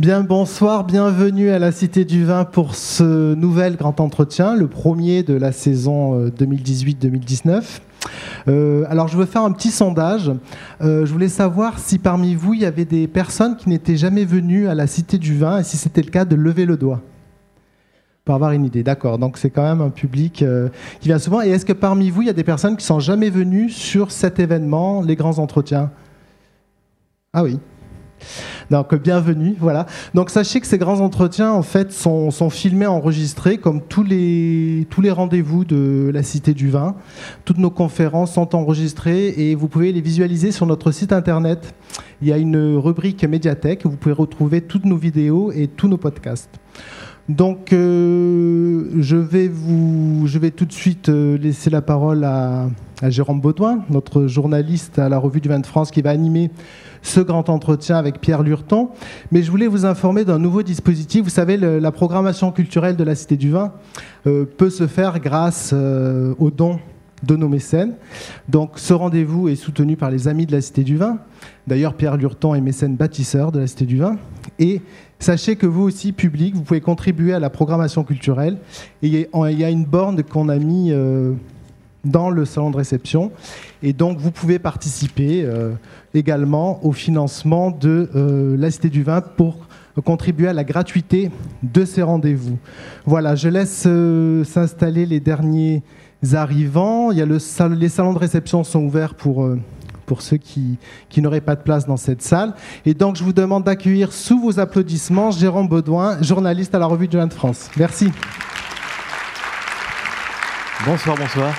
[0.00, 5.22] Bien, bonsoir, bienvenue à la Cité du Vin pour ce nouvel grand entretien, le premier
[5.22, 7.80] de la saison 2018-2019.
[8.48, 10.32] Euh, alors, je veux faire un petit sondage.
[10.80, 14.24] Euh, je voulais savoir si parmi vous, il y avait des personnes qui n'étaient jamais
[14.24, 17.02] venues à la Cité du Vin, et si c'était le cas, de lever le doigt.
[18.24, 19.18] Pour avoir une idée, d'accord.
[19.18, 20.70] Donc, c'est quand même un public euh,
[21.00, 21.42] qui vient souvent.
[21.42, 24.12] Et est-ce que parmi vous, il y a des personnes qui sont jamais venues sur
[24.12, 25.90] cet événement, les grands entretiens?
[27.34, 27.58] Ah oui.
[28.70, 29.86] Donc bienvenue, voilà.
[30.14, 35.00] Donc sachez que ces grands entretiens en fait sont, filmés, enregistrés comme tous les, tous
[35.00, 36.94] les rendez-vous de la Cité du Vin.
[37.44, 41.74] Toutes nos conférences sont enregistrées et vous pouvez les visualiser sur notre site internet.
[42.22, 45.88] Il y a une rubrique médiathèque où vous pouvez retrouver toutes nos vidéos et tous
[45.88, 46.60] nos podcasts.
[47.28, 52.68] Donc, euh, je, vais vous, je vais tout de suite euh, laisser la parole à,
[53.02, 56.50] à Jérôme Baudouin, notre journaliste à la Revue du Vin de France, qui va animer
[57.02, 58.90] ce grand entretien avec Pierre Lurton.
[59.32, 61.24] Mais je voulais vous informer d'un nouveau dispositif.
[61.24, 63.72] Vous savez, la programmation culturelle de la Cité du Vin
[64.26, 66.78] euh, peut se faire grâce euh, aux dons
[67.22, 67.94] de nos mécènes.
[68.48, 71.18] Donc ce rendez-vous est soutenu par les Amis de la Cité du Vin.
[71.66, 74.16] D'ailleurs, Pierre Lurton est mécène bâtisseur de la Cité du Vin.
[74.58, 74.80] Et
[75.18, 78.58] sachez que vous aussi, public, vous pouvez contribuer à la programmation culturelle.
[79.02, 81.32] Il y a une borne qu'on a mis euh,
[82.04, 83.32] dans le salon de réception.
[83.82, 85.46] Et donc, vous pouvez participer
[86.14, 89.56] également au financement de euh, la Cité du Vin pour
[90.04, 91.30] contribuer à la gratuité
[91.62, 92.58] de ces rendez-vous.
[93.04, 95.82] Voilà, je laisse euh, s'installer les derniers
[96.32, 97.10] arrivants.
[97.10, 99.46] Les salons de réception sont ouverts pour,
[100.06, 102.54] pour ceux qui, qui n'auraient pas de place dans cette salle.
[102.84, 107.08] Et donc, je vous demande d'accueillir sous vos applaudissements Jérôme Baudouin, journaliste à la Revue
[107.08, 107.70] du Vin de France.
[107.76, 108.10] Merci.
[110.84, 111.54] Bonsoir, bonsoir.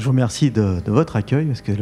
[0.00, 1.72] Je vous remercie de, votre accueil parce que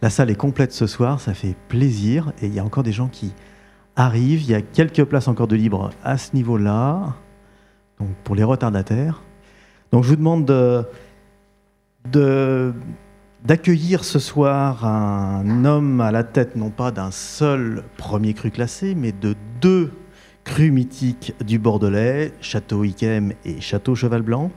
[0.00, 2.92] la salle est complète ce soir, ça fait plaisir et il y a encore des
[2.92, 3.34] gens qui
[3.96, 4.42] arrivent.
[4.42, 7.16] Il y a quelques places encore de libre à ce niveau-là,
[7.98, 9.24] donc pour les retardataires.
[9.90, 10.84] Donc je vous demande de,
[13.44, 18.94] d'accueillir ce soir un homme à la tête non pas d'un seul premier cru classé,
[18.94, 19.90] mais de deux
[20.44, 24.52] crus mythiques du Bordelais, Château Yquem et Château Cheval Blanc.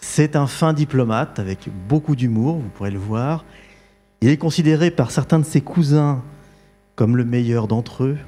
[0.00, 3.44] C'est un fin diplomate avec beaucoup d'humour, vous pourrez le voir.
[4.20, 6.22] Il est considéré par certains de ses cousins
[6.96, 8.18] comme le meilleur d'entre eux.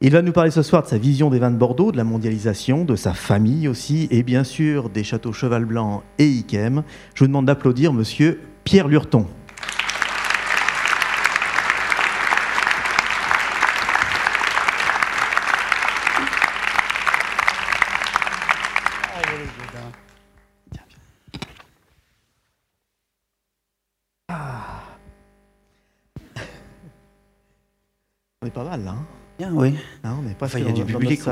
[0.00, 2.04] Il va nous parler ce soir de sa vision des vins de Bordeaux, de la
[2.04, 6.84] mondialisation, de sa famille aussi, et bien sûr des châteaux Cheval Blanc et Iquem.
[7.14, 9.26] Je vous demande d'applaudir monsieur Pierre Lurton.
[28.50, 28.92] Pas mal là.
[28.92, 29.04] Hein.
[29.38, 29.74] Bien, oui.
[30.04, 31.30] Non, on pas Il y a du public ou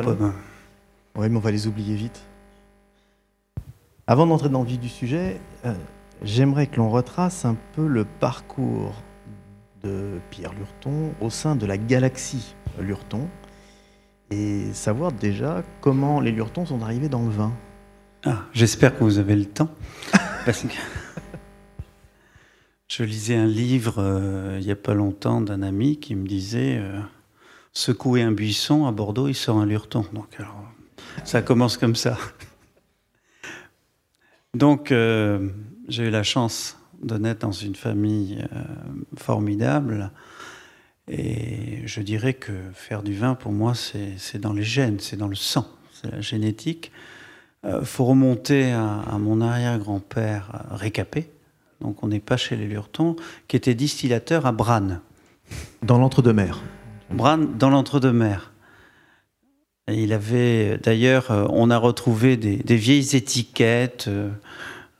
[1.16, 2.22] Oui, mais on va les oublier vite.
[4.06, 5.74] Avant d'entrer dans le vif du sujet, euh,
[6.22, 8.94] j'aimerais que l'on retrace un peu le parcours
[9.84, 13.28] de Pierre Lurton au sein de la galaxie Lurton
[14.30, 17.52] et savoir déjà comment les Lurtons sont arrivés dans le vin.
[18.24, 19.68] Ah, j'espère que vous avez le temps.
[20.44, 20.68] Parce que
[22.88, 26.78] je lisais un livre euh, il n'y a pas longtemps d'un ami qui me disait
[26.78, 26.99] euh,
[27.72, 30.06] secouer un buisson à Bordeaux, il sort un lurton.
[30.15, 30.38] Donc
[31.25, 32.16] ça commence comme ça.
[34.54, 35.50] Donc euh,
[35.88, 38.44] j'ai eu la chance de naître dans une famille
[39.16, 40.10] formidable.
[41.06, 45.28] Et je dirais que faire du vin, pour moi, c'est dans les gènes, c'est dans
[45.28, 46.91] le sang, c'est la génétique.
[47.65, 51.31] Il faut remonter à, à mon arrière-grand-père Récapé,
[51.81, 53.16] donc on n'est pas chez les Lurtons,
[53.47, 55.00] qui était distillateur à Branne.
[55.83, 56.61] Dans l'entre-deux-mer.
[57.11, 58.53] Branne, dans l'entre-deux-mer.
[59.91, 64.28] Il avait, d'ailleurs, euh, on a retrouvé des, vieilles étiquettes euh,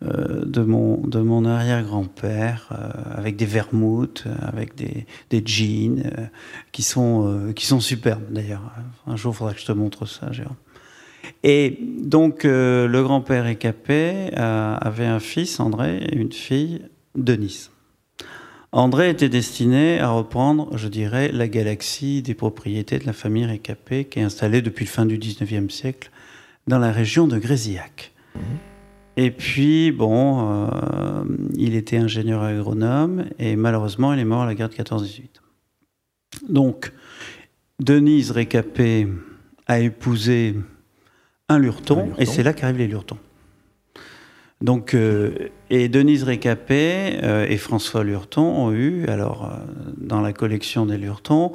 [0.03, 2.69] euh, de mon, de mon arrière-grand-père,
[3.15, 6.31] avec des vermouths, avec des, des jeans,
[6.72, 8.63] qui, sont, qui sont superbes, d'ailleurs.
[9.07, 10.57] Un jour, il faudra que je te montre ça, Jérôme.
[11.42, 16.82] Et donc, euh, le grand-père Écapé euh, avait un fils, André, et une fille,
[17.14, 17.70] Denise.
[18.72, 24.04] André était destiné à reprendre, je dirais, la galaxie des propriétés de la famille Récapé,
[24.04, 26.10] qui est installée depuis le fin du 19e siècle
[26.66, 28.12] dans la région de Grésillac.
[28.34, 28.42] Mhm.
[29.16, 31.24] Et puis, bon, euh,
[31.56, 35.40] il était ingénieur agronome et malheureusement, il est mort à la guerre de 14-18.
[36.48, 36.92] Donc,
[37.80, 39.08] Denise Récapé
[39.66, 40.54] a épousé
[41.48, 43.18] un lurton, et c'est là qu'arrivent les lurtons.
[44.60, 49.56] Donc, euh, et Denise Récapé euh, et François Lurton ont eu, alors, euh,
[49.97, 51.53] dans la collection des Lurton,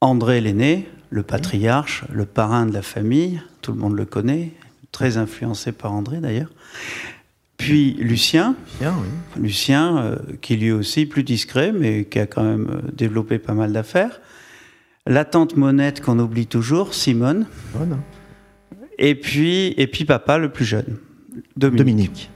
[0.00, 4.50] André l'aîné, le patriarche, le parrain de la famille, tout le monde le connaît,
[4.90, 6.50] très influencé par André d'ailleurs.
[7.56, 8.86] Puis Lucien, oui.
[9.40, 14.20] Lucien, qui lui aussi plus discret, mais qui a quand même développé pas mal d'affaires.
[15.06, 17.46] La tante Monette qu'on oublie toujours, Simone.
[17.72, 17.98] Bonne.
[18.98, 20.98] Et puis, et puis papa, le plus jeune,
[21.56, 21.78] Dominique.
[21.78, 22.30] Dominique.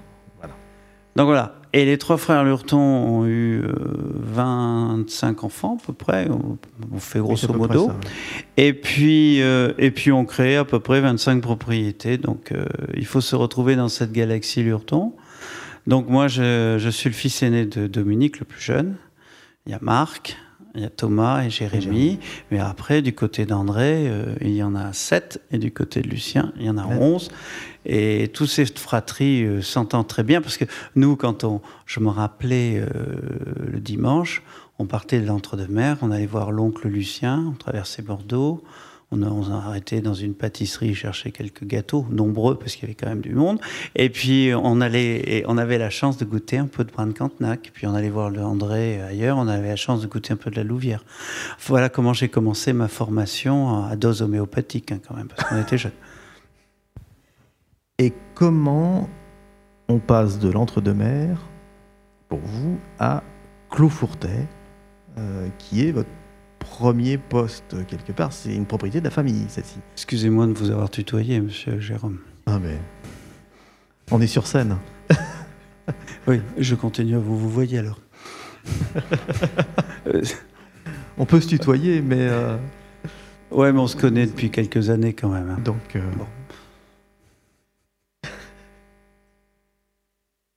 [1.16, 1.56] Donc voilà.
[1.72, 3.72] Et les trois frères Lurton ont eu euh,
[4.16, 6.58] 25 enfants à peu près, on,
[6.92, 7.88] on fait grosso modo.
[7.88, 7.96] ça.
[8.56, 12.18] Et puis, euh, et puis on crée à peu près 25 propriétés.
[12.18, 12.64] Donc euh,
[12.96, 15.12] il faut se retrouver dans cette galaxie Lurton.
[15.86, 18.96] Donc moi, je, je suis le fils aîné de Dominique, le plus jeune.
[19.66, 20.36] Il y a Marc,
[20.74, 22.18] il y a Thomas et Jérémy.
[22.50, 25.42] Mais après, du côté d'André, euh, il y en a 7.
[25.50, 26.96] Et du côté de Lucien, il y en a Ouais.
[26.98, 27.30] 11.
[27.86, 30.40] Et toute cette fratrie euh, s'entend très bien.
[30.40, 30.64] Parce que
[30.94, 32.86] nous, quand on, je me rappelais euh,
[33.72, 34.42] le dimanche,
[34.78, 38.62] on partait de l'entre-deux-mer, on allait voir l'oncle Lucien, on traversait Bordeaux.
[39.12, 43.08] On a, arrêté dans une pâtisserie chercher quelques gâteaux, nombreux parce qu'il y avait quand
[43.08, 43.58] même du monde.
[43.96, 47.08] Et puis on allait, et on avait la chance de goûter un peu de brin
[47.08, 47.72] de Cantenac.
[47.74, 49.36] Puis on allait voir le André ailleurs.
[49.38, 51.04] On avait la chance de goûter un peu de la Louvière.
[51.66, 55.78] Voilà comment j'ai commencé ma formation à dose homéopathique hein, quand même parce qu'on était
[55.78, 55.90] jeunes.
[57.98, 59.08] Et comment
[59.88, 61.36] on passe de l'entre-deux-mer,
[62.28, 63.24] pour vous, à
[63.70, 64.46] Clos-Fourtet,
[65.18, 66.08] euh, qui est votre
[66.60, 69.78] premier poste quelque part C'est une propriété de la famille, celle-ci.
[69.94, 72.18] Excusez-moi de vous avoir tutoyé, Monsieur Jérôme.
[72.46, 72.78] Ah mais...
[74.12, 74.76] On est sur scène.
[76.28, 77.98] Oui, je continue à vous vous voyez alors.
[81.18, 82.28] On peut se tutoyer, mais...
[82.28, 82.56] euh,
[83.50, 85.50] ouais, mais on se connaît depuis quelques années quand même.
[85.50, 85.58] hein.
[85.64, 85.96] donc...
[85.96, 86.26] euh, Bon.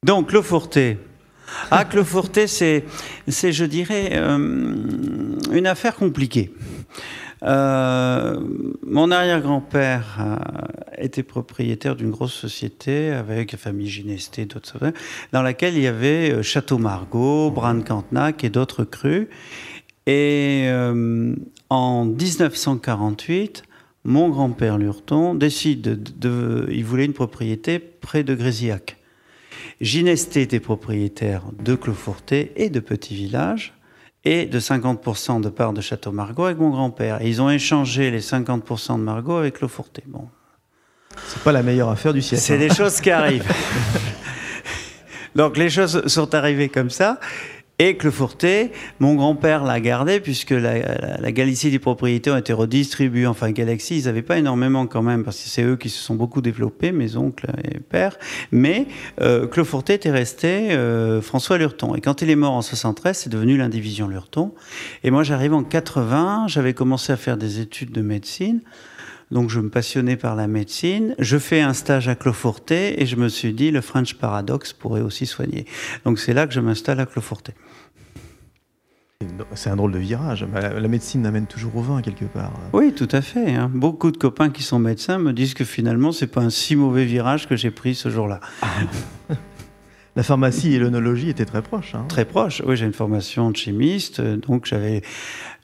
[0.05, 0.99] Donc, Clos-Fourté.
[1.71, 2.83] Ah, Clos-Fourté, c'est,
[3.27, 4.37] c'est, je dirais, euh,
[5.53, 6.51] une affaire compliquée.
[7.43, 8.39] Euh,
[8.85, 10.35] mon arrière-grand-père euh,
[10.97, 14.93] était propriétaire d'une grosse société avec la famille Ginesté, d'autres,
[15.33, 19.27] dans laquelle il y avait euh, Château Margaux, Bran Cantenac et d'autres crus.
[20.05, 20.69] Et
[21.69, 23.63] en 1948,
[24.03, 28.97] mon grand-père Lurton décide de, de- Il voulait une propriété près de Grésillac.
[29.79, 33.72] Ginesté était propriétaire de Cloforté et de Petit Village
[34.25, 37.21] et de 50% de part de Château Margaux avec mon grand-père.
[37.21, 40.03] Et ils ont échangé les 50% de Margaux avec Cloforté.
[40.07, 40.27] Bon,
[41.27, 42.43] c'est pas la meilleure affaire du siècle.
[42.43, 42.59] c'est hein.
[42.59, 43.47] des choses qui arrivent.
[45.35, 47.19] Donc les choses sont arrivées comme ça.
[47.79, 53.25] Et Clefourté, mon grand-père l'a gardé puisque la, Galicie des propriétés ont été redistribuées.
[53.25, 56.13] Enfin, Galaxy, ils n'avaient pas énormément quand même parce que c'est eux qui se sont
[56.13, 58.19] beaucoup développés, mes oncles et pères.
[58.51, 58.85] Mais
[59.21, 61.95] euh, Clefourté était resté euh, François Lurton.
[61.95, 64.53] Et quand il est mort en 73, c'est devenu l'indivision Lurton.
[65.03, 68.61] Et moi, j'arrive en 80, j'avais commencé à faire des études de médecine.
[69.33, 71.15] Donc je me passionnais par la médecine.
[71.19, 75.01] Je fais un stage à Cloforté et je me suis dit le French Paradox pourrait
[75.01, 75.65] aussi soigner.
[76.05, 77.53] Donc c'est là que je m'installe à Cloforté.
[79.55, 80.45] C'est un drôle de virage.
[80.51, 82.51] mais La médecine amène toujours au vin, quelque part.
[82.73, 83.55] Oui, tout à fait.
[83.55, 83.71] hein.
[83.73, 87.05] Beaucoup de copains qui sont médecins me disent que finalement c'est pas un si mauvais
[87.05, 88.39] virage que j'ai pris ce jour-là.
[90.15, 91.95] La pharmacie et l'œnologie étaient très proches.
[91.95, 92.05] hein.
[92.07, 92.61] Très proche.
[92.67, 95.01] Oui, j'ai une formation de chimiste, euh, donc j'avais,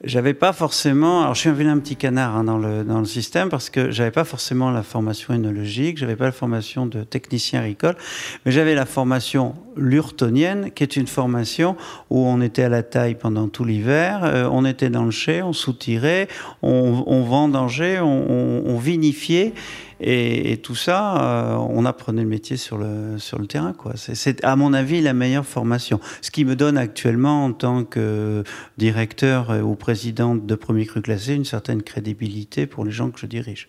[0.02, 1.22] j'avais pas forcément.
[1.22, 4.10] Alors, je suis un petit canard hein, dans le dans le système parce que j'avais
[4.10, 7.96] pas forcément la formation œnologique, j'avais pas la formation de technicien agricole,
[8.44, 11.76] mais j'avais la formation lurtonienne, qui est une formation
[12.08, 15.42] où on était à la taille pendant tout l'hiver, euh, on était dans le chai,
[15.42, 16.28] on soutirait,
[16.62, 19.52] on, on vendangeait, on vinifiait.
[20.02, 23.72] Et, et tout ça, euh, on apprenait le métier sur le, sur le terrain.
[23.74, 23.92] quoi.
[23.96, 26.00] C'est- à mon avis, la meilleure formation.
[26.22, 28.42] Ce qui me donne actuellement, en tant que
[28.78, 33.20] directeur euh, ou président de premier cru classé, une certaine crédibilité pour les gens que
[33.20, 33.68] je dirige.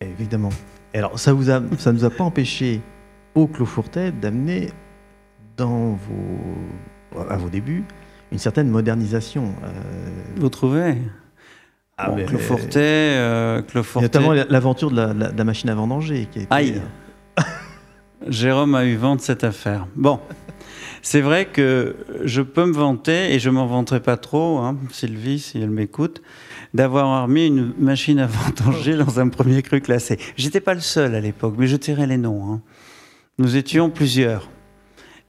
[0.00, 0.50] Évidemment.
[0.94, 2.80] Et alors, ça vous a, ça nous a pas empêché
[3.34, 4.70] au Clos Fourtet d'amener
[5.56, 7.84] dans vos, à vos débuts
[8.30, 9.52] une certaine modernisation.
[9.64, 9.70] euh,
[10.36, 10.96] Vous trouvez?
[12.04, 15.74] Ah, bon, mais- Clofortet, euh, Clofortet- notamment l'aventure de la, la- de la machine à
[15.74, 16.28] vendanger.
[16.30, 16.82] Qui a été, Aïe.
[18.28, 19.86] Jérôme a eu vent de cette affaire.
[19.96, 20.20] Bon,
[21.02, 25.40] c'est vrai que je peux me vanter, et je m'en vanterai pas trop, hein, Sylvie,
[25.40, 26.22] si elle m'écoute,
[26.72, 30.18] d'avoir remis une machine à vendanger dans un premier cru classé.
[30.36, 32.52] J'étais pas le seul à l'époque, mais je tairai les noms.
[32.52, 32.60] hein.
[33.38, 34.48] Nous étions plusieurs.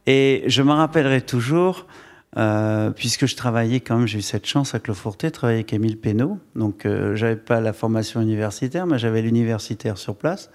[0.05, 1.87] Et je me rappellerai toujours,
[2.37, 5.97] euh, puisque je travaillais quand même, j'ai eu cette chance à Cloforté, travailler avec Émile
[5.97, 6.37] Pénaud.
[6.55, 10.49] Donc, euh, j'avais pas la formation universitaire, mais j'avais l'universitaire sur place.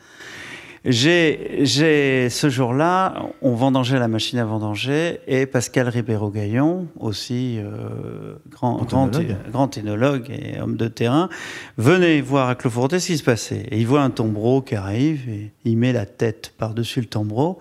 [0.85, 8.85] J'ai ce jour-là, on vendangeait la machine à vendanger et Pascal Ribeiro-Gaillon, aussi euh, grand,
[8.85, 9.11] grand,
[9.51, 11.29] grand, énologue et homme de terrain,
[11.77, 13.67] venait voir à Cloforté ce qui se passait.
[13.71, 17.59] Et il voit un tombereau qui arrive et il met la tête par-dessus le tombereau.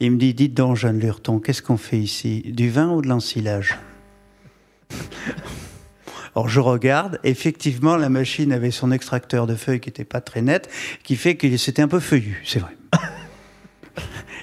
[0.00, 2.42] Il me dit Dites donc, Jeanne Lurton, qu'est-ce qu'on fait ici?
[2.46, 3.78] Du vin ou de l'ensilage?
[6.34, 10.42] Alors je regarde, effectivement, la machine avait son extracteur de feuilles qui n'était pas très
[10.42, 10.70] net,
[11.02, 12.76] qui fait que c'était un peu feuillu, c'est vrai.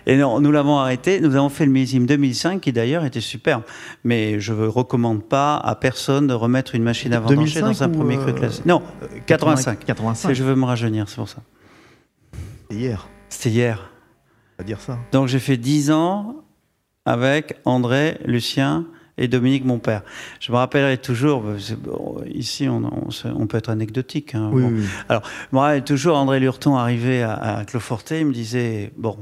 [0.06, 1.20] Et non, nous l'avons arrêté.
[1.20, 3.64] Nous avons fait le millésime 2005, qui d'ailleurs était superbe.
[4.04, 7.90] Mais je ne recommande pas à personne de remettre une machine à vendanger dans un
[7.90, 8.62] premier cru classé.
[8.66, 8.82] Non,
[9.26, 9.84] 85.
[9.86, 10.34] 85.
[10.34, 11.42] Je veux me rajeunir, c'est pour ça.
[12.70, 13.08] C'était hier.
[13.30, 13.90] C'était hier.
[14.58, 14.98] À dire ça.
[15.12, 16.44] Donc j'ai fait 10 ans
[17.06, 18.86] avec André, Lucien,
[19.18, 20.04] et Dominique, mon père.
[20.40, 21.44] Je me rappellerai toujours,
[22.28, 24.36] ici on, peut être anecdotique.
[24.36, 24.52] Hein,
[25.10, 29.18] Alors, je me rappelle toujours André Lurton arrivé à, à Cloforté, il me disait Bon,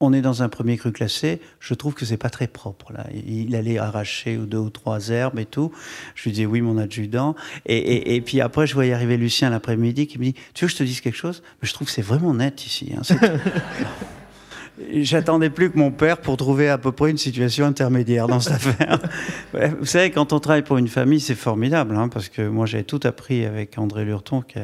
[0.00, 3.06] on est dans un premier cru classé, je trouve que c'est pas très propre là.
[3.14, 5.72] Il allait arracher deux ou trois herbes et tout.
[6.14, 7.34] Je lui disais oui mon adjudant.
[7.64, 10.78] Et, puis après je voyais arriver Lucien l'après-midi qui me dit tu veux que je
[10.78, 11.42] te dise quelque chose?
[11.62, 12.92] Mais je trouve que c'est vraiment net ici.
[12.96, 13.02] Hein.
[14.92, 18.52] J'attendais plus que mon père pour trouver à peu près une situation intermédiaire dans cette
[18.66, 18.98] affaire.
[19.78, 22.84] vous savez, quand on travaille pour une famille, c'est formidable, hein, parce que moi j'ai
[22.84, 24.58] tout appris avec André Lurton, qui,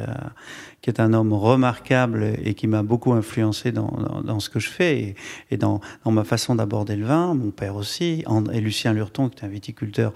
[0.90, 5.14] est un homme remarquable et qui m'a beaucoup influencé dans, ce que je fais
[5.50, 7.32] et, dans, ma façon d'aborder le vin.
[7.32, 10.12] Mon père aussi, et Lucien Lurton, qui est un viticulteur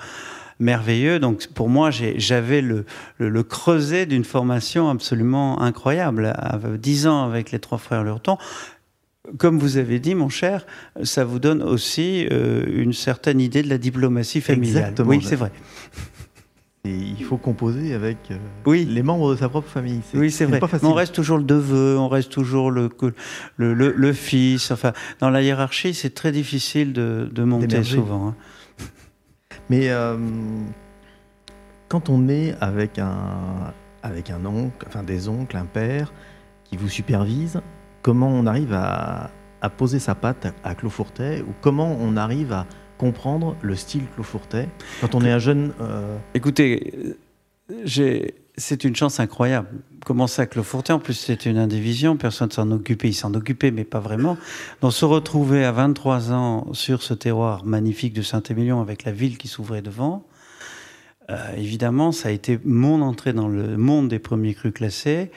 [0.59, 1.19] merveilleux.
[1.19, 2.85] Donc pour moi, j'avais le,
[3.19, 6.33] le, creuset d'une formation absolument incroyable.
[6.37, 8.39] À 10 ans avec les trois frères Lurton,
[9.39, 10.67] comme vous avez dit, mon cher,
[11.03, 14.79] ça vous donne aussi euh, une certaine idée de la diplomatie familiale.
[14.79, 15.09] Exactement.
[15.11, 15.53] Oui, c'est vrai.
[16.85, 18.85] Et il faut composer avec euh, oui.
[18.85, 20.01] les membres de sa propre famille.
[20.15, 20.61] Oui, c'est vrai.
[20.61, 22.89] Pas on reste toujours le neveu, on reste toujours le,
[23.57, 24.71] le, le, fils.
[24.71, 28.29] Enfin, dans la hiérarchie, c'est très difficile de, de monter souvent.
[28.29, 28.35] Hein.
[29.69, 30.17] Mais euh,
[31.89, 33.73] quand on est avec un,
[34.05, 36.13] avec un oncle, enfin des oncles, un père
[36.65, 37.61] qui vous supervise,
[38.07, 39.31] comment on arrive à,
[39.77, 42.65] poser sa patte à, Clofourtet ou comment on arrive à
[42.99, 44.69] comprendre le style Clofourtet
[45.01, 45.73] quand on est un jeune.
[45.81, 47.17] Euh, Écoutez,
[48.57, 49.67] c'est une chance incroyable.
[50.05, 53.73] Commencer à Clofourtet, en plus c'était une indivision, personne ne s'en occupait, il s'en occupait,
[53.73, 54.39] mais pas vraiment.
[54.83, 59.37] Donc se retrouver à 23 ans sur ce terroir magnifique de Saint-Émilion avec la ville
[59.37, 60.25] qui s'ouvrait devant,
[61.29, 65.33] euh, évidemment, ça a été mon entrée dans le monde des premiers crus classés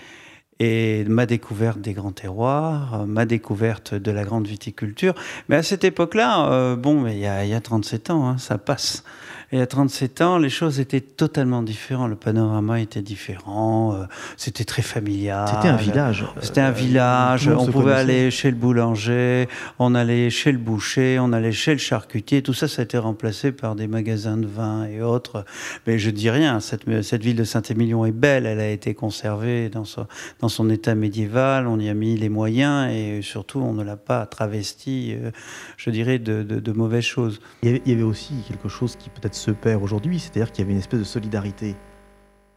[0.59, 5.15] et ma découverte des grands terroirs, ma découverte de la grande viticulture.
[5.47, 8.57] Mais à cette époque-là, euh, bon, il y, a, y a 37 ans, hein, ça
[8.57, 9.03] passe.
[9.51, 12.09] Et à 37 ans, les choses étaient totalement différentes.
[12.09, 13.95] Le panorama était différent.
[13.95, 14.05] Euh,
[14.37, 15.47] c'était très familial.
[15.47, 16.25] C'était un village.
[16.41, 17.47] C'était un euh, village.
[17.47, 19.47] On pouvait aller chez le boulanger,
[19.79, 22.43] on allait chez le boucher, on allait chez le charcutier.
[22.43, 25.45] Tout ça, ça a été remplacé par des magasins de vin et autres.
[25.87, 26.59] Mais je dis rien.
[26.59, 28.45] Cette, cette ville de Saint-Émilion est belle.
[28.45, 30.05] Elle a été conservée dans son,
[30.41, 31.65] dans son état médiéval.
[31.65, 35.31] On y a mis les moyens et surtout, on ne l'a pas travesti, euh,
[35.77, 37.41] je dirais, de, de, de mauvaises choses.
[37.63, 40.73] Il y avait aussi quelque chose qui peut-être se perd aujourd'hui, c'est-à-dire qu'il y avait
[40.73, 41.75] une espèce de solidarité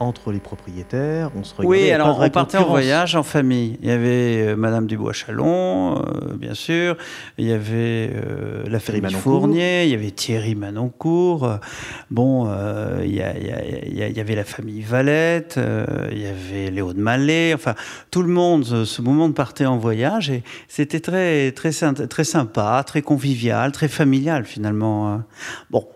[0.02, 1.30] entre les propriétaires.
[1.36, 3.78] On se Oui, alors on partait en voyage en famille.
[3.82, 6.96] Il y avait euh, Madame Dubois-Chalon, euh, bien sûr.
[7.38, 9.84] Il y avait euh, la famille Fournier.
[9.84, 11.58] Il y avait Thierry Manoncourt.
[12.10, 12.48] bon,
[13.02, 15.58] il, y avait la famille Valette.
[16.10, 17.54] il y avait Léo de Mallet.
[17.54, 17.74] Enfin,
[18.10, 21.70] tout le monde, ce moment partait en voyage et c'était très, très,
[22.08, 25.12] très sympa, très convivial, très familial finalement.
[25.12, 25.24] Hein.
[25.70, 25.86] Bon,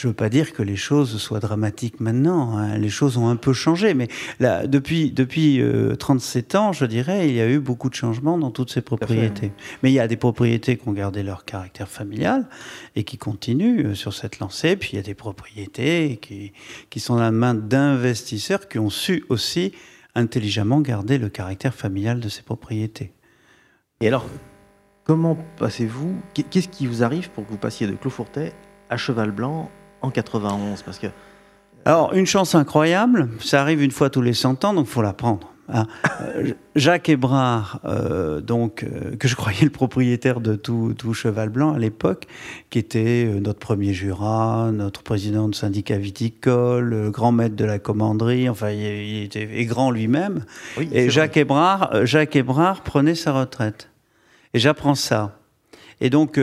[0.00, 2.56] je ne veux pas dire que les choses soient dramatiques maintenant.
[2.56, 2.78] Hein.
[2.78, 5.62] Les choses ont un peu changé, mais là, depuis depuis
[5.98, 8.80] 37 euh, ans, je dirais, il y a eu beaucoup de changements dans toutes ces
[8.80, 9.52] propriétés.
[9.82, 12.48] Mais il y a des propriétés qui ont gardé leur caractère familial
[12.96, 14.74] et qui continuent euh, sur cette lancée.
[14.74, 16.52] Puis il y a des propriétés qui
[16.88, 19.72] qui sont à la main d'investisseurs qui ont su aussi
[20.14, 23.12] intelligemment garder le caractère familial de ces propriétés.
[24.00, 24.24] Et alors,
[25.04, 28.54] comment passez-vous Qu'est-ce qui vous arrive pour que vous passiez de Clofourtet
[28.88, 29.70] à Cheval Blanc
[30.02, 31.08] en 91 parce que...
[31.84, 35.02] Alors, une chance incroyable, ça arrive une fois tous les 100 ans, donc il faut
[35.02, 35.50] la prendre.
[35.72, 35.86] Hein.
[36.20, 41.48] Euh, Jacques Hébrard, euh, donc, euh, que je croyais le propriétaire de tout, tout Cheval
[41.48, 42.26] Blanc à l'époque,
[42.68, 48.50] qui était notre premier Jura, notre président de syndicat viticole, grand maître de la commanderie,
[48.50, 50.44] enfin, il, était grand lui-même.
[50.92, 53.88] et Jacques Hébrard, Jacques Hébrard prenait sa retraite.
[54.52, 55.38] Et j'apprends ça.
[56.02, 56.38] Et donc,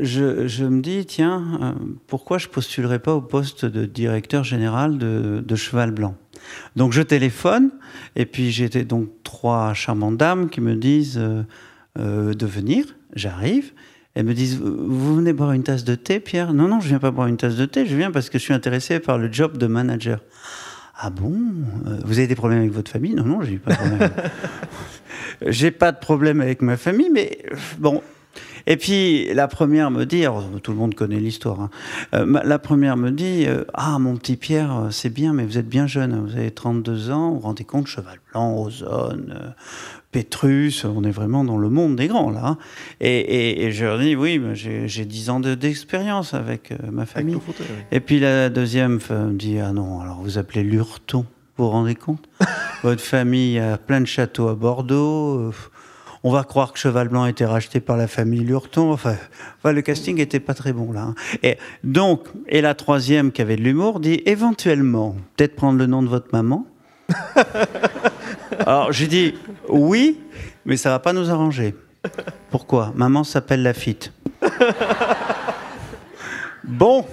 [0.00, 1.72] je, me dis, tiens, euh,
[2.06, 6.16] pourquoi je postulerais pas au poste de directeur général de, Cheval Blanc?
[6.76, 7.70] Donc je téléphone,
[8.16, 11.42] et puis j'ai donc trois charmantes dames qui me disent euh,
[11.98, 12.84] euh, de venir.
[13.14, 13.72] J'arrive.
[14.14, 16.52] Elles me disent Vous venez boire une tasse de thé, Pierre?
[16.52, 18.44] Non, non, je viens pas boire une tasse de thé, je viens parce que je
[18.44, 20.20] suis intéressé par le job de manager.
[20.98, 21.34] Ah bon?
[21.86, 23.14] Euh, Vous avez des problèmes avec votre famille?
[23.14, 24.10] Non, non, j'ai pas de problème.
[25.46, 27.38] j'ai pas de problème avec ma famille, mais
[27.78, 28.02] bon,
[28.66, 30.24] et puis la première me dit,
[30.62, 31.70] tout le monde connaît l'histoire, hein.
[32.14, 35.58] euh, la première me dit, euh, ah mon petit Pierre, euh, c'est bien, mais vous
[35.58, 39.54] êtes bien jeune, vous avez 32 ans, vous vous rendez compte, cheval blanc, ozone,
[40.10, 42.42] Pétrus, on est vraiment dans le monde des grands là.
[42.44, 42.58] Hein.
[43.00, 47.38] Et, je leur dis, oui, j'ai 10 ans d'expérience avec ma famille.
[47.90, 51.24] Et puis la deuxième me dit, ah non, alors vous appelez Lurton.
[51.56, 52.28] Vous vous rendez compte?
[52.82, 55.50] Votre famille a plein de châteaux à Bordeaux.
[56.24, 58.92] On va croire que Cheval Blanc a été racheté par la famille Lurton.
[58.92, 59.16] Enfin,
[59.64, 61.02] le casting était pas très bon là.
[61.02, 61.14] Hein.
[61.42, 66.02] Et donc, et la troisième qui avait de l'humour dit éventuellement, peut-être prendre le nom
[66.02, 66.66] de votre maman.
[68.60, 69.34] Alors j'ai dit
[69.68, 70.20] oui,
[70.64, 71.74] mais ça va pas nous arranger.
[72.50, 72.92] Pourquoi?
[72.94, 74.12] Maman s'appelle Lafitte.
[76.64, 77.04] Bon,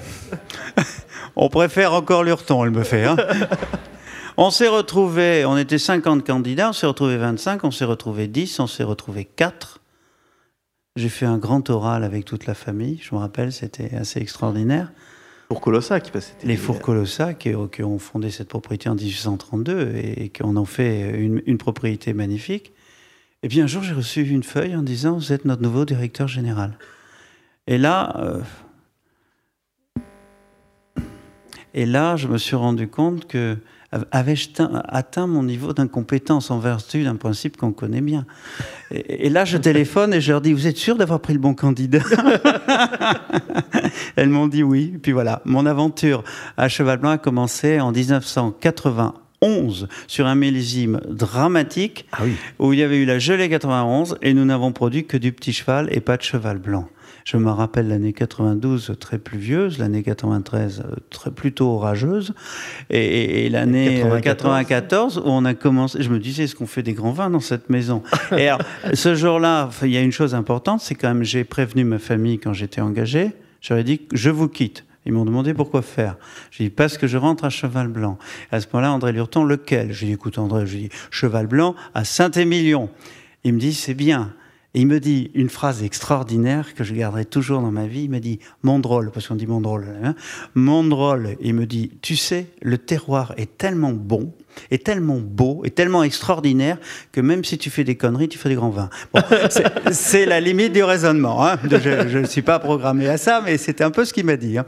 [1.36, 3.06] on préfère encore Lurton, elle me fait.
[3.06, 3.18] Hein.
[4.42, 8.62] On s'est retrouvés, on était 50 candidats, on s'est retrouvés 25, on s'est retrouvés 10,
[8.62, 9.82] on s'est retrouvés 4.
[10.96, 14.94] J'ai fait un grand oral avec toute la famille, je me rappelle, c'était assez extraordinaire.
[15.50, 20.30] Pour Colossac, parce Les Fours Colossac qui, qui, ont fondé cette propriété en 1832 et
[20.30, 22.72] qui en ont fait une, propriété magnifique.
[23.44, 26.30] Et puis un jour, j'ai reçu une feuille en disant Vous êtes notre nouveau directeur
[26.30, 26.78] général.
[27.68, 28.40] Et là, euh,
[31.74, 33.58] et là, je me suis rendu compte que
[34.12, 34.50] avais-je
[34.88, 38.26] atteint mon niveau d'incompétence en vertu d'un principe qu'on connaît bien
[38.92, 41.54] et, là, je téléphone et je leur dis Vous êtes sûr d'avoir pris le bon
[41.54, 42.00] candidat
[44.16, 44.98] Elles m'ont dit oui.
[45.02, 46.24] Puis voilà, mon aventure
[46.58, 52.36] à Cheval Blanc a commencé en 1991 sur un millésime dramatique ah oui.
[52.58, 55.54] où il y avait eu la gelée 91 et nous n'avons produit que du petit
[55.54, 56.88] cheval et pas de cheval blanc.
[57.32, 60.82] Je me rappelle l'année 92 très pluvieuse, l'année 93
[61.12, 62.34] très plutôt orageuse,
[62.90, 65.20] et, l'année 94.
[65.20, 66.02] où on a commencé.
[66.02, 68.02] Je me disais, est-ce qu'on fait des grands vins dans cette maison?
[68.36, 68.64] Et alors,
[68.96, 72.40] ce jour-là, il y a une chose importante, c'est quand même j'ai prévenu ma famille
[72.40, 73.34] quand j'étais engagé.
[73.62, 74.84] J'aurais dit, je vous quitte.
[75.06, 76.18] Ils m'ont demandé pourquoi faire?
[76.50, 78.18] J'ai dit parce que je rentre à Cheval Blanc.
[78.52, 79.94] À ce moment-là, André Lurton, lequel?
[79.94, 82.90] J'ai dit écoute André, je dis Cheval Blanc à Saint-Émilion.
[83.44, 84.34] Il me dit c'est bien.
[84.76, 88.04] Il me dit une phrase extraordinaire que je garderai toujours dans ma vie.
[88.04, 89.88] Il me dit mon drôle, parce qu'on dit mon drôle.
[90.04, 90.14] Hein,
[90.54, 91.38] mon drôle.
[91.42, 94.32] Il me dit tu sais, le terroir est tellement bon,
[94.70, 96.78] est tellement beau, est tellement extraordinaire
[97.12, 98.92] que même si tu fais des conneries, tu fais des grands vins.
[99.92, 101.46] c'est la limite du raisonnement.
[101.46, 101.58] Hein.
[101.64, 104.60] Je ne suis pas programmé à ça, mais c'était un peu ce qu'il m'a dit.
[104.60, 104.66] Hein.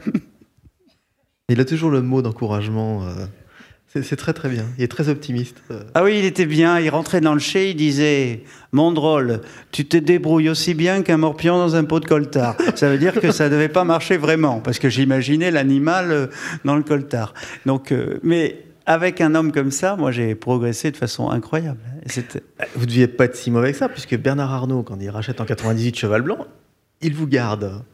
[1.48, 3.04] Il a toujours le mot d'encouragement.
[3.04, 3.26] Euh,
[4.00, 4.64] c'est très très bien.
[4.78, 5.62] Il est très optimiste.
[5.70, 5.82] Euh.
[5.94, 6.80] Ah oui, il était bien.
[6.80, 11.18] Il rentrait dans le chai, il disait Mon drôle, tu te débrouilles aussi bien qu'un
[11.18, 12.56] morpion dans un pot de coltard.
[12.74, 16.26] Ça veut dire que ça ne devait pas marcher vraiment, parce que j'imaginais l'animal euh,
[16.64, 17.34] dans le coltard.
[17.66, 21.80] Donc, euh, mais avec un homme comme ça, moi j'ai progressé de façon incroyable.
[22.74, 25.40] Vous ne deviez pas être si mauvais que ça, puisque Bernard Arnault, quand il rachète
[25.42, 26.46] en 98 Cheval Blanc,
[27.02, 27.84] il vous garde.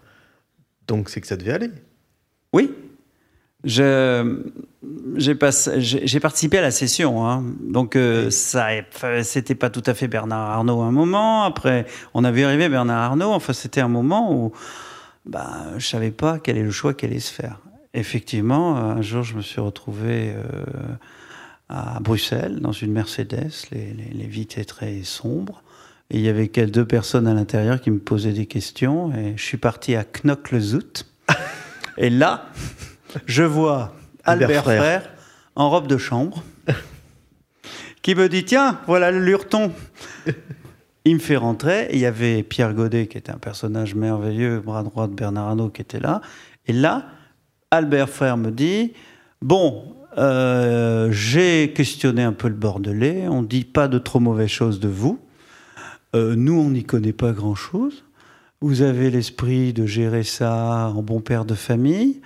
[0.87, 1.71] Donc c'est que ça devait aller.
[2.53, 2.71] Oui,
[5.17, 7.45] j'ai participé à la session, hein.
[7.61, 8.69] donc euh, ça,
[9.23, 11.43] c'était pas tout à fait Bernard Arnault un moment.
[11.43, 13.33] Après, on avait arrivé Bernard Arnault.
[13.33, 14.53] Enfin, c'était un moment où
[15.27, 17.59] bah, je savais pas quel est le choix qui allait se faire.
[17.93, 20.45] Effectivement, un jour, je me suis retrouvé euh,
[21.69, 25.63] à Bruxelles dans une Mercedes, les, les, vitres étaient très sombres.
[26.11, 29.13] Et il y avait quelques deux personnes à l'intérieur qui me posaient des questions.
[29.13, 31.07] Et je suis parti à Knock-le-Zout.
[31.99, 32.47] et là,
[33.27, 33.93] je vois
[34.29, 35.11] Albert, Frère.
[35.57, 36.43] en robe de chambre
[38.03, 39.73] qui me dit Tiens, voilà le Lurton.
[41.05, 41.89] Il me fait rentrer.
[41.93, 45.71] il y avait Pierre Godet, qui était un personnage merveilleux, bras droit de Bernard Arnault,
[45.71, 46.21] qui était là.
[46.67, 47.07] Et là,
[47.71, 48.93] Albert Frère me dit
[49.41, 53.29] Bon, euh, j'ai questionné un peu le Bordelais.
[53.29, 55.19] On ne dit pas de trop mauvaises choses de vous.
[56.17, 58.05] Euh, nous, on n'y connaît pas grand-chose.
[58.61, 62.21] Vous avez l'esprit de gérer ça en bon père de famille.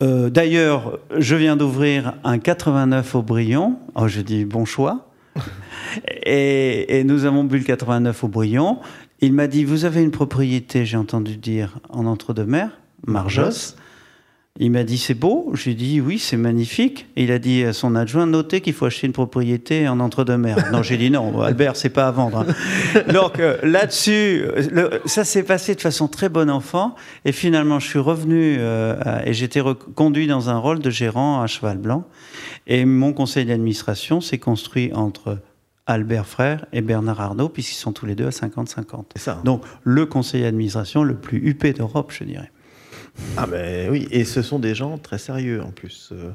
[0.00, 3.78] Euh, d'ailleurs, je viens d'ouvrir un 89 au Brion.
[3.96, 5.08] Oh, je dis bon choix.
[6.24, 8.78] et, nous avons bu le 89 au Brion.
[9.20, 13.74] Il m'a dit Vous avez une propriété, j'ai entendu dire, en entre-deux-mers, Marjos.
[14.60, 15.52] Il m'a dit c'est beau.
[15.54, 17.06] J'ai dit oui, c'est magnifique.
[17.16, 20.70] Et il a dit à son adjoint notez qu'il faut acheter une propriété en entre-deux-mer.
[20.72, 22.44] non, j'ai dit non, Albert, c'est pas à vendre.
[22.96, 23.12] hein.
[23.12, 24.42] Donc euh, là-dessus,
[24.72, 26.96] le- ça s'est passé de façon très bon enfant.
[27.24, 31.46] Et finalement, je suis revenu euh, et j'étais reconduit dans un rôle de gérant à
[31.46, 32.04] Cheval Blanc.
[32.66, 35.38] Et mon conseil d'administration s'est construit entre
[35.86, 39.04] Albert Frère et Bernard Arnault, puisqu'ils sont tous les deux à 50-50.
[39.16, 39.40] C'est ça.
[39.44, 42.50] Donc le conseil d'administration le plus huppé d'Europe, je dirais.
[43.36, 46.10] Ah ben oui, et ce sont des gens très sérieux en plus.
[46.12, 46.30] euh.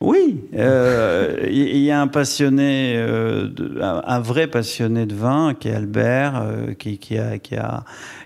[0.00, 5.68] Oui, euh, il y a un passionné, euh, de- un, vrai passionné de vin qui
[5.68, 6.44] est Albert,
[6.78, 7.84] qui, qui a, qui a,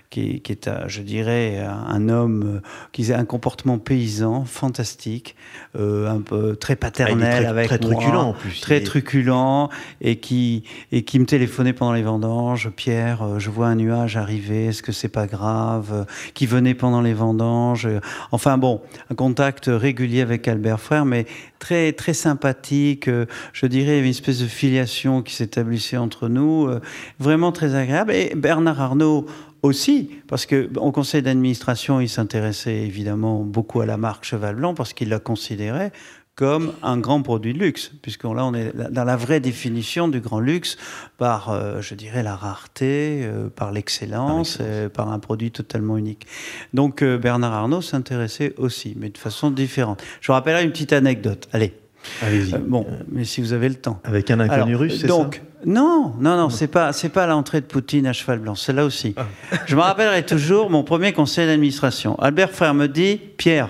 [0.09, 2.59] qui, qui est, un- je dirais, un, un homme euh,
[2.93, 5.35] qui a un comportement paysan fantastique,
[5.77, 8.61] euh, un peu très Ah, paternel très, avec très moi, truculent en plus.
[8.61, 9.69] très truculent
[10.01, 12.69] et qui et qui me téléphonait pendant les vendanges.
[12.75, 14.65] Pierre, euh, je vois un nuage arriver.
[14.67, 15.89] Est-ce que c'est pas grave?
[15.93, 17.85] Euh, Qui venait pendant les vendanges.
[17.85, 17.99] Euh,
[18.31, 21.25] Enfin bon, un contact régulier avec Albert Frère, mais
[21.59, 23.07] très très sympathique.
[23.07, 26.79] Euh, Je dirais une espèce de filiation qui s'établissait entre nous, euh,
[27.19, 28.11] vraiment très agréable.
[28.13, 29.25] Et Bernard Arnault
[29.61, 34.73] aussi, parce que au conseil d'administration, il s'intéressait évidemment beaucoup à la marque Cheval Blanc
[34.73, 35.91] parce qu'il la considérait
[36.35, 40.19] comme un grand produit de luxe, puisqu'on là on est dans la vraie définition du
[40.19, 40.77] grand luxe
[41.17, 46.27] par, euh, je dirais, la rareté, euh, par l'excellence, euh, par un produit totalement unique.
[46.75, 50.03] Donc Bernard Arnault s'intéressait aussi, mais de façon différente.
[50.21, 51.49] Je vous rappellerai une petite anecdote.
[51.53, 51.73] Allez,
[52.21, 52.57] Allez-y.
[52.59, 53.99] Bon, mais si vous avez le temps.
[54.03, 57.59] Avec un inconnu Alors, russe, c'est donc, non, non, non, c'est pas, c'est pas l'entrée
[57.59, 59.13] de Poutine à cheval blanc, c'est là aussi.
[59.17, 59.27] Ah.
[59.65, 62.17] Je me rappellerai toujours mon premier conseil d'administration.
[62.19, 63.67] Albert Frère me dit, Pierre,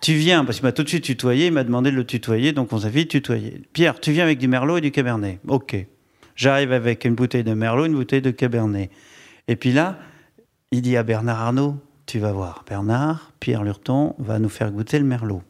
[0.00, 2.52] tu viens, parce qu'il m'a tout de suite tutoyé, il m'a demandé de le tutoyer,
[2.52, 3.62] donc on s'est vite tutoyer.
[3.72, 5.38] Pierre, tu viens avec du Merlot et du Cabernet.
[5.46, 5.76] Ok.
[6.34, 8.90] J'arrive avec une bouteille de Merlot, une bouteille de Cabernet.
[9.46, 9.96] Et puis là,
[10.72, 14.98] il dit à Bernard Arnault, tu vas voir, Bernard, Pierre Lurton va nous faire goûter
[14.98, 15.42] le Merlot.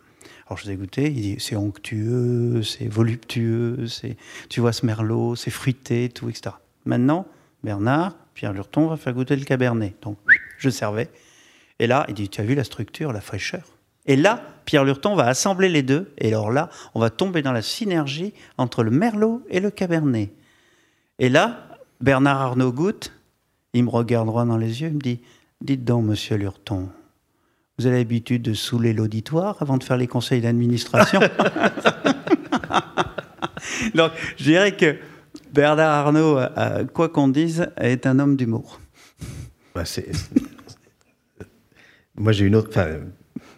[0.48, 4.16] Alors je vous ai goûté, il dit c'est onctueux, c'est voluptueux, c'est
[4.48, 6.56] tu vois ce merlot, c'est fruité, tout, etc.
[6.86, 7.26] Maintenant,
[7.62, 9.94] Bernard, Pierre Lurton va faire goûter le cabernet.
[10.00, 10.16] Donc
[10.56, 11.10] je servais.
[11.78, 13.64] Et là, il dit tu as vu la structure, la fraîcheur?
[14.06, 16.10] Et là, Pierre Lurton va assembler les deux.
[16.16, 20.32] Et alors là, on va tomber dans la synergie entre le merlot et le cabernet.
[21.18, 21.68] Et là,
[22.00, 23.12] Bernard Arnault goûte,
[23.74, 25.20] il me regarde droit dans les yeux, il me dit
[25.60, 26.88] Dites donc, monsieur Lurton,
[27.78, 31.20] vous avez l'habitude de saouler l'auditoire avant de faire les conseils d'administration
[33.94, 34.96] Donc, je dirais que
[35.52, 38.80] Bernard Arnault, euh, quoi qu'on dise, est un homme d'humour.
[39.74, 39.84] Bah,
[42.16, 42.68] Moi, j'ai une autre.
[42.70, 42.88] Enfin,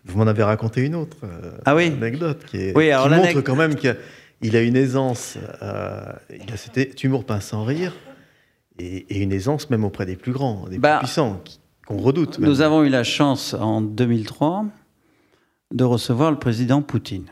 [0.04, 3.14] vous m'en avez raconté une autre euh, Ah oui anecdote qui, est, Oui, alors qui
[3.14, 5.36] montre quand même qu'il a, une aisance.
[5.62, 7.94] euh, il a cet humour pince sans rire
[8.78, 11.59] et, et une aisance même auprès des plus grands, des Bah, plus puissants, qui-
[11.90, 12.38] qu'on redoute.
[12.38, 12.48] même.
[12.48, 14.64] Nous avons eu la chance en 2003
[15.72, 17.26] de recevoir le président Poutine.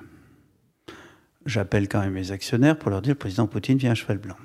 [1.46, 4.36] J'appelle quand même mes actionnaires pour leur dire le président Poutine vient à cheval blanc.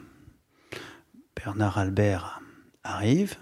[1.35, 2.41] Bernard Albert
[2.83, 3.35] arrive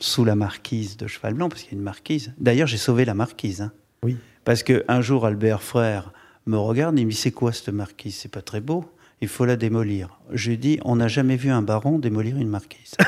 [0.00, 2.32] sous la marquise de cheval blanc, parce qu'il y a une marquise.
[2.38, 3.62] D'ailleurs, j'ai sauvé la marquise.
[3.62, 3.72] hein.
[4.04, 4.16] Oui.
[4.44, 6.12] Parce qu'un jour, Albert Frère
[6.46, 8.14] me regarde et me dit C'est quoi cette marquise?
[8.14, 8.84] C'est pas très beau.
[9.20, 10.20] Il faut la démolir.
[10.32, 12.94] Je lui dis On n'a jamais vu un baron démolir une marquise.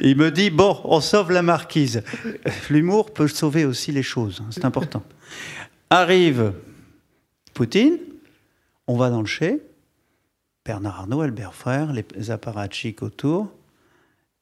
[0.00, 2.02] Il me dit bon, on sauve la marquise.
[2.70, 5.02] L'humour peut sauver aussi les choses, hein, c'est important.
[5.90, 6.52] Arrive
[7.54, 7.98] Poutine,
[8.86, 9.62] on va dans le chai,
[10.64, 13.50] Bernard Arnault, Albert Frère, les apparatchiks autour.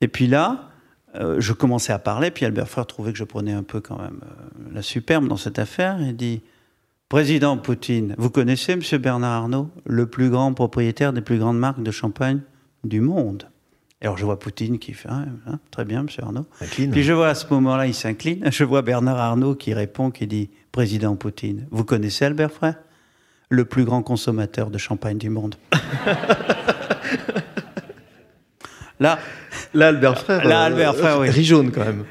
[0.00, 0.70] Et puis là,
[1.14, 3.98] euh, je commençais à parler, puis Albert Frère trouvait que je prenais un peu quand
[3.98, 6.00] même euh, la superbe dans cette affaire.
[6.00, 6.42] Il dit
[7.08, 8.80] Président Poutine, vous connaissez M.
[8.98, 12.40] Bernard Arnault, le plus grand propriétaire des plus grandes marques de champagne
[12.84, 13.48] du monde?
[14.06, 16.06] Alors je vois Poutine qui fait Ah, hein, Très bien, M.
[16.22, 16.46] Arnault.
[16.60, 16.92] Incline.
[16.92, 18.48] Puis je vois à ce moment-là, il s'incline.
[18.52, 22.76] Je vois Bernard Arnault qui répond, qui dit Président Poutine, vous connaissez Albert Frère
[23.48, 25.56] Le plus grand consommateur de champagne du monde.
[29.00, 29.18] Là,
[29.74, 30.46] Là, Albert Frère.
[30.46, 31.28] Là, Albert Frère, oui.
[31.28, 32.04] Rit jaune quand même.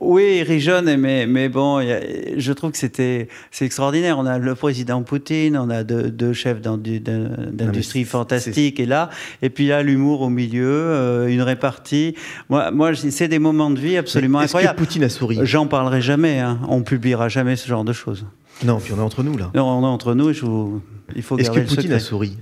[0.00, 0.66] Oui, il rit
[0.98, 2.00] mais, mais bon, a-
[2.36, 4.18] je trouve que c'était c'est extraordinaire.
[4.18, 8.86] On a le président Poutine, on a deux, deux chefs d'indu- d'in- d'industrie fantastiques, et
[8.86, 9.10] là,
[9.42, 12.14] et puis là, l'humour au milieu, euh, une répartie.
[12.48, 14.78] Moi, moi c'est des moments de vie absolument Est-ce que incroyables.
[14.78, 15.38] Poutine a souri?
[15.42, 16.58] J'en parlerai jamais, hein.
[16.68, 18.26] on publiera jamais ce genre de choses.
[18.64, 19.50] Non, puis on est entre nous là.
[19.54, 20.82] Non, on est entre nous, et je vous-
[21.16, 22.36] il faut Est-ce que le Poutine a souri?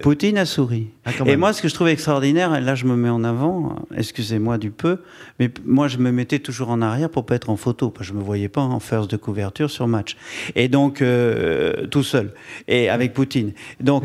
[0.00, 0.88] Poutine a souri.
[1.04, 3.76] Ah, Et moi, ce que je trouvais extraordinaire, et là je me mets en avant,
[3.96, 4.98] excusez-moi du peu,
[5.38, 8.14] mais moi je me mettais toujours en arrière pour pas être en photo, parce que
[8.14, 10.16] je me voyais pas en first de couverture sur match.
[10.54, 12.32] Et donc, euh, tout seul,
[12.68, 13.52] et avec Poutine.
[13.80, 14.04] Donc,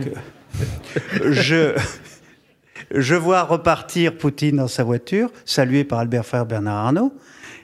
[1.23, 1.75] je,
[2.91, 7.13] je vois repartir Poutine dans sa voiture, salué par Albert Frère Bernard Arnault,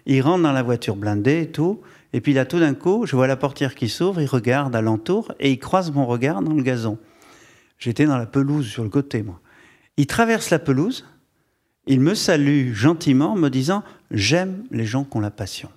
[0.06, 1.82] Il rentre dans la voiture blindée et tout.
[2.16, 5.32] Et puis là, tout d'un coup, je vois la portière qui s'ouvre, il regarde alentour
[5.40, 6.98] et il croise mon regard dans le gazon.
[7.84, 9.42] J'étais dans la pelouse sur le côté, moi.
[9.98, 11.06] Il traverse la pelouse,
[11.86, 15.70] il me salue gentiment en me disant J'aime les gens qui ont la passion.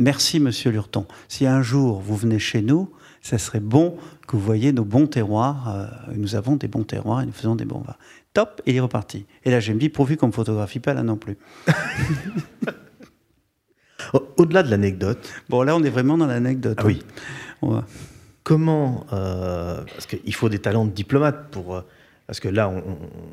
[0.00, 1.06] Merci, monsieur Lurton.
[1.28, 5.06] Si un jour vous venez chez nous, ça serait bon que vous voyez nos bons
[5.06, 5.68] terroirs.
[5.68, 7.94] Euh, nous avons des bons terroirs et nous faisons des bons vins.
[8.34, 9.24] Top, et il est reparti.
[9.44, 11.38] Et là, j'ai me dit, pourvu qu'on ne photographie pas là non plus.
[14.38, 15.32] Au-delà de l'anecdote.
[15.48, 16.78] Bon, là, on est vraiment dans l'anecdote.
[16.80, 17.00] Ah oui.
[18.44, 19.06] Comment.
[19.12, 21.76] Euh, parce qu'il faut des talents de diplomate pour.
[21.76, 21.82] Euh,
[22.26, 22.72] parce que là,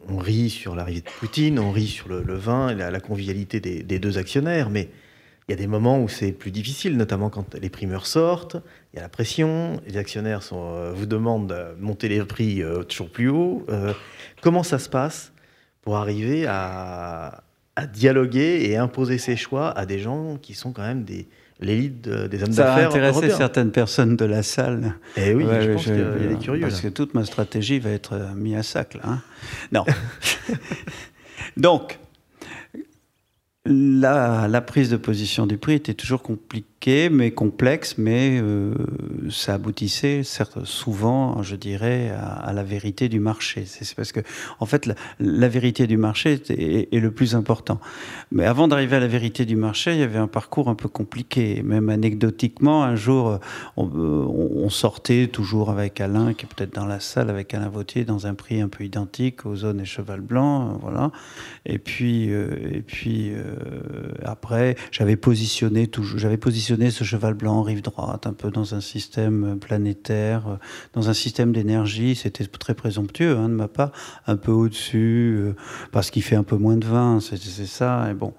[0.10, 4.00] on, rit sur l'arrivée de Poutine, on rit sur le, vin et la, convivialité des,
[4.00, 4.90] deux actionnaires, mais
[5.48, 8.58] il y a des moments où c'est plus difficile, notamment quand les primeurs sortent,
[8.92, 13.10] il y a la pression, les actionnaires euh, vous demandent de monter les prix toujours
[13.10, 13.66] plus haut.
[14.42, 15.32] comment ça se passe
[15.82, 17.44] pour arriver à,
[17.78, 22.08] à dialoguer et imposer ses choix à des gens qui sont quand même des l'élite
[22.08, 22.92] des hommes d'affaires.
[22.92, 24.96] Ça a intéressé certaines personnes de la salle.
[25.18, 26.62] Eh oui, je pense qu'il y a des curieux.
[26.62, 29.02] Parce que toute ma stratégie va être euh, mise à sac là.
[29.04, 29.22] Hein.
[29.72, 29.86] non.
[31.58, 32.00] Donc,
[33.66, 38.74] la, la, prise de position du prix était toujours compliquée, mais complexe, mais euh,
[39.30, 43.66] ça aboutissait certes, souvent, je dirais, à, la vérité du marché.
[43.66, 44.22] C'est parce que,
[44.60, 44.90] en fait,
[45.20, 47.80] la, vérité du marché est, le plus important.
[48.32, 50.90] Mais avant d'arriver à la vérité du marché, il y avait un parcours un peu
[50.90, 51.62] compliqué.
[51.64, 53.40] Même anecdotiquement, un jour,
[53.78, 58.06] on, on sortait toujours avec Alain, qui est peut-être dans la salle, avec Alain Vautier,
[58.06, 61.12] dans un prix un peu identique aux zones et cheval blanc, voilà.
[61.66, 63.32] Et puis, euh, et puis.
[63.32, 68.52] Euh, euh, après, j'avais positionné, j'avais positionné ce cheval blanc en rive droite, un peu
[68.52, 70.56] dans un système planétaire, euh,
[70.94, 72.16] dans un système d'énergie.
[72.16, 73.92] C'était très présomptueux hein, de ma part,
[74.28, 75.56] un peu au-dessus, euh,
[75.92, 78.08] parce qu'il fait un peu moins de vin, c'est ça.
[78.10, 78.34] Et bon,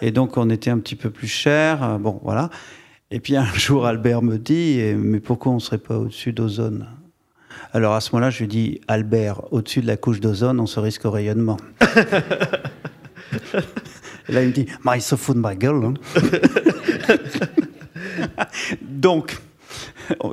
[0.00, 1.98] et donc on était un petit peu plus cher.
[1.98, 2.50] Bon, voilà.
[3.10, 6.86] Et puis un jour, Albert me dit, mais pourquoi on ne serait pas au-dessus d'ozone?
[7.72, 10.78] Alors à ce moment-là, je lui dis, Albert, au-dessus de la couche d'ozone, on se
[10.78, 11.56] risque au rayonnement.
[14.28, 15.84] Et là, il me dit, mais il se fout de ma gueule.
[15.84, 15.94] Hein.
[18.82, 19.38] Donc,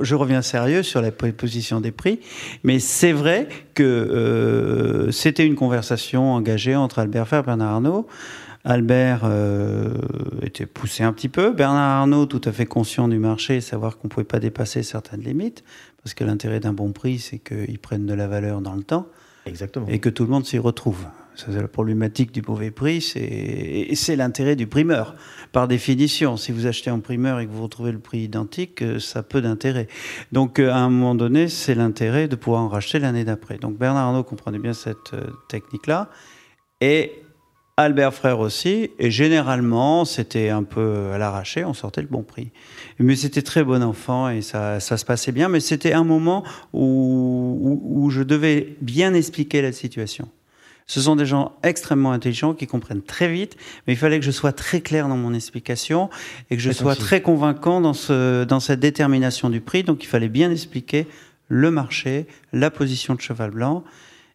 [0.02, 2.20] je reviens sérieux sur la position des prix,
[2.64, 8.06] mais c'est vrai que euh, c'était une conversation engagée entre Albert Fer et Bernard Arnault.
[8.62, 9.94] Albert euh,
[10.42, 14.08] était poussé un petit peu, Bernard Arnault tout à fait conscient du marché, savoir qu'on
[14.08, 15.64] ne pouvait pas dépasser certaines limites,
[16.02, 19.06] parce que l'intérêt d'un bon prix, c'est qu'il prenne de la valeur dans le temps.
[19.46, 19.86] Exactement.
[19.88, 21.06] Et que tout le monde s'y retrouve.
[21.46, 25.14] C'est la problématique du mauvais prix, c'est l'intérêt du primeur.
[25.52, 28.98] Par définition, si vous achetez en primeur et que vous retrouvez le prix identique, euh,
[28.98, 29.88] ça peut d'intérêt.
[30.32, 33.58] Donc, euh, à un moment donné, c'est l'intérêt de pouvoir en racheter l'année d'après.
[33.58, 36.08] Donc, Bernard Arnault comprenait bien cette euh, technique-là.
[36.80, 37.12] Et
[37.76, 42.52] Albert Frère aussi, et généralement, c'était un peu à l'arraché, on sortait le bon prix.
[42.98, 48.08] Mais c'était très bon enfant et ça, se passait bien, mais c'était un moment où,
[48.10, 50.28] je devais bien expliquer la situation.
[50.90, 54.32] Ce sont des gens extrêmement intelligents qui comprennent très vite, mais il fallait que je
[54.32, 56.10] sois très clair dans mon explication
[56.50, 59.84] et que je sois très convaincant dans, ce, dans cette détermination du prix.
[59.84, 61.06] Donc il fallait bien expliquer
[61.46, 63.84] le marché, la position de cheval blanc.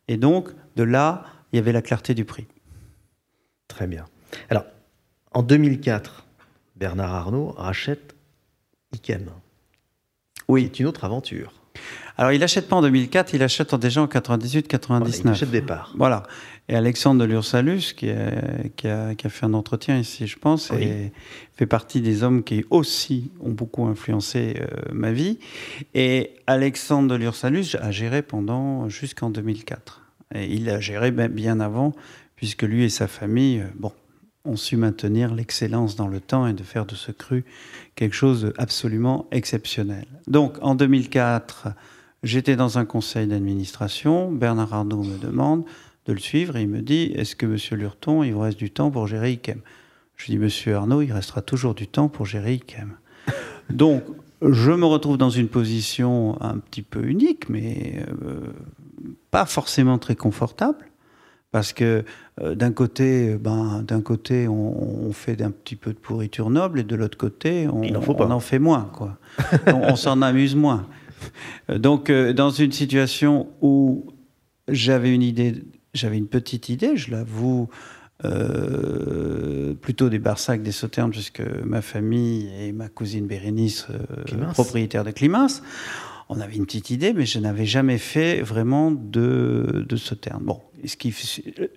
[0.08, 2.48] Et donc, de là, il y avait la clarté du prix.
[3.68, 4.06] Très bien.
[4.50, 4.64] Alors,
[5.34, 6.26] en 2004,
[6.78, 8.16] Bernard Arnault rachète
[8.94, 9.30] Ikem.
[10.48, 10.70] Oui.
[10.72, 11.52] C'est une autre aventure.
[12.18, 15.22] Alors, il n'achète pas en 2004, il achète déjà en 98-99.
[15.24, 15.94] il achète départ.
[15.98, 16.24] Voilà.
[16.68, 18.10] Et Alexandre de Lursalus, qui,
[18.76, 21.12] qui, a, fait un entretien ici, je pense, et
[21.54, 25.40] fait partie des hommes qui aussi ont beaucoup influencé euh, ma vie.
[25.94, 30.02] Et Alexandre de Lursalus a géré pendant jusqu'en 2004.
[30.34, 31.94] Et il a géré bien avant,
[32.36, 33.92] puisque lui et sa famille, euh, bon,
[34.46, 37.46] ont su maintenir l'excellence dans le temps et de faire de ce cru
[37.96, 40.06] quelque chose d'absolument exceptionnel.
[40.28, 41.70] Donc en 2004,
[42.24, 45.64] j'étais dans un conseil d'administration, Bernard Arnault me demande
[46.06, 48.70] de le suivre et il me dit, est-ce que Monsieur Lurton, il vous reste du
[48.70, 49.62] temps pour gérer IKEM
[50.18, 52.96] Je dis, Monsieur Arnault, il restera toujours du temps pour gérer IKEM.
[53.70, 54.04] Donc
[54.42, 58.54] je me retrouve dans une position un petit peu unique, mais euh,
[59.32, 60.86] pas forcément très confortable
[61.56, 62.04] parce que
[62.42, 66.84] euh, d'un côté, ben, d'un côté, on, fait un petit peu de pourriture noble, et
[66.84, 69.18] de l'autre côté, on, en, fait moins, quoi.
[69.68, 70.86] on, s'en amuse moins.
[71.74, 74.06] Donc, euh, dans une situation où
[74.68, 75.64] j'avais une idée,
[75.94, 77.70] j'avais une petite idée, je l'avoue,
[78.26, 83.88] euh, plutôt des Barsac, des Sauternes, puisque ma famille et ma cousine Bérénice,
[84.52, 85.62] propriétaire de Climens,
[86.30, 89.98] on avait une petite idée, mais je n'avais jamais fait vraiment de, de.
[90.42, 91.14] Bon, ce qui,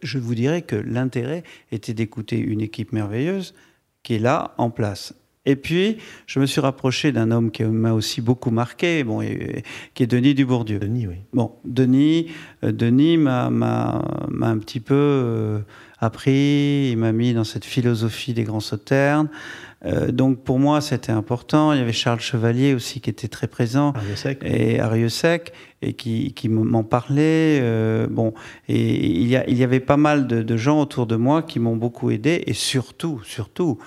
[0.02, 3.54] je vous dirais que l'intérêt était d'écouter une équipe merveilleuse
[4.02, 5.14] qui est là, en place.
[5.48, 9.20] Et puis, je me suis rapproché d'un homme qui m'a aussi beaucoup marqué, bon,
[9.94, 10.78] qui est Denis Dubourdieu.
[10.78, 11.14] Denis, oui.
[11.32, 12.26] Bon, Denis,
[12.64, 15.58] euh, Denis m'a un petit peu euh,
[16.00, 19.30] appris, il m'a mis dans cette philosophie des grands sauternes.
[19.86, 21.72] Euh, donc pour moi, c'était important.
[21.72, 23.94] Il y avait Charles Chevalier aussi qui était très présent.
[23.94, 24.40] Ariosec.
[24.44, 27.62] Et Ariosec, et qui, qui m'en parlait.
[28.10, 28.34] bon,
[28.68, 31.40] et il y, a, il y, avait pas mal de, de gens autour de moi
[31.40, 32.42] qui m'ont beaucoup aidé.
[32.46, 33.78] Et surtout, surtout,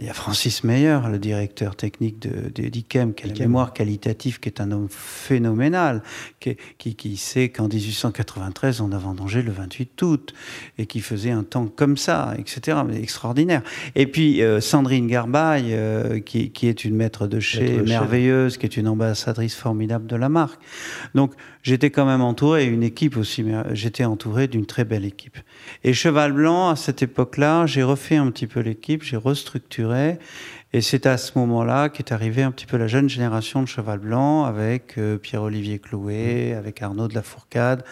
[0.00, 3.72] il y a Francis Meyer, le directeur technique de, de d'IKEM, qui a la mémoire
[3.72, 6.02] qualitative, qui est un homme phénoménal,
[6.40, 10.34] qui, qui, qui sait qu'en 1893, on a vendangé le 28 août,
[10.78, 12.78] et qui faisait un temps comme ça, etc.
[12.84, 13.62] Mais extraordinaire.
[13.94, 18.66] Et puis euh, Sandrine Garbaille, euh, qui, qui, est une maître de chez merveilleuse, qui
[18.66, 20.60] est une ambassadrice formidable de la marque.
[21.14, 25.38] Donc j'étais quand même entouré, une équipe aussi, mais j'étais entouré d'une très belle équipe.
[25.82, 30.18] Et Cheval Blanc, à cette époque-là, j'ai refait un petit peu l'équipe, j'ai restructuré,
[30.74, 34.00] et c'est à ce moment-là qu'est arrivée un petit peu la jeune génération de Cheval
[34.00, 37.84] Blanc, avec euh, Pierre-Olivier Clouet, avec Arnaud de la Fourcade,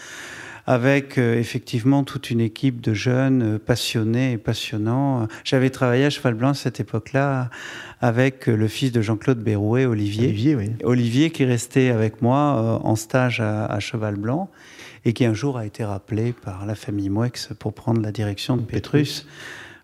[0.67, 5.29] avec euh, effectivement toute une équipe de jeunes euh, passionnés et passionnants.
[5.45, 7.51] J'avais travaillé à Cheval Blanc à cette époque-là
[8.01, 10.31] avec le fils de Jean-Claude Berrouet, Olivier.
[10.31, 10.71] Olivier, oui.
[10.83, 14.51] Olivier qui restait avec moi en stage à, Cheval Blanc
[15.05, 18.57] et qui un jour a été rappelé par la famille Mouex pour prendre la direction
[18.57, 19.27] de Pétrus.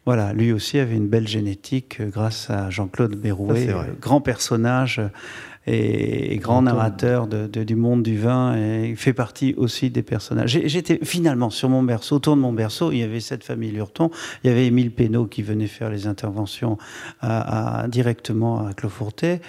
[0.07, 3.68] Voilà, lui aussi avait une belle génétique grâce à Jean-Claude Berrouet,
[4.00, 5.02] grand personnage
[5.66, 10.61] et, grand narrateur de, du monde du vin et fait partie aussi des personnages.
[10.64, 14.11] J'étais finalement sur mon berceau, autour de mon berceau, il y avait cette famille Lurton,
[14.42, 16.78] il y avait Émile Pénaud qui venait faire les interventions
[17.20, 19.40] à, directement à Clofourtet.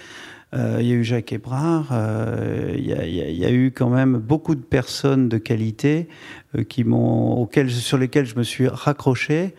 [0.54, 4.56] Euh, il y a eu Jacques Hébrard, euh, il, y a, eu quand même beaucoup
[4.56, 6.08] de personnes de qualité
[6.56, 9.54] euh, qui auxquelles, sur lesquelles je me suis raccroché.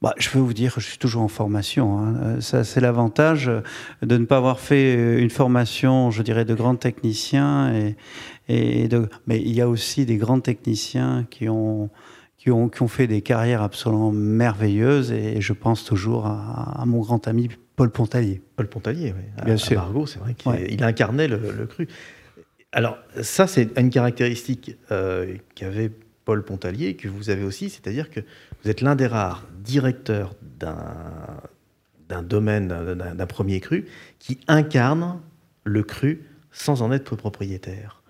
[0.00, 1.98] Bah, je peux vous dire que je suis toujours en formation.
[1.98, 2.40] Hein.
[2.40, 3.50] Ça, c'est l'avantage
[4.00, 7.74] de ne pas avoir fait une formation, je dirais, de grands techniciens.
[7.74, 7.96] Et,
[8.48, 9.10] et de...
[9.26, 11.90] Mais il y a aussi des grands techniciens qui ont,
[12.40, 15.12] qui ont, qui ont fait des carrières absolument merveilleuses.
[15.12, 18.42] Et je pense toujours à, mon grand ami Paul Pontalier.
[18.56, 19.42] Paul Pontalier, oui.
[19.42, 19.80] Bien sûr.
[19.80, 21.88] Margot, c'est vrai qu'il incarnait le, cru.
[22.72, 24.76] Alors, ça, c'est une caractéristique
[25.54, 25.90] qu'avait
[26.26, 28.20] Paul Pontalier, que vous avez aussi, c'est-à-dire que
[28.62, 33.86] vous êtes l'un des rares directeurs d'un domaine, d'un premier cru,
[34.18, 35.18] qui incarne
[35.64, 38.02] le cru sans en être propriétaire.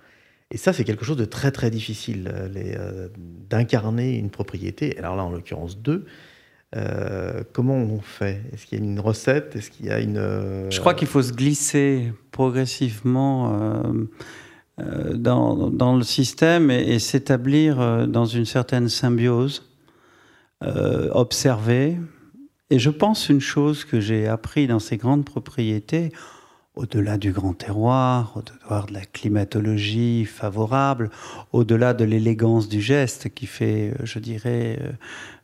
[0.50, 3.09] Et ça, c'est quelque chose de très très difficile, euh, euh,
[3.48, 4.98] d'incarner une propriété.
[4.98, 6.06] Alors là, en l'occurrence, deux.
[6.76, 8.42] Euh, comment on fait?
[8.52, 9.56] Est-ce qu'il y a une recette?
[9.56, 13.83] Est-ce qu'il y a une Je crois qu'il faut se glisser progressivement
[14.80, 19.68] euh, dans, le système et, s'établir euh, dans une certaine symbiose,
[20.62, 21.98] euh, observer.
[22.70, 26.12] Et je pense une chose que j'ai appris dans ces grandes propriétés,
[26.81, 31.11] au-delà du grand terroir, au-delà de la climatologie favorable,
[31.53, 34.79] au-delà de l'élégance du geste qui fait, je dirais,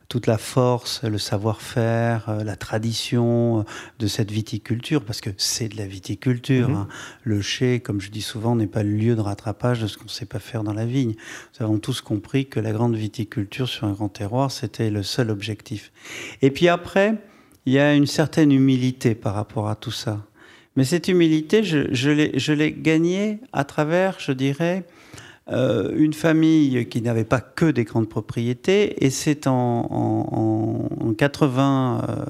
[0.09, 3.63] toute la force, le savoir-faire, euh, la tradition euh,
[3.99, 6.69] de cette viticulture, parce que c'est de la viticulture.
[6.69, 6.75] Mhm.
[6.75, 6.87] Hein.
[7.23, 10.05] Le chai, comme je dis souvent, n'est pas le lieu de rattrapage de ce qu'on
[10.05, 11.15] ne sait pas faire dans la vigne.
[11.59, 15.29] Nous avons tous compris que la grande viticulture sur un grand terroir, c'était le seul
[15.29, 15.91] objectif.
[16.41, 17.15] Et puis après,
[17.65, 20.25] il y a une certaine humilité par rapport à tout ça.
[20.77, 24.85] Mais cette humilité, je, je l'ai gagnée à travers, je dirais,
[25.49, 31.13] euh, une famille qui n'avait pas que des grandes propriétés, et c'est en, en, en,
[31.13, 32.25] 80, euh,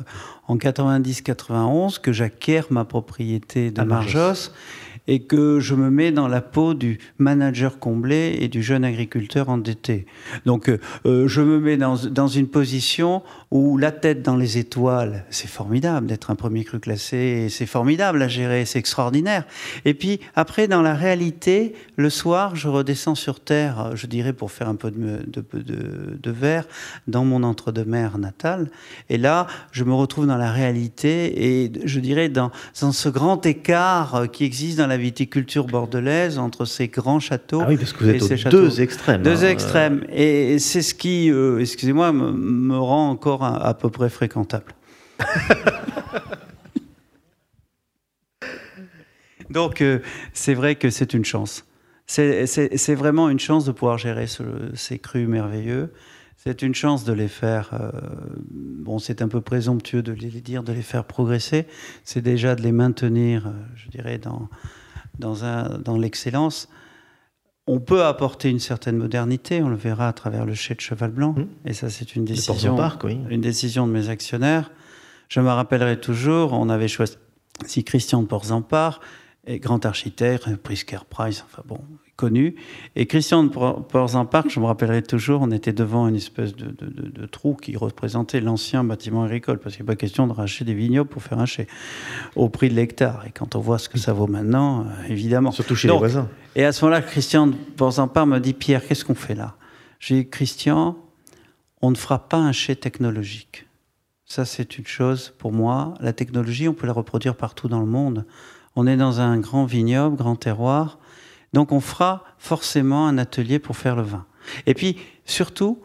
[0.47, 4.51] en 90-91 que j'acquiers ma propriété de Marjos
[5.08, 9.50] et que je me mets dans la peau du manager comblé et du jeune agriculteur
[9.50, 10.06] endetté.
[10.46, 15.26] Donc euh, euh, je me mets dans, une position où la tête dans les étoiles,
[15.30, 19.46] c'est formidable d'être un premier cru classé, c'est formidable à gérer, c'est extraordinaire.
[19.86, 24.52] Et puis après, dans la réalité, le soir, je redescends sur terre, je dirais pour
[24.52, 26.65] faire un peu de, verre,
[27.08, 28.70] dans mon entre-deux-mer natal.
[29.10, 33.46] Et là, je me retrouve dans la réalité et je dirais dans, dans ce grand
[33.46, 37.62] écart qui existe dans la viticulture bordelaise entre ces grands châteaux.
[37.63, 39.21] Ah oui, parce que vous êtes aux deux extrêmes.
[39.23, 39.49] Deux hein.
[39.49, 40.03] extrêmes.
[40.12, 44.73] Et c'est ce qui, euh, excusez-moi, me, rend encore à, peu près fréquentable.
[49.49, 49.99] Donc, euh,
[50.33, 51.65] c'est vrai que c'est une chance.
[52.05, 54.25] C'est vraiment une chance de pouvoir gérer
[54.73, 55.93] ces crus merveilleux.
[56.38, 57.72] C'est une chance de les faire.
[57.74, 57.89] Euh,
[58.51, 61.65] bon, c'est un peu présomptueux de les dire, de les faire progresser.
[62.03, 64.47] C'est déjà de les maintenir, je dirais, dans,
[65.20, 66.70] dans, un, dans l'excellence,
[67.68, 71.11] on peut apporter une certaine modernité, on le verra à travers le chai de cheval
[71.11, 71.45] blanc, mmh.
[71.65, 73.20] et ça c'est une décision, parc, oui.
[73.30, 74.72] une décision de mes actionnaires.
[75.28, 77.18] Je me rappellerai toujours, on avait choisi
[77.84, 79.01] Christian de Porzampar,
[79.45, 81.80] et grand architecte, Prisker Price, enfin bon,
[82.18, 82.55] connu.
[82.95, 87.53] Et Christian de je me rappellerai toujours, on était devant une espèce de, de, trou
[87.53, 91.22] qui représentait l'ancien bâtiment agricole, parce qu'il n'est pas question de racheter des vignobles pour
[91.22, 91.68] faire un chai,
[92.36, 93.24] au prix de l'hectare.
[93.28, 95.51] Et quand on voit ce que ça vaut maintenant, euh, évidemment.
[95.51, 96.28] Surtout chez les voisins.
[96.55, 99.55] Et à ce moment-là, Christian de Porzampar me dit Pierre, qu'est-ce qu'on fait là?
[99.99, 100.97] J'ai dit Christian,
[101.82, 103.68] on ne fera pas un chai technologique.
[104.26, 105.93] Ça, c'est une chose pour moi.
[106.01, 108.26] La technologie, on peut la reproduire partout dans le monde.
[108.76, 110.99] On est dans un grand vignoble, grand terroir.
[111.54, 114.26] Donc, on fera forcément un atelier pour faire le vin.
[114.66, 115.80] Et puis, surtout,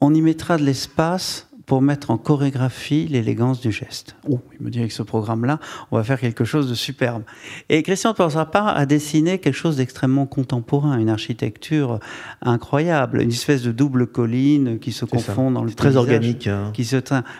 [0.00, 4.14] on y mettra de l'espace pour mettre en chorégraphie l'élégance du geste.
[4.28, 5.58] Oh, il me dit avec ce programme-là,
[5.90, 7.24] on va faire quelque chose de superbe.
[7.68, 11.98] Et Christian de Porzampar a dessiné quelque chose d'extrêmement contemporain, une architecture
[12.40, 16.70] incroyable, une espèce de double colline qui se confond dans le très organique, hein.
[16.72, 16.96] qui se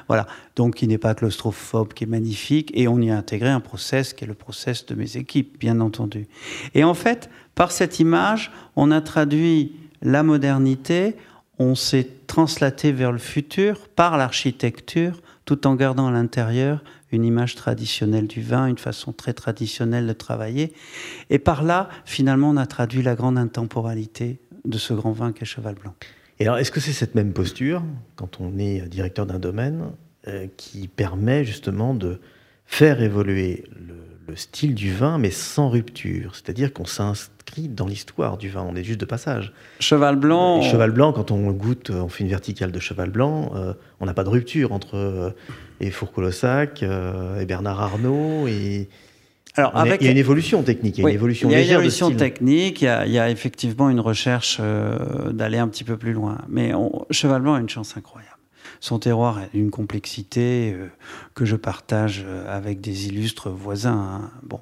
[0.09, 3.61] voilà, donc qui n'est pas claustrophobe, qui est magnifique, et on y a intégré un
[3.61, 6.27] process qui est le process de mes équipes, bien entendu.
[6.75, 11.17] Et en fait, par cette image, on a traduit la modernité
[11.59, 16.83] on s'est translaté vers le futur par l'architecture, tout en gardant à l'intérieur
[17.13, 20.73] une image traditionnelle du vin, une façon très traditionnelle de travailler.
[21.31, 25.45] Et par là, finalement, on a traduit la grande intemporalité de ce grand vin qu'est
[25.45, 25.95] Cheval Blanc.
[26.39, 27.83] Et alors, est-ce que c'est cette même posture,
[28.17, 29.93] quand on est directeur d'un domaine,
[30.27, 32.21] euh, qui permet justement de
[32.67, 33.95] faire évoluer le,
[34.29, 36.35] le style du vin, mais sans rupture.
[36.35, 39.53] C'est-à-dire qu'on s'inscrit dans l'histoire du vin, on est juste de passage.
[39.81, 40.63] Cheval blanc.
[40.63, 44.15] cheval blanc, quand on goûte, on fait une verticale de cheval blanc, euh, on n'a
[44.15, 45.31] pas de rupture entre euh,
[45.81, 48.89] et Fourcolossac euh, et Bernard Arnault et.
[49.59, 50.03] Alors, avec...
[50.03, 51.71] Il y a une évolution technique, il y a une évolution Il y a une
[51.71, 54.61] évolution technique, il y, a, il y, a, effectivement une recherche
[55.31, 56.37] d'aller un petit peu plus loin.
[56.47, 56.73] Mais
[57.11, 58.36] Cheval Blanc a une chance incroyable.
[58.81, 60.89] Son terroir a une complexité euh,
[61.35, 64.31] que je partage euh, avec des illustres voisins, hein.
[64.43, 64.61] bon,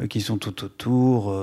[0.00, 1.34] euh, qui sont tout autour.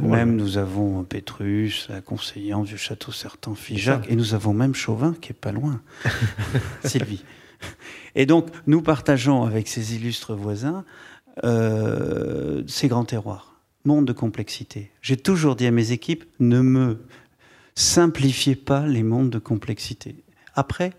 [0.00, 5.14] même nous avons Pétrus, la conseillère du château Certain Figeac, et nous avons même Chauvin
[5.20, 5.80] qui est pas loin,
[6.84, 7.24] Sylvie.
[8.14, 10.84] Et donc nous partageons avec ces illustres voisins
[11.42, 13.56] ces grands terroirs
[13.86, 14.90] monde de complexité.
[15.00, 16.98] J'ai toujours dit à mes équipes, ne me
[17.74, 20.16] simplifiez pas les mondes de complexité.
[20.56, 20.92] Après,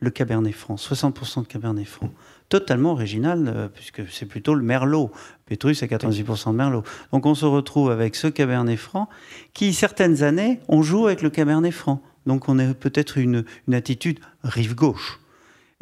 [0.00, 2.10] le Cabernet Franc, 60% de Cabernet Franc.
[2.48, 5.10] Totalement original, euh, puisque c'est plutôt le Merlot.
[5.46, 6.82] Pétrus, c'est 98% de Merlot.
[7.12, 9.08] Donc on se retrouve avec ce Cabernet Franc
[9.54, 12.02] qui, certaines années, on joue avec le Cabernet Franc.
[12.26, 15.20] Donc on a peut-être une, une attitude rive gauche.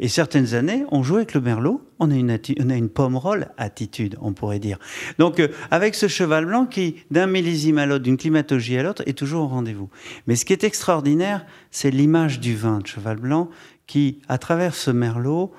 [0.03, 3.47] Et certaines années, on joue avec le merlot, on a une, on a une pomme-roll
[3.57, 4.77] attitude, on pourrait dire.
[5.17, 9.01] Donc, euh, avec ce cheval blanc qui, d'un millésime à l'autre, d'une climatologie à l'autre,
[9.05, 9.89] est toujours au rendez-vous.
[10.27, 13.49] Mais ce qui est extraordinaire, c'est l'image du vin de cheval blanc
[13.87, 15.53] qui, à travers ce merlot,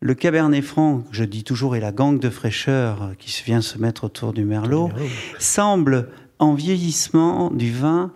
[0.00, 4.02] le Cabernet Franc, je dis toujours, est la gangue de fraîcheur qui vient se mettre
[4.02, 4.90] autour du merlot,
[5.38, 8.12] semble, en vieillissement du vin,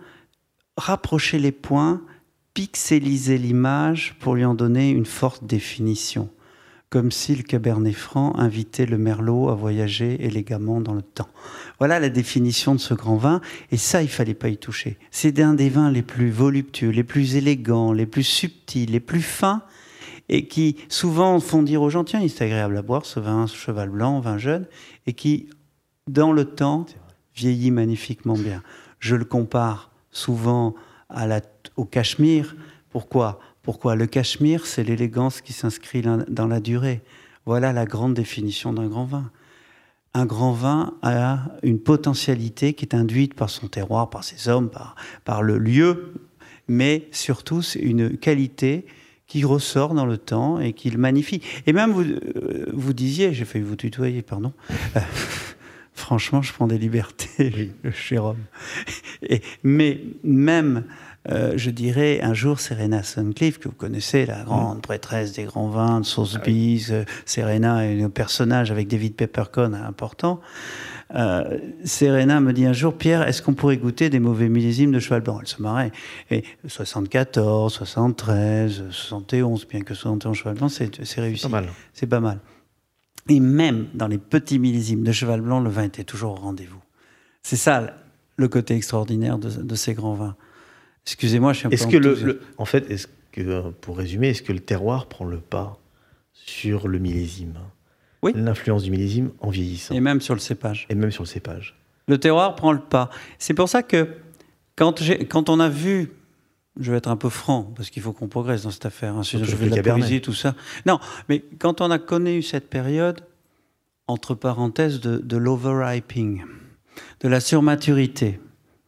[0.75, 2.01] rapprocher les points
[2.53, 6.29] pixeliser l'image pour lui en donner une forte définition,
[6.89, 11.29] comme si le Cabernet Franc invitait le Merlot à voyager élégamment dans le temps.
[11.77, 13.41] Voilà la définition de ce grand vin,
[13.71, 14.97] et ça, il fallait pas y toucher.
[15.11, 19.21] C'est un des vins les plus voluptueux, les plus élégants, les plus subtils, les plus
[19.21, 19.61] fins,
[20.29, 23.47] et qui souvent font dire aux gens, tiens, il est agréable à boire ce vin
[23.47, 24.67] ce cheval blanc, vin jeune,
[25.07, 25.49] et qui,
[26.07, 26.85] dans le temps,
[27.35, 28.61] vieillit magnifiquement bien.
[28.99, 30.75] Je le compare souvent
[31.09, 31.41] à la
[31.79, 32.55] au cachemire.
[32.89, 33.39] Pourquoi?
[33.61, 33.95] Pourquoi?
[33.95, 37.01] Le cachemire, c'est l'élégance qui s'inscrit dans la durée.
[37.45, 39.31] Voilà la grande définition d'un grand vin.
[40.13, 44.69] Un grand vin a une potentialité qui est induite par son terroir, par ses hommes,
[44.69, 46.13] par, par le lieu,
[46.67, 48.85] mais surtout c'est une qualité
[49.27, 51.41] qui ressort dans le temps et qui le magnifie.
[51.67, 54.51] Et même vous, euh, vous disiez, j'ai failli vous tutoyer, pardon.
[54.95, 54.99] Euh,
[55.93, 58.43] franchement, je prends des libertés, cher homme.
[59.21, 60.85] Et, mais même
[61.27, 64.81] euh, je dirais un jour Serena Suncliffe, que vous connaissez, la grande mm.
[64.81, 66.91] prêtresse des grands vins de Sotheby's.
[66.91, 70.39] Ah euh, Serena est un personnage avec David Peppercorn important.
[71.15, 74.99] Euh, Serena me dit un jour, Pierre, est-ce qu'on pourrait goûter des mauvais millésimes de
[74.99, 75.39] cheval blanc?
[75.41, 75.91] Elle se marrait.
[76.31, 81.41] Et 74, 73, 71, bien que 71 cheval blanc, c'est réussi.
[81.41, 81.69] C'est pas mal.
[81.93, 82.39] C'est pas mal.
[83.27, 86.81] Et même dans les petits millésimes de cheval blanc, le vin était toujours au rendez-vous.
[87.43, 87.93] C'est ça
[88.37, 90.35] le côté extraordinaire de ces grands vins.
[91.09, 94.53] Excusez-moi, je suis un est-ce que le, En fait, est-ce que, pour résumer, est-ce que
[94.53, 95.79] le terroir prend le pas
[96.33, 97.57] sur le millésime?
[98.21, 98.33] Oui.
[98.35, 99.95] L'influence du millésime en vieillissant.
[99.95, 100.85] Et même sur le cépage.
[100.89, 101.75] Et même sur le cépage.
[102.07, 103.09] Le terroir prend le pas.
[103.37, 104.07] C'est pour ça que
[104.75, 106.11] quand, quand on a vu
[106.79, 109.15] je vais être un peu franc, parce qu'il faut qu'on progresse dans cette affaire.
[109.15, 110.55] Hein, sinon, je vais la poésie, tout ça.
[110.85, 113.21] Non, mais quand on a connu cette période,
[114.07, 116.43] entre parenthèses, de, de l'overhyping,
[117.19, 118.39] de la surmaturité,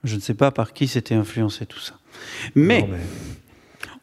[0.04, 1.96] je ne sais pas par qui c'était influencé tout ça.
[2.56, 3.00] Mais, Non, mais-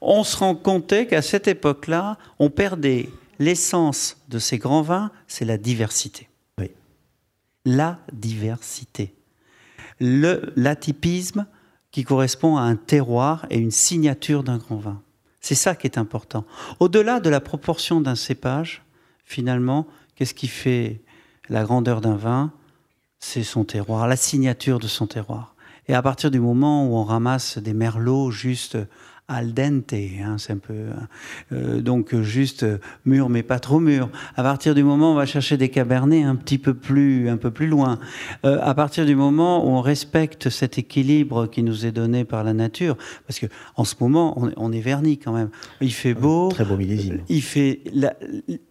[0.00, 3.08] on se rend compte qu'à cette époque-là, on perdait
[3.38, 6.28] l'essence de ces grands vins, c'est la diversité.
[6.58, 6.70] Oui.
[7.64, 9.14] La diversité.
[10.00, 11.46] Le- L'atypisme
[11.90, 15.02] qui correspond à un terroir et une signature d'un grand vin.
[15.40, 16.44] C'est ça qui est important.
[16.80, 18.82] Au-delà de la proportion d'un cépage,
[19.24, 21.00] finalement, qu'est-ce qui fait
[21.48, 22.52] la grandeur d'un vin?
[23.20, 25.54] C'est son terroir, la signature de son terroir.
[25.89, 28.76] Et à partir du moment où on ramasse des merlots juste
[29.30, 30.72] al dente, hein, c'est un peu
[31.53, 32.64] euh, donc juste
[33.05, 34.09] mûr mais pas trop mûr.
[34.36, 37.36] À partir du moment où on va chercher des cabernets un petit peu plus un
[37.36, 37.99] peu plus loin,
[38.47, 42.43] euh, à partir du moment où on respecte cet équilibre qui nous est donné par
[42.43, 43.45] la nature, parce que
[43.76, 45.51] en ce moment on, est- on est verni quand même.
[45.82, 47.20] Il fait beau, Très beau millésime.
[47.28, 48.16] il fait la-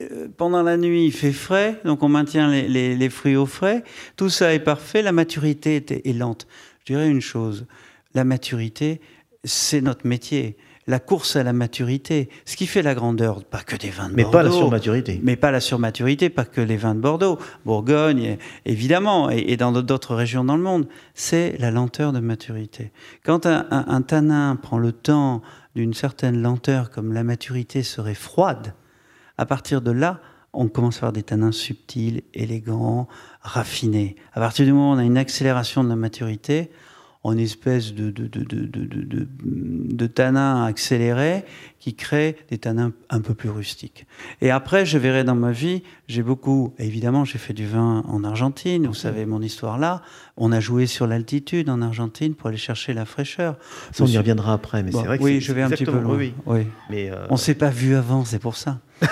[0.01, 3.45] euh, pendant la nuit, il fait frais, donc on maintient les, les- les fruits au
[3.45, 3.83] frais.
[4.15, 5.03] Tout ça est parfait.
[5.03, 6.47] La maturité est, est lente.
[6.87, 7.65] Je dirais une chose
[8.13, 9.01] la maturité,
[9.43, 10.55] c'est notre métier.
[10.87, 14.13] La course à la maturité, ce qui fait la grandeur, pas que des vins de
[14.15, 15.19] Mais Bordeaux, pas la surmaturité.
[15.21, 19.73] mais pas la surmaturité, pas que les vins de Bordeaux, Bourgogne, évidemment, et, et dans
[19.73, 22.93] d'autres régions dans le monde, c'est la lenteur de maturité.
[23.25, 25.41] Quand un, un- un tanin prend le temps
[25.75, 28.73] d'une certaine lenteur, comme la maturité serait froide,
[29.37, 30.21] à partir de là,
[30.57, 33.07] on commence à avoir des tanins subtils, élégants,
[33.41, 34.15] raffinés.
[34.33, 36.71] À partir du moment où on a une accélération de la maturité,
[37.23, 38.29] en espèce de, de,
[39.43, 41.43] de, tanins accélérés
[41.77, 44.07] qui créent des tanins un peu plus rustiques.
[44.39, 48.23] Et après, je verrai dans ma vie, j'ai beaucoup, évidemment, j'ai fait du vin en
[48.23, 50.01] Argentine, vous savez mon histoire là.
[50.37, 53.57] On a joué sur l'altitude en Argentine pour aller chercher la fraîcheur.
[53.91, 55.85] Ça, on y reviendra après, mais Bon, c'est vrai que oui, je vais un petit
[55.85, 56.17] peu loin.
[56.45, 56.67] oui.
[56.89, 58.79] Mais, euh, On s'est pas vu avant, c'est pour ça.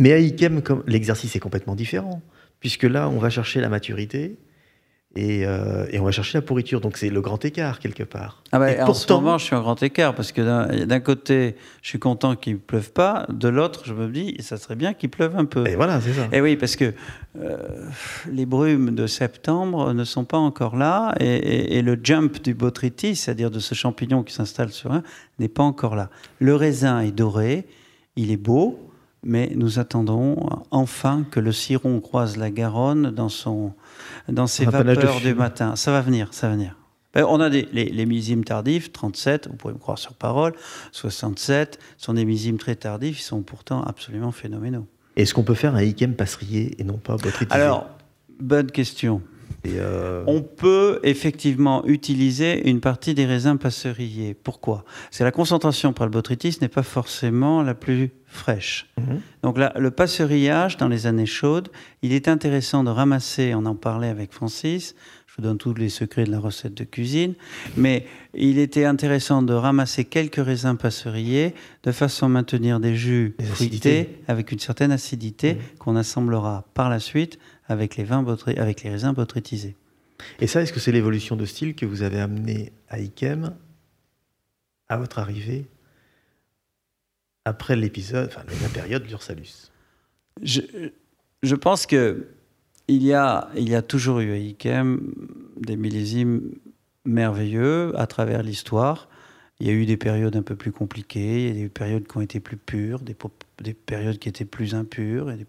[0.00, 2.20] mais à Ikem, comme- l'exercice est complètement différent,
[2.58, 4.36] puisque là, on va chercher la maturité
[5.16, 6.80] et, euh, et on va chercher la pourriture.
[6.80, 8.42] Donc c'est le grand écart quelque part.
[8.52, 11.00] Ah bah, Et en ce moment, je suis en grand écart parce que d'un d'un
[11.00, 14.76] côté, je suis content qu'il ne pleuve pas, de l'autre, je me dis, ça serait
[14.76, 15.66] bien qu'il pleuve un peu.
[15.66, 16.28] et voilà, c'est ça.
[16.32, 16.92] Et oui, parce que
[17.40, 17.56] euh,
[18.30, 22.54] les brumes de septembre ne sont pas encore là et, et- et le jump du
[22.54, 25.02] botrytis, c'est-à-dire de ce champignon qui s'installe sur un,
[25.40, 26.08] n'est pas encore là.
[26.38, 27.66] Le raisin est doré,
[28.16, 28.78] il est beau,
[29.22, 33.72] mais nous attendons enfin que le ciron croise la Garonne dans, son,
[34.28, 35.76] dans ses vapeurs du matin.
[35.76, 36.76] Ça va venir, ça va venir.
[37.12, 40.54] Ben, On a des, les, les millésimes tardifs, 37, vous pouvez me croire sur parole,
[40.92, 44.86] 67, sont des millésimes très tardifs, ils sont pourtant absolument phénoménaux.
[45.16, 47.88] Est-ce qu'on peut faire un Ikem passerier et non pas botrytisé Alors,
[48.38, 49.22] bonne question.
[49.64, 54.34] Et, euh, On peut effectivement utiliser une partie des raisins passeriers.
[54.34, 54.84] Pourquoi?
[55.04, 58.86] Parce que la concentration par le botrytis n'est pas forcément la plus fraîche.
[58.98, 59.20] Mhm.
[59.42, 61.68] Donc là, le passerillage dans les années chaudes,
[62.02, 64.94] il est intéressant de ramasser, on en parlait avec Francis,
[65.26, 67.34] je vous donne tous les secrets de la recette de cuisine,
[67.76, 73.36] mais il était intéressant de ramasser quelques raisins passeriers de façon à maintenir des jus
[73.40, 77.38] fruités avec une certaine acidité qu'on assemblera par la suite
[77.70, 79.76] avec les, vins botry- avec les raisins botrytisés.
[80.40, 83.54] Et ça, est-ce que c'est l'évolution de style que vous avez amené à Ikem
[84.88, 85.66] à votre arrivée
[87.44, 89.70] après l'épisode, enfin la période d'Ursalus?
[90.42, 90.60] Je,
[91.42, 92.26] je pense que
[92.88, 95.14] il y a, il y a toujours eu à Ikem
[95.56, 96.42] des millésimes
[97.04, 99.08] merveilleux à travers l'histoire.
[99.60, 102.06] Il y a eu des périodes un peu plus compliquées, il y a des périodes
[102.06, 103.16] qui ont été plus pures, des,
[103.62, 105.30] des périodes qui étaient plus impures.
[105.30, 105.46] Et des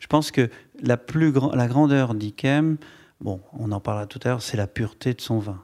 [0.00, 0.50] Je pense que
[0.82, 2.76] la, plus grand, la grandeur d'Ikem,
[3.22, 5.62] bon, on en parlera tout à l'heure, c'est la pureté de son vin.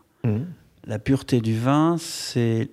[0.87, 2.71] La pureté du vin, c'est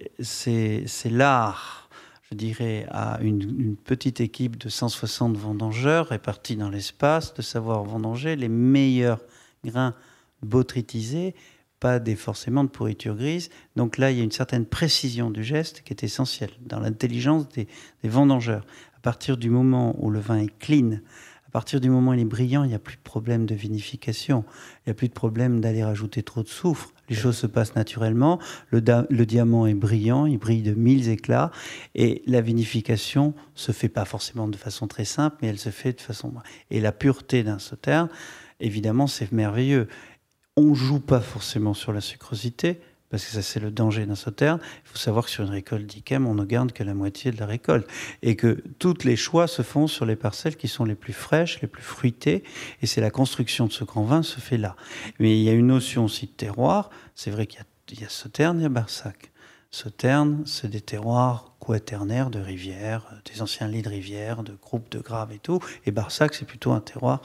[1.06, 1.90] l'art,
[2.30, 7.84] je dirais, à une, une petite équipe de 160 vendangeurs répartis dans l'espace, de savoir
[7.84, 9.20] vendanger les meilleurs
[9.66, 9.94] grains
[10.42, 11.36] botrytisés,
[11.82, 13.50] pas forcément de pourriture grise.
[13.76, 17.50] Donc là, il y a une certaine précision du geste qui est essentielle dans l'intelligence
[17.50, 17.68] des,
[18.04, 18.66] vendangeurs.
[18.96, 21.00] À partir du moment où le vin est clean,
[21.48, 23.56] à partir du moment où il est brillant, il n'y a plus de problème de
[23.56, 24.46] vinification,
[24.86, 26.94] il n'y a plus de problème d'aller rajouter trop de soufre.
[27.10, 31.52] Les choses se passent naturellement, le diamant est brillant, il brille de mille éclats,
[31.96, 35.94] et la vinification se fait pas forcément de façon très simple, mais elle se fait
[35.94, 36.32] de façon...
[36.70, 38.08] Et la pureté d'un sauterne,
[38.62, 39.88] évidemment, c'est merveilleux.
[40.58, 44.60] On joue pas forcément sur la sucrosité, parce que ça c'est le danger d'un sauterne.
[44.84, 47.40] Il faut savoir que sur une récolte d'Ikem, on ne garde que la moitié de
[47.40, 47.88] la récolte
[48.22, 51.62] et que tous les choix se font sur les parcelles qui sont les plus fraîches,
[51.62, 52.44] les plus fruitées,
[52.82, 54.76] et c'est la construction de ce grand vin se fait là.
[55.20, 56.90] Mais il y a une notion aussi de terroir.
[57.16, 59.32] C'est vrai qu'il y, a Sauterne, il y a Barsac.
[59.70, 65.00] Sauterne, c'est des terroirs quaternaires de rivières, des anciens lits de rivières, de groupes de
[65.00, 65.60] graves et tout.
[65.86, 67.22] Et Barsac, c'est plutôt un terroir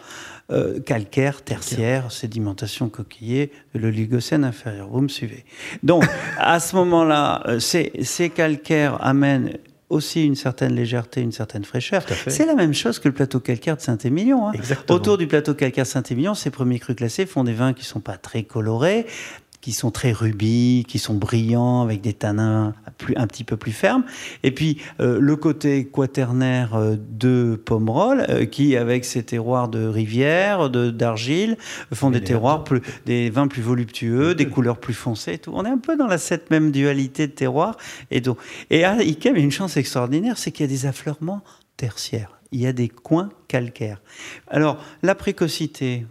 [0.50, 4.88] euh, calcaire, tertiaire, sédimentation coquillée de l'Oligocène inférieur.
[4.88, 5.44] Vous me suivez
[5.82, 6.04] Donc,
[6.38, 9.58] à ce moment-là, euh, ces, ces calcaires amènent
[9.88, 12.04] aussi une certaine légèreté, une certaine fraîcheur.
[12.26, 14.48] C'est la même chose que le plateau calcaire de Saint-Émilion.
[14.48, 14.52] Hein.
[14.88, 18.16] Autour du plateau calcaire Saint-Émilion, ces premiers crus classés font des vins qui sont pas
[18.16, 19.06] très colorés,
[19.66, 23.72] qui sont très rubis, qui sont brillants, avec des tanins plus, un petit peu plus
[23.72, 24.04] fermes.
[24.44, 29.84] Et puis euh, le côté quaternaire euh, de Pomerol, euh, qui avec ses terroirs de
[29.84, 31.56] rivière, d'argile,
[31.92, 35.32] font des terroirs plus, des vins plus voluptueux, des couleurs plus foncées.
[35.32, 35.50] Et tout.
[35.52, 37.76] On est un peu dans la, cette même dualité de terroir
[38.12, 38.22] et.
[38.70, 41.42] Et à Ikem, une chance extraordinaire, c'est qu'il y a des affleurements
[41.76, 42.38] tertiaires.
[42.52, 44.00] Il y a des coins calcaires.
[44.46, 46.06] Alors la précocité,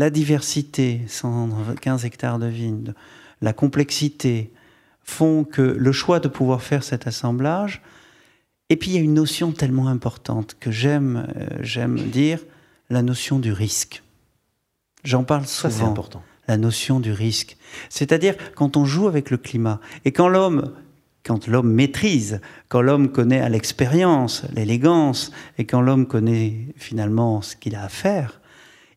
[0.00, 2.94] la diversité, 115 hectares de vignes,
[3.42, 4.50] la complexité
[5.02, 7.82] font que le choix de pouvoir faire cet assemblage,
[8.70, 12.40] et puis il y a une notion tellement importante que j'aime euh, j'aime dire,
[12.88, 14.02] la notion du risque.
[15.04, 15.74] J'en parle souvent.
[15.74, 16.22] c'est important.
[16.48, 17.58] La notion du risque.
[17.90, 20.72] C'est-à-dire quand on joue avec le climat et quand l'homme
[21.24, 22.40] quand l'homme maîtrise,
[22.70, 27.90] quand l'homme connaît à l'expérience, l'élégance, et quand l'homme connaît finalement ce qu'il a à
[27.90, 28.39] faire,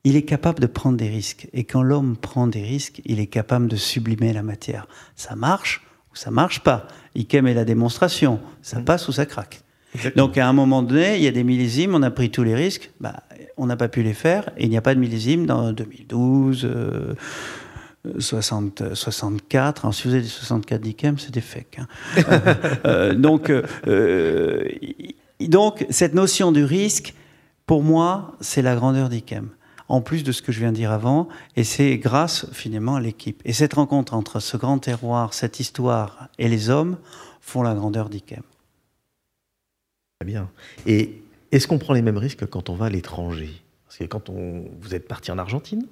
[0.04, 1.47] il est capable de prendre des risques.
[1.54, 4.88] Et quand l'homme prend des risques, il est capable de sublimer la matière.
[5.16, 6.88] Ça marche ou ça marche pas.
[7.16, 8.39] Ikem est la démonstration.
[8.62, 8.86] Ça mmh.
[8.86, 9.62] passe ou ça craque.
[10.16, 12.56] Donc à un moment donné, il y a des millésimes, on a pris tous les
[12.56, 13.24] risques, bah,
[13.58, 16.68] on n'a pas pu les faire, et il n'y a pas de millésime dans 2012,
[18.18, 19.86] 60, 64.
[19.86, 21.80] Alors si vous avez des 64 d'Ikem, c'est des fakes.
[21.80, 21.88] Hein.
[22.18, 23.51] Euh, euh, donc,
[23.88, 24.68] euh,
[25.39, 27.14] donc cette notion du risque,
[27.68, 29.49] pour moi, c'est la grandeur d'Ikem
[29.88, 33.01] en plus de ce que je viens de dire avant, et c'est grâce finalement à
[33.01, 33.41] l'équipe.
[33.45, 36.97] Et cette rencontre entre ce grand terroir, cette histoire et les hommes
[37.41, 38.43] font la grandeur d'Ikem.
[40.19, 40.49] Très bien.
[40.86, 41.21] Et
[41.51, 43.51] est-ce qu'on prend les mêmes risques quand on va à l'étranger?
[43.86, 45.86] Parce que quand on, vous êtes parti en Argentine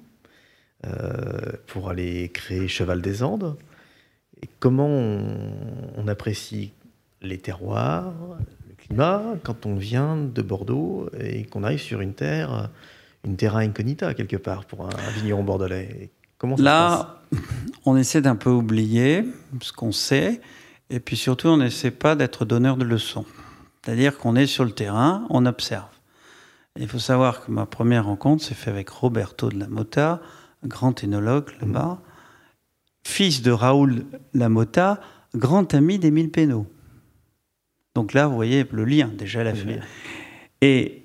[0.86, 3.56] euh, pour aller créer Cheval des Andes,
[4.42, 6.72] et comment on apprécie
[7.20, 8.12] les terroirs,
[8.68, 12.70] le climat, quand on vient de Bordeaux et qu'on arrive sur une terre
[13.24, 16.10] une terra incognita quelque part pour un, vigneron bordelais.
[16.38, 17.48] Comment ça Là, se passe?
[17.84, 19.24] on essaie d'un peu oublier
[19.60, 20.40] ce qu'on sait,
[20.90, 23.24] et puis surtout, on n'essaie pas d'être donneur de leçons.
[23.84, 25.88] C'est-à-dire qu'on est sur le terrain, on observe.
[26.78, 30.20] Il faut savoir que ma première rencontre s'est faite avec Roberto de la Mota,
[30.64, 32.00] grand énologue là-bas,
[33.04, 35.00] fils de Raoul Lamota,
[35.34, 36.66] grand ami d'Émile Pénaud.
[37.94, 39.82] Donc là, vous voyez le lien, déjà la famille.
[40.62, 41.02] Et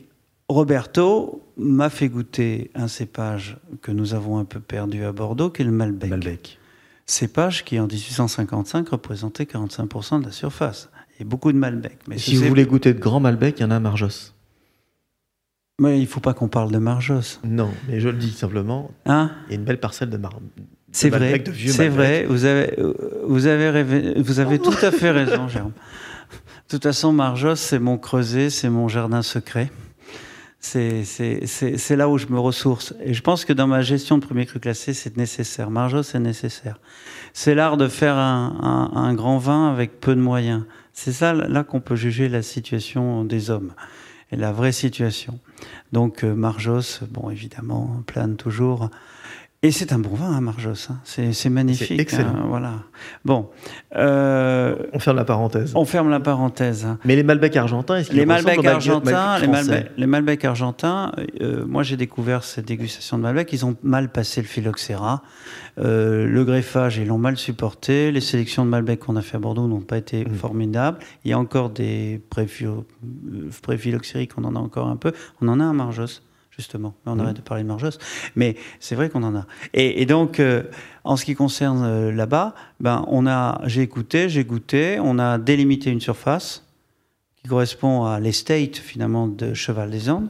[0.48, 5.64] Roberto m'a fait goûter un cépage que nous avons un peu perdu à Bordeaux, qui
[5.64, 6.10] est le Malbec.
[6.10, 6.60] Malbec.
[7.06, 10.90] Cépage qui, en 1855, représentait 45% de la surface.
[11.16, 12.00] Il y a beaucoup de Malbec.
[12.08, 14.34] Mais si vous voulez goûter de grand Malbec, il y en a à Marjos.
[15.80, 17.40] Mais il ne faut pas qu'on parle de Marjos.
[17.44, 18.92] Non, mais je le dis simplement.
[19.06, 20.34] Hein il y a une belle parcelle de, Mar
[20.92, 22.76] c'est vrai, C'est vrai, vous avez,
[23.26, 25.74] vous avez, vous avez tout à fait raison, Jérôme.
[25.74, 29.70] De toute façon, Marjos, c'est mon creuset, c'est mon jardin secret
[30.60, 32.94] c'est là où je me ressource.
[33.04, 35.70] Et je pense que dans ma gestion de premier cru classé, c'est nécessaire.
[35.70, 36.80] Marjo, c'est nécessaire.
[37.34, 40.64] C'est l'art de faire un, grand vin avec peu de moyens.
[40.94, 43.74] C'est ça là qu'on peut juger la situation des hommes
[44.32, 45.40] et la vraie situation.
[45.92, 48.90] Donc euh, Marjos, bon évidemment, plane toujours.
[49.68, 50.88] Et c'est un bon vin, hein, Marjos.
[50.90, 50.96] Hein.
[51.04, 51.90] C'est magnifique.
[51.90, 52.30] C'est excellent.
[52.30, 52.76] Hein, voilà.
[53.26, 53.50] Bon.
[53.98, 55.74] Euh, on ferme la parenthèse.
[55.76, 56.88] On ferme la parenthèse.
[57.04, 61.12] Mais les Malbec argentins, est-ce qu'ils les Malbec argentins, les Malbec, les Malbec argentins.
[61.42, 63.52] Euh, moi, j'ai découvert cette dégustation de Malbec.
[63.52, 65.22] Ils ont mal passé le phylloxéra.
[65.80, 68.14] Euh, le greffage, ils l'ont mal supporté.
[68.14, 70.34] Les sélections de Malbec qu'on a fait à Bordeaux n'ont pas été mmh.
[70.36, 71.00] formidables.
[71.26, 75.12] Il y a encore des pré-phylloxériques, on en a encore un peu.
[75.42, 76.22] On en a un Marjos
[76.58, 76.96] justement.
[77.06, 77.20] On mmh.
[77.20, 77.98] arrête de parler de Marjos.
[78.36, 79.46] Mais c'est vrai qu'on en a.
[79.74, 80.64] Et, donc, euh,
[81.04, 85.38] en ce qui concerne euh, là-bas, ben, on a, j'ai écouté, j'ai goûté, on a
[85.38, 86.66] délimité une surface
[87.36, 90.30] qui correspond à l'estate, finalement, de Cheval des Andes.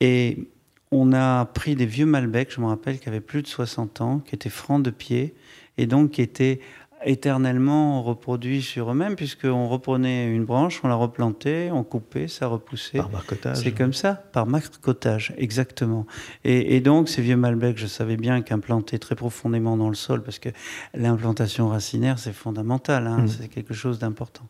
[0.00, 0.48] Et
[0.90, 4.18] on a pris des vieux Malbec, je me rappelle, qui avaient plus de 60 ans,
[4.20, 5.34] qui étaient francs de pied,
[5.78, 6.60] et donc qui étaient
[7.04, 12.98] éternellement reproduits sur eux-mêmes, puisqu'on reprenait une branche, on la replantait, on coupait, ça repoussait.
[12.98, 13.56] Par marcotage.
[13.58, 16.06] C'est comme ça, par marcotage, exactement.
[16.44, 20.38] Et, donc, ces vieux Malbec, je savais bien qu'implanter très profondément dans le sol, parce
[20.38, 20.48] que
[20.94, 23.28] l'implantation racinaire, c'est fondamental, hein, mmh.
[23.28, 24.44] c'est quelque chose d'important.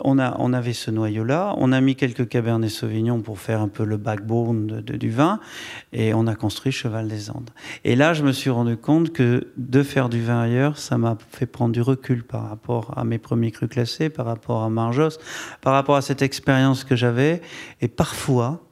[0.00, 3.68] On, a, on avait ce noyau-là, on a mis quelques Cabernet Sauvignon pour faire un
[3.68, 5.38] peu le backbone du vin,
[5.92, 7.50] et on a construit Cheval des Andes.
[7.84, 11.16] Et là, je me suis rendu compte que de faire du vin ailleurs, ça m'a
[11.30, 15.20] fait prendre du recul par rapport à mes premiers crus classés, par rapport à Marjos,
[15.60, 17.40] par rapport à cette expérience que j'avais,
[17.80, 18.64] et parfois,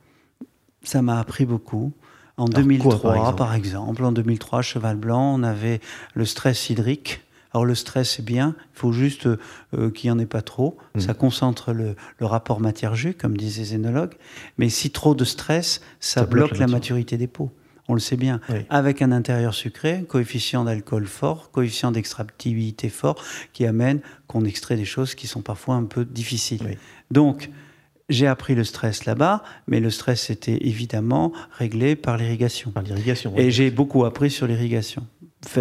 [0.82, 1.92] ça m'a appris beaucoup.
[2.36, 5.80] En 2003, par exemple, en 2003, Cheval Blanc, on avait
[6.14, 7.20] le stress hydrique
[7.52, 10.78] alors le stress, c'est bien, il faut juste euh, qu'il n'y en ait pas trop.
[10.94, 11.00] Mm.
[11.00, 14.14] Ça concentre le, rapport matière-jus, comme disent les énologues.
[14.58, 17.50] Mais si trop de stress, ça, bloque, la, maturité des peaux.
[17.88, 18.40] On le sait bien.
[18.70, 23.22] Avec un intérieur sucré, coefficient d'alcool fort, coefficient d'extractivité fort,
[23.52, 26.78] qui amène qu'on extrait des choses qui sont parfois un peu difficiles.
[27.10, 27.50] Donc,
[28.08, 32.70] j'ai appris le stress là-bas, mais le stress était évidemment réglé par l'irrigation.
[32.70, 33.34] Par l'irrigation.
[33.36, 35.06] Et j'ai beaucoup appris sur l'irrigation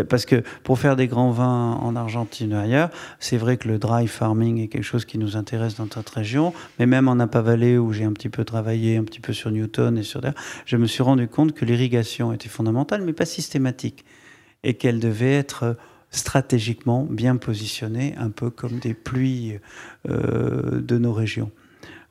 [0.08, 3.80] parce que pour faire des grands vins en Argentine ou ailleurs, c'est vrai que le
[3.80, 7.42] dry farming est quelque chose qui nous intéresse dans notre région, mais même en Napa
[7.42, 10.22] Valley où j'ai un petit peu travaillé, un petit peu sur Newton et sur
[10.66, 14.06] je me suis rendu compte que l'irrigation était fondamentale, mais pas systématique,
[14.64, 15.78] et qu'elle devait être
[16.12, 19.60] stratégiquement bien positionnée, un peu comme des pluies
[20.10, 21.52] euh, de nos régions.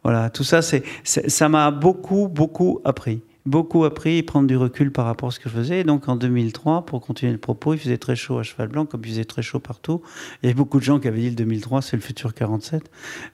[0.02, 4.92] Voilà, tout ça, c'est, ça m'a beaucoup, beaucoup appris beaucoup appris et prendre du recul
[4.92, 5.80] par rapport à ce que je faisais.
[5.80, 8.86] Et donc en 2003, pour continuer le propos, il faisait très chaud à Cheval Blanc,
[8.86, 10.00] comme il faisait très chaud partout.
[10.42, 12.90] Il y avait beaucoup de gens qui avaient dit le 2003, c'est le futur 47.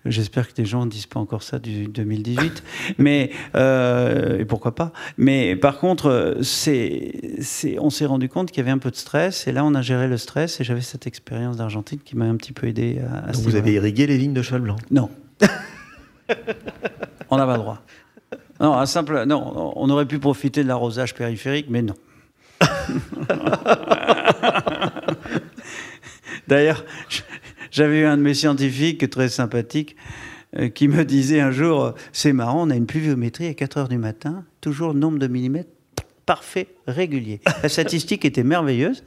[0.07, 2.65] J'espère que des gens ne disent pas encore ça du 2018.
[2.99, 4.93] Mais, euh, et pourquoi pas.
[5.19, 8.97] Mais par contre, c'est, c'est, on s'est rendu compte qu'il y avait un peu de
[8.97, 9.47] stress.
[9.47, 10.61] Et là, on a géré le stress.
[10.61, 13.75] Et j'avais cette expérience d'Argentine qui m'a un petit peu aidé à, Donc vous avez
[13.75, 14.77] irrigué les lignes de Cheval Blanc?
[14.91, 15.11] Non.
[17.31, 17.83] on n'a pas le droit.
[18.61, 21.95] Non, simple, non, on aurait pu profiter de l'arrosage périphérique, mais non.
[26.49, 26.85] D'ailleurs,
[27.71, 29.97] j'avais eu un de mes scientifiques très sympathique
[30.57, 33.89] euh, qui me disait un jour C'est marrant, on a une pluviométrie à 4 heures
[33.89, 35.76] du matin, toujours le nombre de millimètres
[36.27, 37.41] parfait, régulier.
[37.63, 39.05] La statistique était merveilleuse.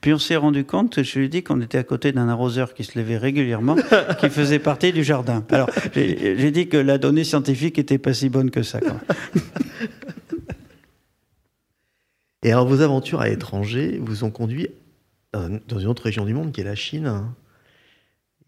[0.00, 2.74] Puis on s'est rendu compte, je lui ai dit qu'on était à côté d'un arroseur
[2.74, 3.76] qui se levait régulièrement,
[4.20, 5.44] qui faisait partie du jardin.
[5.50, 8.80] Alors j'ai dit que la donnée scientifique n'était pas si bonne que ça.
[12.44, 14.68] Et alors vos aventures à l'étranger vous ont conduit
[15.32, 17.22] dans une autre région du monde qui est la Chine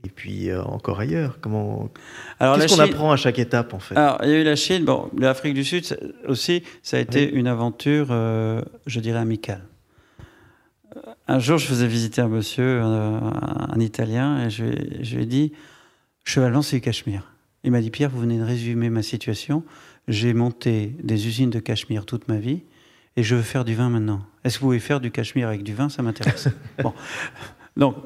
[0.04, 1.90] et puis euh, encore ailleurs Comment
[2.38, 3.96] Qu'est-ce qu'on apprend à chaque étape en fait?
[3.96, 5.84] Alors il y a eu la Chine, bon, l'Afrique du Sud
[6.26, 9.62] aussi, ça a été une aventure, euh, je dirais amicale.
[10.96, 14.64] Euh, un jour, je faisais visiter un monsieur, un, Italien, et je,
[15.00, 15.52] je, lui ai dit
[16.24, 17.32] Cheval c'est du Cachemire.
[17.64, 19.64] Il m'a dit Pierre, vous venez de résumer ma situation.
[20.06, 22.62] J'ai monté des usines de Cachemire toute ma vie,
[23.16, 24.20] et je veux faire du vin maintenant.
[24.44, 25.88] Est-ce que vous pouvez faire du Cachemire avec du vin?
[25.88, 26.48] Ça m'intéresse.
[26.82, 26.92] bon.
[27.76, 27.96] Donc,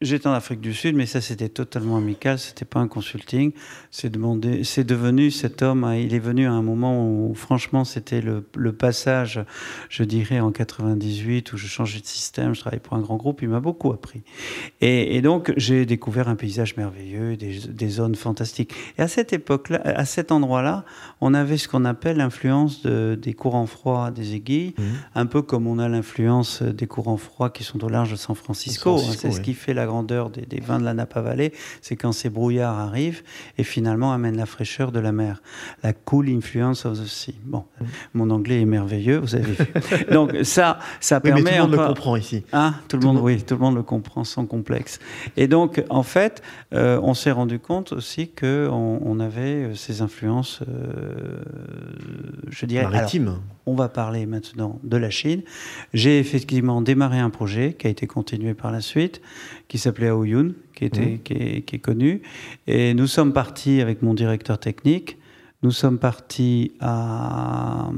[0.00, 3.50] J'étais en Afrique du Sud, mais ça c'était totalement amical, c'était pas un consulting.
[3.90, 5.82] C'est demandé, c'est devenu cet homme.
[5.82, 9.40] Hein, il est venu à un moment où, franchement, c'était le, le, passage,
[9.88, 12.54] je dirais en 98 où je changeais de système.
[12.54, 13.42] Je travaillais pour un grand groupe.
[13.42, 14.22] Il m'a beaucoup appris.
[14.80, 18.72] Et, et donc j'ai découvert un paysage merveilleux, des, des, zones fantastiques.
[18.98, 20.84] Et à cette époque-là, à cet endroit-là,
[21.20, 24.82] on avait ce qu'on appelle l'influence de, des courants froids des aiguilles, mmh.
[25.16, 28.36] un peu comme on a l'influence des courants froids qui sont au large de San
[28.36, 29.00] Francisco.
[29.00, 32.12] Hein, c'est ce qui fait la grandeur des, vins de la Napa Valley, c'est quand
[32.12, 33.22] ces brouillards arrivent
[33.56, 35.42] et finalement amènent la fraîcheur de la mer.
[35.82, 37.34] La cool influence of the sea.
[37.44, 37.84] Bon, mm.
[38.14, 39.66] mon anglais est merveilleux, vous avez vu.
[40.12, 41.42] Donc ça, ça permet.
[41.42, 42.44] Mais tout le monde le comprend ici.
[42.52, 44.98] Hein tout, le monde, oui, tout le monde le comprend sans complexe.
[45.36, 46.42] Et donc, en fait,
[46.74, 51.42] euh, on s'est rendu compte aussi que on, avait euh, ces influences, euh,
[52.48, 52.88] je dirais.
[52.88, 53.38] Maritimes.
[53.66, 55.42] on va parler maintenant de la Chine.
[55.94, 59.20] J'ai effectivement démarré un projet qui a été continué par la suite,
[59.68, 61.18] qui s'appelait Aoyun, qui, était, mmh.
[61.22, 62.22] qui, est, qui, est, connu.
[62.66, 65.17] Et nous sommes partis avec mon directeur technique
[65.64, 67.88] nous sommes partis à,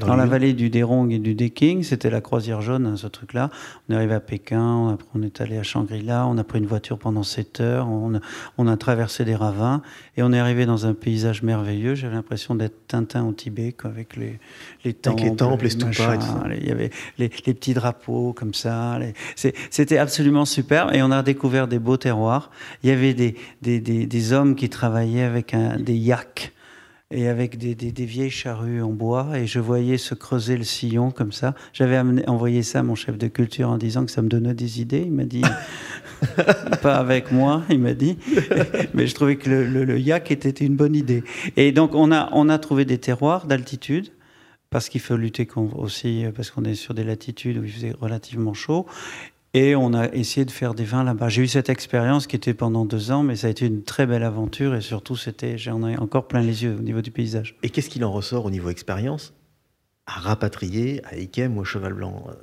[0.00, 1.84] dans, la vallée du Derong et du Deking.
[1.84, 3.50] C'était la croisière jaune, hein, ce truc-là.
[3.88, 6.66] On est arrivé à Pékin, après on est allé à Shangri-La, on a pris une
[6.66, 8.20] voiture pendant 7 heures, on a,
[8.58, 9.82] on a, traversé des ravins
[10.16, 11.94] et on est arrivé dans un paysage merveilleux.
[11.94, 14.40] J'avais l'impression d'être Tintin au Tibet, avec les,
[14.84, 15.20] les temples.
[15.20, 18.98] Avec les temples, les, les Il y avait les, les, petits drapeaux comme ça.
[19.36, 22.50] C'était absolument super et on a découvert des beaux terroirs.
[22.82, 26.52] Il y avait des, des, des, des hommes qui travaillaient avec un, des yaks
[27.14, 31.12] et avec des, des, vieilles charrues en bois, et je voyais se creuser le sillon
[31.12, 31.54] comme ça.
[31.72, 34.80] J'avais envoyé ça à mon chef de culture en disant que ça me donnait des
[34.80, 35.04] idées.
[35.06, 35.42] Il m'a dit,
[36.82, 38.18] pas avec moi, il m'a dit,
[38.94, 41.22] mais je trouvais que le, le, yak était une bonne idée.
[41.56, 44.10] Et donc on a, on a trouvé des terroirs d'altitude
[44.70, 45.46] parce qu'il faut lutter
[45.76, 48.86] aussi, parce qu'on est sur des latitudes où il faisait relativement chaud.
[49.56, 51.28] Et on a essayé de faire des vins là-bas.
[51.28, 54.04] J'ai eu cette expérience qui était pendant deux ans, mais ça a été une très
[54.04, 57.56] belle aventure et surtout, c'était, j'en ai encore plein les yeux au niveau du paysage.
[57.62, 59.32] Et qu'est-ce qu'il en ressort au niveau expérience?
[60.06, 62.34] À rapatrier à Ikem ou à Cheval Blanc euh,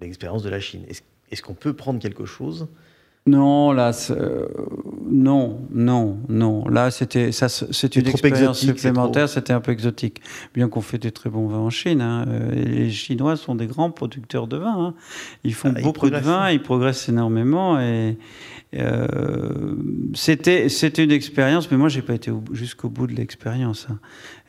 [0.00, 0.82] l'expérience de la Chine?
[1.30, 2.66] Est-ce qu'on peut prendre quelque chose
[3.28, 4.46] non, là, euh,
[5.10, 6.66] non, non, non.
[6.68, 9.28] Là, c'était ça, c'est une expérience supplémentaire.
[9.28, 10.20] C'était un peu exotique,
[10.54, 12.00] bien qu'on fait des très bons vins en Chine.
[12.00, 12.24] Hein.
[12.28, 14.86] Euh, les Chinois sont des grands producteurs de vin.
[14.86, 14.94] Hein.
[15.44, 18.18] Ils font ah, beaucoup de vin, ils progressent énormément et,
[18.74, 19.06] euh,
[20.14, 23.86] c'était c'était une expérience, mais moi j'ai pas été jusqu'au bout de l'expérience.
[23.90, 23.98] Hein.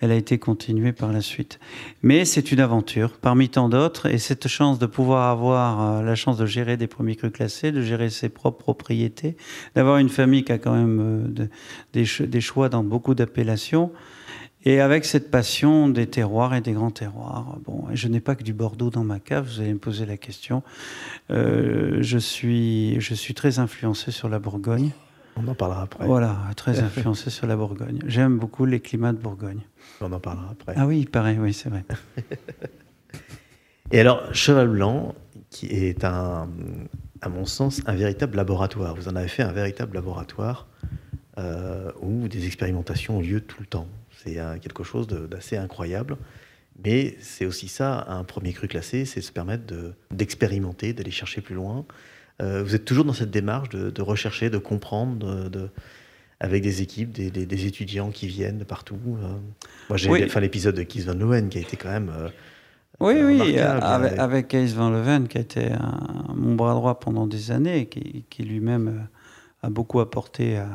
[0.02, 1.60] Elle a été continuée par la suite.
[2.04, 6.16] Mais c'est une aventure parmi tant d'autres, et cette chance de pouvoir avoir euh, la
[6.16, 9.36] chance de gérer des premiers crus classés, de gérer ses propres propriétés,
[9.76, 11.00] d'avoir une famille qui a quand même
[11.38, 11.47] euh,
[11.93, 13.91] des, des choix dans beaucoup d'appellations.
[14.66, 18.43] Et avec cette passion des terroirs et des grands terroirs, bon, je n'ai pas que
[18.43, 20.64] du Bordeaux dans ma cave, vous allez me poser la question.
[21.32, 24.91] Euh, je, suis, je suis très influencé sur la Bourgogne.
[25.38, 26.06] On en parlera après.
[26.06, 28.00] Voilà, très influencé sur la Bourgogne.
[28.06, 29.62] J'aime beaucoup les climats de Bourgogne.
[30.02, 30.74] On en parlera après.
[30.76, 31.84] Ah oui, il paraît, oui, c'est vrai.
[33.91, 35.16] et alors, Cheval Blanc,
[35.50, 36.50] qui est un,
[37.22, 38.95] à mon sens, un véritable laboratoire.
[38.95, 40.68] Vous en avez fait un véritable laboratoire
[41.38, 43.88] euh, où des expérimentations ont lieu tout le temps.
[44.24, 46.18] C'est quelque chose d'assez incroyable.
[46.84, 49.74] Mais c'est aussi ça, un premier cru classé, c'est se permettre
[50.12, 51.86] d'expérimenter, d'aller chercher plus loin.
[52.41, 55.70] Euh, vous êtes toujours dans cette démarche de, rechercher, de comprendre, de,
[56.40, 59.00] avec des équipes, des, étudiants qui viennent de partout.
[59.08, 59.34] Euh.
[59.90, 60.26] moi, j'ai oui.
[60.40, 62.12] l'épisode de Kees Van Leeuwen qui a été quand même.
[62.16, 62.30] Euh,
[63.02, 65.70] oui, oui, avec, avec Kees Van Leeuwen qui a été
[66.36, 69.08] mon bras droit pendant des années, qui, qui lui-même
[69.62, 70.68] a beaucoup apporté à,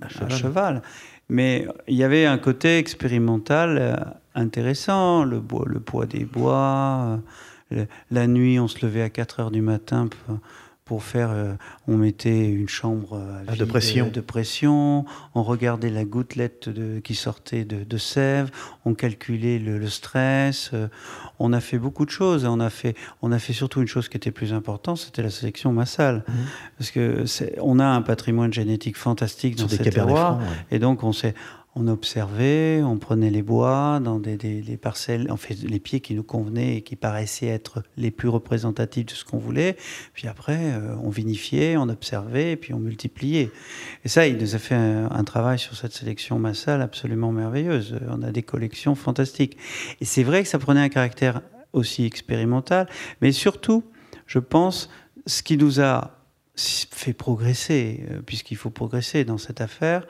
[0.00, 0.82] à, cheval.
[1.28, 3.96] Mais il y avait un côté expérimental euh,
[4.34, 7.20] intéressant, le, bois, le poids des bois.
[7.72, 10.38] Euh, la nuit, on se levait à 4 heures du matin pour
[10.96, 11.52] faire, euh,
[11.86, 14.08] on mettait une chambre euh, ah, de, pression.
[14.08, 18.50] de, pression, on regardait la gouttelette de, qui sortait de, sève,
[18.86, 20.88] on calculait le, stress, euh,
[21.38, 22.46] on a fait beaucoup de choses.
[22.46, 25.30] On a fait, on a fait surtout une chose qui était plus importante, c'était la
[25.30, 26.32] sélection massale, mmh.
[26.78, 27.24] parce que
[27.60, 31.34] on a un patrimoine génétique fantastique dans ces terroirs, et donc on s'est
[31.78, 36.22] on observait, on prenait les bois dans des, parcelles, en fait les pieds qui nous
[36.22, 39.76] convenaient et qui paraissaient être les plus représentatifs de ce qu'on voulait.
[40.12, 43.50] Puis après, euh, on vinifiait, on observait et puis on multipliait.
[44.04, 47.96] Et ça, il nous a fait un, travail sur cette sélection massale absolument merveilleuse.
[48.08, 49.56] On a des collections fantastiques.
[50.00, 52.88] Et c'est vrai que ça prenait un caractère aussi expérimental,
[53.20, 53.84] mais surtout,
[54.26, 54.88] je pense,
[55.26, 56.18] ce qui nous a
[56.56, 60.06] fait progresser, euh, puisqu'il faut progresser dans cette affaire,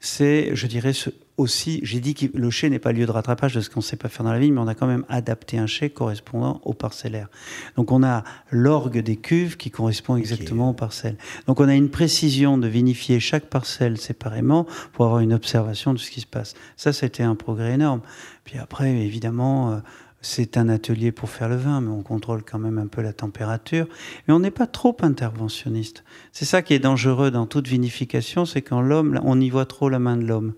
[0.00, 0.92] c'est, je dirais,
[1.38, 3.84] aussi, j'ai dit que le chai n'est pas lieu de rattrapage de ce qu'on ne
[3.84, 6.60] sait pas faire dans la vigne, mais on a quand même adapté un chai correspondant
[6.64, 7.28] au parcellaire.
[7.76, 11.16] Donc on a l'orgue des cuves qui correspond exactement aux parcelles.
[11.46, 15.98] Donc on a une précision de vinifier chaque parcelle séparément pour avoir une observation de
[15.98, 16.54] ce qui se passe.
[16.76, 18.00] Ça, c'était un progrès énorme.
[18.44, 19.78] Puis après, évidemment, euh,
[20.20, 23.12] c'est un atelier pour faire le vin, mais on contrôle quand même un peu la
[23.12, 23.86] température.
[24.26, 26.04] Mais on n'est pas trop interventionniste.
[26.32, 29.88] C'est ça qui est dangereux dans toute vinification, c'est quand l'homme, on y voit trop
[29.88, 30.54] la main de l'homme.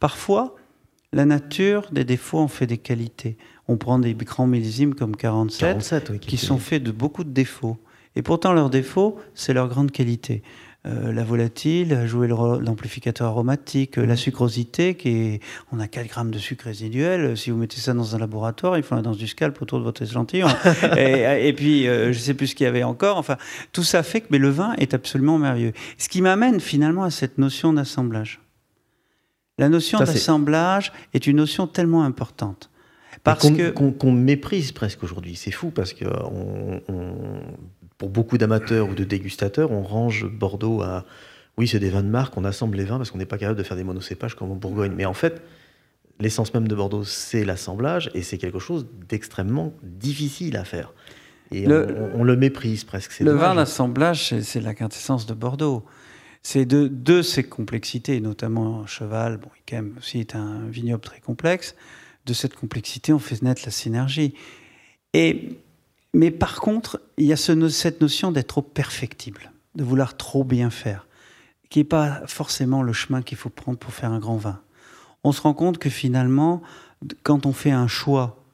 [0.00, 0.56] Parfois,
[1.12, 3.36] la nature, des défauts, en fait des qualités.
[3.68, 7.76] On prend des grands millésimes comme 47, qui, sont faits de beaucoup de défauts.
[8.16, 10.42] Et pourtant, leurs défauts, c'est leur grande qualité.
[10.84, 16.38] Euh, la volatile, jouer d'amplificateur aromatique, la sucrosité, qui est, on a 4 grammes de
[16.38, 17.36] sucre résiduel.
[17.36, 19.84] Si vous mettez ça dans un laboratoire, il faut la danse du scalp autour de
[19.84, 20.48] votre échantillon.
[20.96, 23.16] et, puis, euh, je ne sais plus ce qu'il y avait encore.
[23.16, 23.36] Enfin,
[23.70, 25.72] tout ça fait que mais le vin est absolument merveilleux.
[25.98, 28.40] Ce qui m'amène finalement à cette notion d'assemblage.
[29.58, 32.70] La notion d'assemblage est une notion tellement importante.
[33.22, 35.36] Parce qu'on, que qu'on, méprise presque aujourd'hui.
[35.36, 36.80] C'est fou parce que on,
[38.02, 41.04] pour beaucoup d'amateurs ou de dégustateurs, on range Bordeaux à
[41.56, 43.56] oui, c'est des vins de marque, on assemble les vins parce qu'on n'est pas capable
[43.56, 44.92] de faire des monocépages comme en Bourgogne.
[44.96, 45.40] Mais en fait,
[46.18, 50.92] l'essence même de Bordeaux, c'est l'assemblage et c'est quelque chose d'extrêmement difficile à faire.
[51.52, 53.20] Et on, le méprise presque.
[53.20, 55.84] Le vin d'assemblage, c'est la quintessence de Bordeaux.
[56.42, 61.76] C'est de, de ces complexités, notamment Cheval, bon, qui aussi est un vignoble très complexe.
[62.26, 64.34] De cette complexité, on fait naître la synergie.
[65.14, 65.50] Et
[66.14, 70.70] mais par contre, il y a cette notion d'être trop perfectible, de vouloir trop bien
[70.70, 71.06] faire,
[71.70, 74.60] qui n'est pas forcément le chemin qu'il faut prendre pour faire un grand vin.
[75.24, 76.62] on se rend compte que finalement,
[77.22, 78.44] quand on fait un choix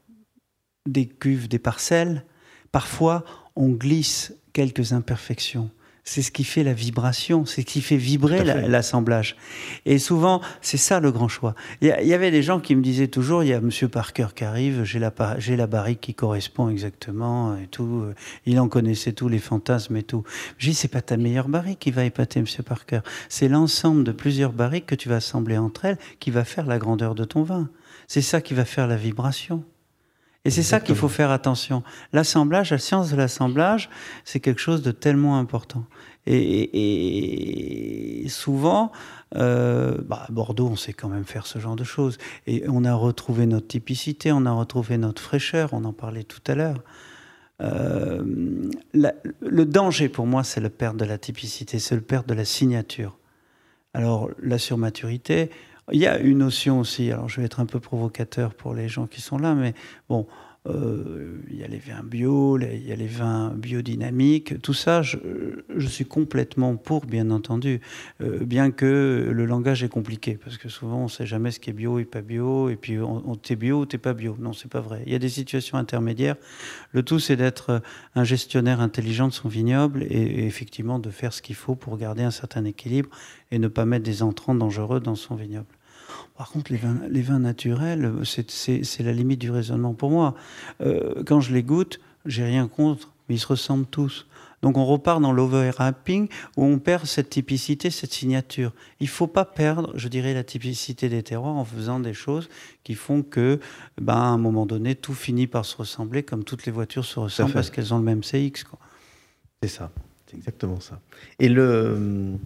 [0.87, 2.25] des cuves, des parcelles,
[2.73, 3.25] parfois
[3.57, 5.71] on glisse quelques imperfections.
[6.11, 9.37] C'est ce qui fait la vibration, c'est ce qui fait vibrer l'assemblage.
[9.85, 11.55] Et souvent, c'est ça le grand choix.
[11.83, 14.43] Il y, avait des gens qui me disaient toujours, il y a Monsieur Parker qui
[14.43, 15.13] arrive, j'ai la,
[15.47, 18.07] la barrique qui correspond exactement et tout.
[18.47, 20.25] Il en connaissait tous les fantasmes et tout.
[20.57, 23.01] Je dis, c'est pas ta meilleure barrique qui va épater Monsieur Parker.
[23.29, 26.79] C'est l'ensemble de plusieurs barriques que tu vas assembler entre elles qui va faire la
[26.79, 27.69] grandeur de ton vin.
[28.07, 29.63] C'est ça qui va faire la vibration.
[30.49, 31.83] Et c'est ça qu'il faut faire attention.
[32.15, 33.91] L'assemblage, la science de l'assemblage,
[34.25, 35.85] c'est quelque chose de tellement important.
[36.27, 38.91] Et, souvent,
[39.37, 42.17] euh, bah, à Bordeaux, on sait quand même faire ce genre de choses.
[42.47, 46.41] Et on a retrouvé notre typicité, on a retrouvé notre fraîcheur, on en parlait tout
[46.47, 46.83] à l'heure.
[47.61, 48.25] Euh,
[48.95, 52.47] le danger pour moi, c'est le perte de la typicité, c'est le perte de la
[52.47, 53.19] signature.
[53.93, 55.51] Alors, la surmaturité,
[55.93, 58.89] il y a une notion aussi, alors je vais être un peu provocateur pour les
[58.89, 59.75] gens qui sont là, mais
[60.09, 60.27] bon,
[60.67, 65.03] euh, il y a les vins bio, il y a les vins biodynamiques, tout ça,
[65.03, 65.17] je,
[65.87, 67.81] suis complètement pour, bien entendu,
[68.21, 71.61] euh, bien que le langage est compliqué, parce que souvent on ne sait jamais ce
[71.61, 74.37] qui est bio et pas bio, et puis on, t'es bio ou t'es pas bio.
[74.39, 75.03] Non, c'est pas vrai.
[75.07, 76.37] Il y a des situations intermédiaires.
[76.93, 77.81] Le tout, c'est d'être
[78.15, 82.25] un gestionnaire intelligent de son vignoble et effectivement de faire ce qu'il faut pour garder
[82.25, 83.09] un certain équilibre
[83.51, 85.78] et ne pas mettre des entrants dangereux dans son vignoble.
[86.39, 90.37] Par contre, les vins, les vins naturels, c'est la limite du raisonnement pour moi.
[90.81, 94.29] Euh, quand je les goûte, j'ai rien contre, mais ils se ressemblent tous.
[94.63, 98.73] Donc on repart dans l'overwrapping où on perd cette typicité, cette signature.
[99.01, 102.49] Il ne faut pas perdre, je dirais, la typicité des terroirs en faisant des choses
[102.85, 103.59] qui font que,
[104.01, 107.19] ben, à un moment donné, tout finit par se ressembler comme toutes les voitures se
[107.19, 108.65] ressemblent parce qu'elles ont le même CX.
[109.61, 109.91] C'est ça,
[110.27, 111.01] c'est exactement ça.
[111.41, 112.39] Et le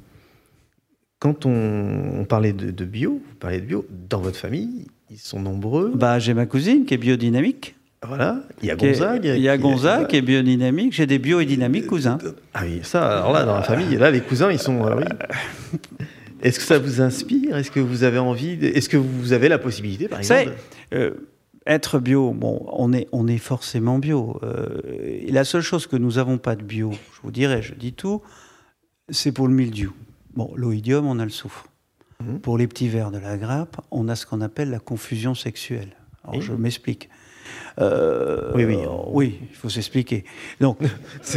[1.22, 5.92] quand on, parlait de, bio, vous parlez de bio, dans votre famille, ils sont nombreux.
[5.94, 7.76] Bah, j'ai ma cousine qui est biodynamique.
[8.04, 9.26] Voilà, il y a Gonzague.
[9.26, 10.92] Il y a Gonzague qui est biodynamique.
[10.92, 12.18] J'ai des bio et dynamiques cousins.
[12.54, 14.84] Ah oui, ça, alors là, dans la famille, là, les cousins, ils sont.
[14.84, 15.00] Euh,
[16.42, 17.56] Est-ce que ça vous inspire?
[17.56, 20.50] Est-ce que vous avez envie Est-ce que vous avez la possibilité, par exemple
[20.92, 21.12] euh,
[21.66, 24.40] être bio, bon, on est, on est forcément bio.
[24.42, 27.92] Euh, la seule chose que nous n'avons pas de bio, je vous dirais, je dis
[27.92, 28.22] tout,
[29.08, 29.92] c'est pour le mildiou.
[30.34, 31.66] Bon, l'oïdium, on a le soufre.
[32.20, 32.40] Mhm.
[32.40, 35.96] Pour les petits vers de la grappe, on a ce qu'on appelle la confusion sexuelle.
[36.24, 37.08] Alors, je m'explique.
[37.80, 38.78] Euh, oui, oui.
[39.08, 40.24] oui, il faut s'expliquer.
[40.60, 40.78] Donc,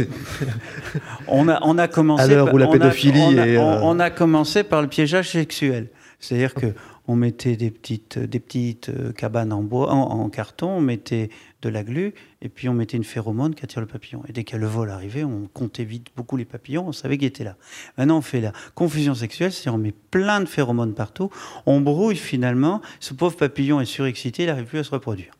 [1.28, 2.24] on, a, on a commencé.
[2.24, 5.88] À l'heure où la pédophilie on a, on, a commencé par le piégeage sexuel.
[6.20, 6.72] C'est-à-dire que
[7.08, 11.30] on mettait des petites, des petites euh, cabanes en bois, en, carton, on mettait
[11.66, 14.22] de la glu, et puis on mettait une phéromone qui attire le papillon.
[14.28, 17.28] Et dès que le vol arrivait, on comptait vite beaucoup les papillons, on savait qu'ils
[17.28, 17.56] étaient là.
[17.98, 21.30] Maintenant, on fait la confusion sexuelle, c'est-à-dire on met plein de phéromones partout,
[21.66, 25.32] on brouille finalement, ce pauvre papillon est surexcité, il n'arrive plus à se reproduire.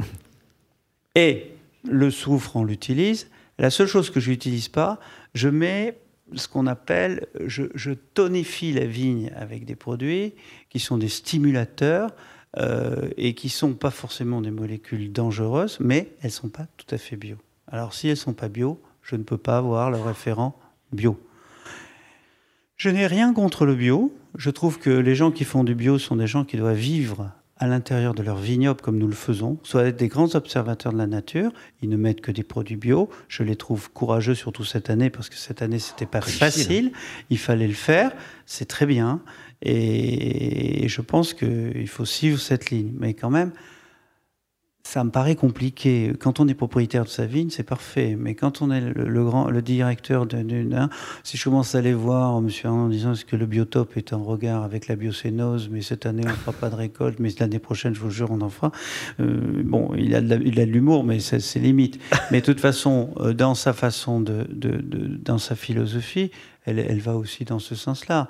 [1.14, 1.52] Et
[1.84, 3.28] le soufre, on l'utilise.
[3.58, 5.00] La seule chose que je n'utilise pas,
[5.34, 5.98] je mets
[6.34, 10.34] ce qu'on appelle, je, tonifie la vigne avec des produits
[10.70, 12.10] qui sont des stimulateurs
[12.58, 16.66] euh, et qui ne sont pas forcément des molécules dangereuses, mais elles ne sont pas
[16.76, 17.36] tout à fait bio.
[17.68, 20.58] Alors si elles ne sont pas bio, je ne peux pas avoir le référent
[20.92, 21.18] bio.
[22.76, 24.14] Je n'ai rien contre le bio.
[24.36, 27.30] Je trouve que les gens qui font du bio sont des gens qui doivent vivre
[27.58, 30.98] à l'intérieur de leur vignoble comme nous le faisons, soit être des grands observateurs de
[30.98, 31.52] la nature.
[31.82, 33.08] Ils ne mettent que des produits bio.
[33.28, 36.92] Je les trouve courageux, surtout cette année, parce que cette année, c'était pas facile.
[37.30, 38.12] Il fallait le faire.
[38.44, 39.22] C'est très bien.
[39.62, 42.92] Et je pense qu'il faut suivre cette ligne.
[42.98, 43.52] Mais quand même,
[44.86, 46.12] ça me paraît compliqué.
[46.20, 48.16] Quand on est propriétaire de sa vigne, c'est parfait.
[48.16, 50.88] Mais quand on est le, grand, le directeur d'une,
[51.24, 54.22] si je commence à aller voir Monsieur en disant est-ce que le biotope est en
[54.22, 57.96] regard avec la biocénose, mais cette année on fera pas de récolte, mais l'année prochaine,
[57.96, 58.70] je vous jure, on en fera.
[59.18, 61.98] Euh, bon, il a de l'humour, mais c'est limite.
[62.30, 66.30] Mais de toute façon, euh, dans sa façon de, de, de dans sa philosophie,
[66.66, 68.28] elle, va aussi dans ce sens-là.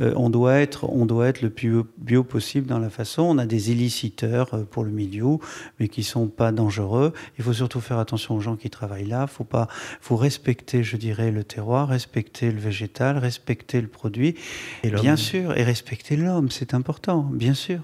[0.00, 3.22] Euh, on, doit être, on doit être le plus bio possible dans la façon.
[3.22, 5.38] On a des illiciteurs euh, pour le milieu,
[5.78, 7.12] mais qui sont pas dangereux.
[7.38, 9.26] Il faut surtout faire attention aux gens qui travaillent là.
[9.26, 9.68] Faut pas,
[10.00, 14.34] faut respecter, je dirais, le terroir, respecter le végétal, respecter le produit,
[14.82, 16.50] et bien sûr, et respecter l'homme.
[16.50, 17.80] C'est important, bien sûr.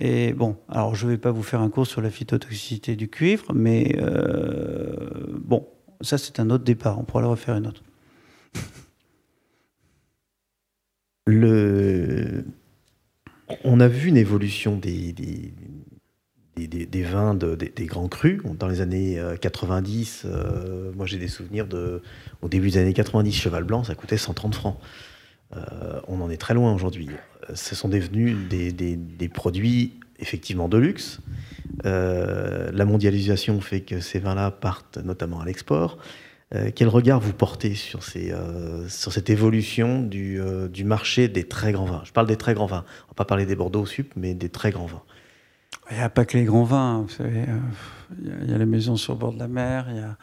[0.00, 3.08] Et bon, alors je ne vais pas vous faire un cours sur la phytotoxicité du
[3.08, 4.96] cuivre, mais euh,
[5.44, 5.68] bon,
[6.00, 6.98] ça c'est un autre départ.
[6.98, 7.82] On pourra le refaire une autre.
[13.64, 15.14] On a vu une évolution des,
[17.02, 18.40] vins des, grands crus.
[18.58, 22.02] Dans les années 90, euh, euh, moi j'ai des souvenirs de.
[22.42, 24.78] Au début des années 90, Cheval Blanc, ça coûtait 130 francs.
[26.08, 27.08] on en est très loin aujourd'hui.
[27.54, 31.20] Ce sont devenus des, des produits effectivement de luxe.
[31.84, 35.98] la mondialisation fait que ces vins-là partent notamment à l'export.
[36.54, 41.28] Euh, quel regard vous portez sur, ces, euh, sur cette évolution du, euh, du, marché
[41.28, 42.02] des très grands vins?
[42.04, 42.84] Je parle des très grands vins.
[43.06, 45.02] On va pas parler des Bordeaux sup, mais des très grands vins.
[45.92, 47.02] Il n'y a pas que les grands vins.
[47.02, 47.44] Vous savez,
[48.20, 49.86] il y a les maisons sur le bord de la mer.
[49.90, 50.16] Il y a,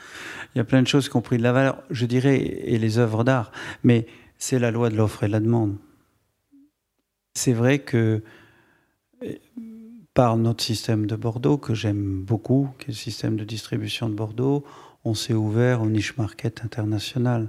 [0.53, 2.77] il y a plein de choses qui ont pris de la valeur, je dirais, et
[2.77, 3.51] les œuvres d'art.
[3.83, 4.05] Mais
[4.37, 5.77] c'est la loi de l'offre et de la demande.
[7.35, 8.21] C'est vrai que
[10.13, 14.15] par notre système de Bordeaux, que j'aime beaucoup, qui est le système de distribution de
[14.15, 14.65] Bordeaux,
[15.07, 17.47] on s'est ouvert au niche market international.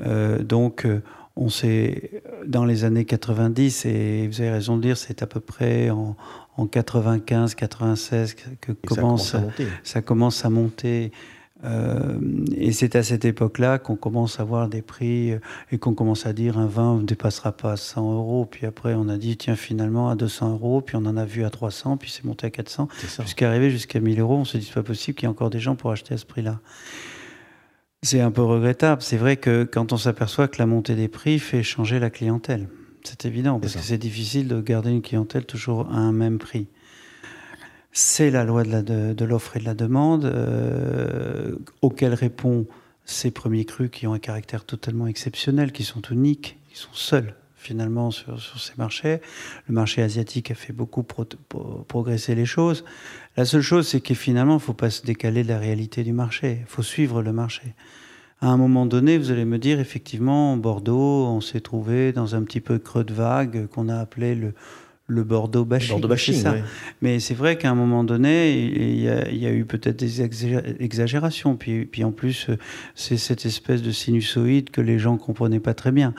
[0.00, 1.02] Euh, donc, euh,
[1.36, 5.40] on s'est, dans les années 90, et vous avez raison de dire, c'est à peu
[5.40, 6.16] près en,
[6.66, 9.36] 95, 96 que commence,
[9.84, 11.12] ça commence à monter.
[11.64, 12.18] Euh,
[12.56, 15.40] et c'est à cette époque-là qu'on commence à voir des prix euh,
[15.72, 18.46] et qu'on commence à dire un vin ne dépassera pas 100 euros.
[18.46, 20.80] Puis après, on a dit, tiens, finalement, à 200 euros.
[20.80, 22.88] Puis on en a vu à 300, puis c'est monté à 400.
[23.00, 24.36] Jusqu'à arriver jusqu'à 1000 euros.
[24.36, 26.18] On se dit, c'est pas possible qu'il y ait encore des gens pour acheter à
[26.18, 26.60] ce prix-là.
[28.02, 29.02] C'est un peu regrettable.
[29.02, 32.68] C'est vrai que quand on s'aperçoit que la montée des prix fait changer la clientèle,
[33.02, 36.68] c'est évident, parce que c'est difficile de garder une clientèle toujours à un même prix
[37.98, 42.64] c'est la loi de l'offre et de la demande, euh, auquel répond
[43.04, 47.34] ces premiers crus qui ont un caractère totalement exceptionnel, qui sont uniques, qui sont seuls
[47.56, 49.20] finalement sur, ces marchés.
[49.66, 52.84] Le marché asiatique a fait beaucoup progresser les choses.
[53.36, 56.04] La seule chose, c'est que finalement, il ne faut pas se décaler de la réalité
[56.04, 56.58] du marché.
[56.60, 57.74] Il faut suivre le marché.
[58.40, 62.44] À un moment donné, vous allez me dire, effectivement, Bordeaux, on s'est trouvé dans un
[62.44, 64.54] petit peu creux de vague qu'on a appelé le,
[65.08, 65.98] le Bordeaux bashing.
[65.98, 66.54] Bordeaux ça.
[67.00, 71.56] Mais c'est vrai qu'à un moment donné, il y a, eu peut-être des exagérations.
[71.56, 72.58] Puis, puis en plus, euh,
[72.94, 76.14] c'est cette espèce de sinusoïde que les gens ne comprenaient pas très bien.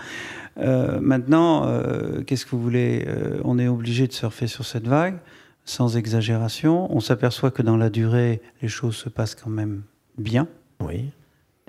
[0.57, 3.07] Euh, maintenant, euh, qu'est-ce que vous voulez
[3.43, 5.19] On est obligé de surfer sur cette vague,
[5.65, 6.91] sans exagération.
[6.93, 9.83] On s'aperçoit que dans la durée, les choses se passent quand même
[10.17, 10.47] bien.
[10.79, 11.11] Oui.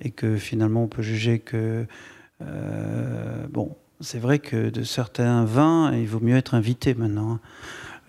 [0.03, 1.85] Et que finalement, on peut juger que,
[3.51, 7.33] bon, c'est vrai que de certains vins, il vaut mieux être invité maintenant.
[7.33, 7.41] Hein.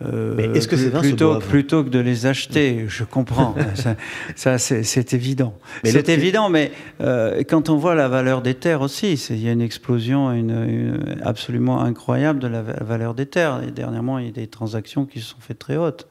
[0.04, 3.56] Euh, mais est-ce que ces vins plutôt, plutôt que de les acheter, je comprends.
[4.36, 5.54] ça, c'est évident.
[5.84, 6.72] C'est évident, mais
[7.02, 11.20] euh, quand on voit la valeur des terres aussi, il y a une explosion une,
[11.24, 13.62] absolument incroyable de la valeur des terres.
[13.68, 16.08] Et dernièrement, il y a des transactions qui se sont faites très hautes.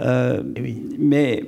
[0.00, 0.82] Euh, oui.
[0.98, 1.46] Mais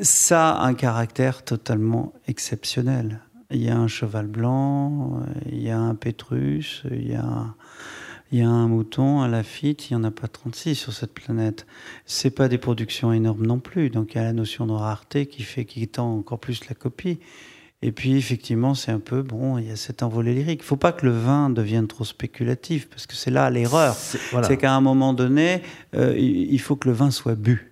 [0.00, 3.20] ça a un caractère totalement exceptionnel.
[3.50, 5.20] Il y a un cheval blanc,
[5.50, 7.54] il y a un pétrus, il y a,
[8.30, 11.12] il y a un mouton, un lafitte, il n'y en a pas 36 sur cette
[11.12, 11.66] planète.
[12.06, 15.26] C'est pas des productions énormes non plus, donc il y a la notion de rareté
[15.26, 17.18] qui fait qui tend encore plus la copie.
[17.82, 20.60] Et puis effectivement, c'est un peu bon, il y a cet envolé lyrique.
[20.62, 23.94] Il faut pas que le vin devienne trop spéculatif, parce que c'est là l'erreur.
[23.94, 25.62] C'est qu'à un moment donné,
[25.96, 27.69] euh, il faut que le vin soit bu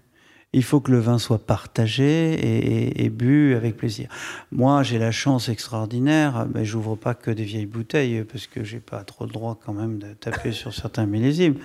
[0.54, 4.08] il faut que le vin soit partagé et, bu avec plaisir.
[4.50, 8.80] Moi, j'ai la chance extraordinaire, mais j'ouvre pas que des vieilles bouteilles parce que j'ai
[8.80, 11.56] pas trop le droit quand même de taper sur certains millésimes.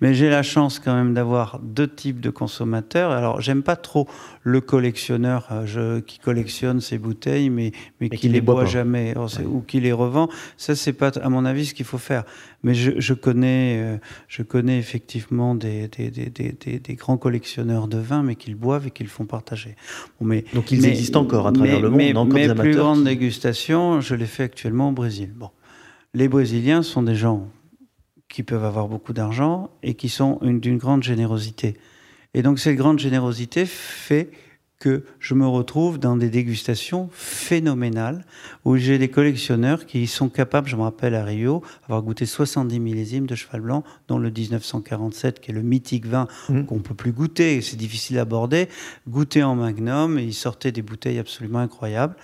[0.00, 3.12] Mais j'ai la chance quand même d'avoir deux types de consommateurs.
[3.12, 4.08] Alors, j'aime pas trop
[4.42, 7.70] le collectionneur euh, qui collectionne ses bouteilles, mais,
[8.00, 9.14] mais, qui, les boit, jamais
[9.46, 10.28] ou qui les revend.
[10.56, 12.24] Ça, c'est pas, à mon avis, ce qu'il faut faire.
[12.64, 18.22] Mais je, connais, euh, je connais effectivement des, des, des, des, grands collectionneurs de vins,
[18.22, 19.76] mais qu'ils boivent et qu'ils font partager.
[20.18, 21.98] Bon, mais, Donc ils existent encore à travers le monde.
[21.98, 25.32] Mais, encore mes plus grandes dégustations, je les fais actuellement au Brésil.
[25.36, 25.50] Bon.
[26.14, 27.48] Les Brésiliens sont des gens
[28.28, 31.76] qui peuvent avoir beaucoup d'argent et qui sont d'une grande générosité.
[32.32, 34.30] Et donc cette grande générosité fait
[34.84, 38.26] que je me retrouve dans des dégustations phénoménales
[38.66, 42.80] où j'ai des collectionneurs qui sont capables, je me rappelle à Rio, avoir goûté 70
[42.80, 46.64] millésimes de cheval blanc, dont le 1947, qui est le mythique vin mmh.
[46.64, 48.68] qu'on peut plus goûter, c'est difficile à aborder,
[49.08, 52.16] goûter en magnum, et ils sortaient des bouteilles absolument incroyables.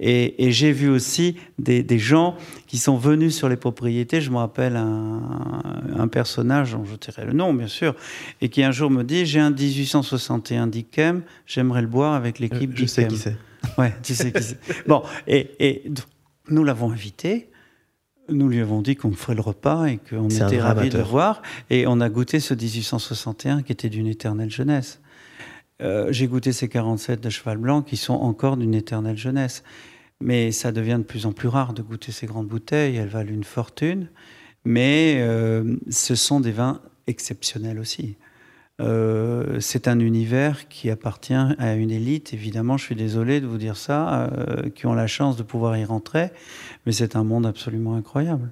[0.00, 2.34] Et, j'ai vu aussi des, gens
[2.70, 4.20] qui sont venus sur les propriétés.
[4.20, 7.96] Je me rappelle un, personnage, dont je tairai le nom bien sûr,
[8.40, 12.72] et qui un jour me dit J'ai un 1861 Dickem, j'aimerais le boire avec l'équipe
[12.72, 12.76] Dickem.
[12.76, 13.36] Je sais qui c'est.
[13.76, 14.58] Ouais, tu sais qui c'est.
[14.86, 15.82] Bon, et,
[16.48, 17.50] nous l'avons invité.
[18.28, 21.42] Nous lui avons dit qu'on ferait le repas et qu'on était ravis de le voir.
[21.70, 25.00] Et on a goûté ce 1861 qui était d'une éternelle jeunesse.
[25.82, 29.64] Euh, j'ai goûté ces 47 de cheval blanc qui sont encore d'une éternelle jeunesse.
[30.20, 32.96] Mais ça devient de plus en plus rare de goûter ces grandes bouteilles.
[32.96, 34.08] Elles valent une fortune.
[34.64, 38.16] Mais euh, ce sont des vins exceptionnels aussi.
[38.80, 43.58] Euh, c'est un univers qui appartient à une élite, évidemment, je suis désolé de vous
[43.58, 44.30] dire ça,
[44.74, 46.30] qui ont la chance de pouvoir y rentrer,
[46.86, 48.50] mais c'est un monde absolument incroyable.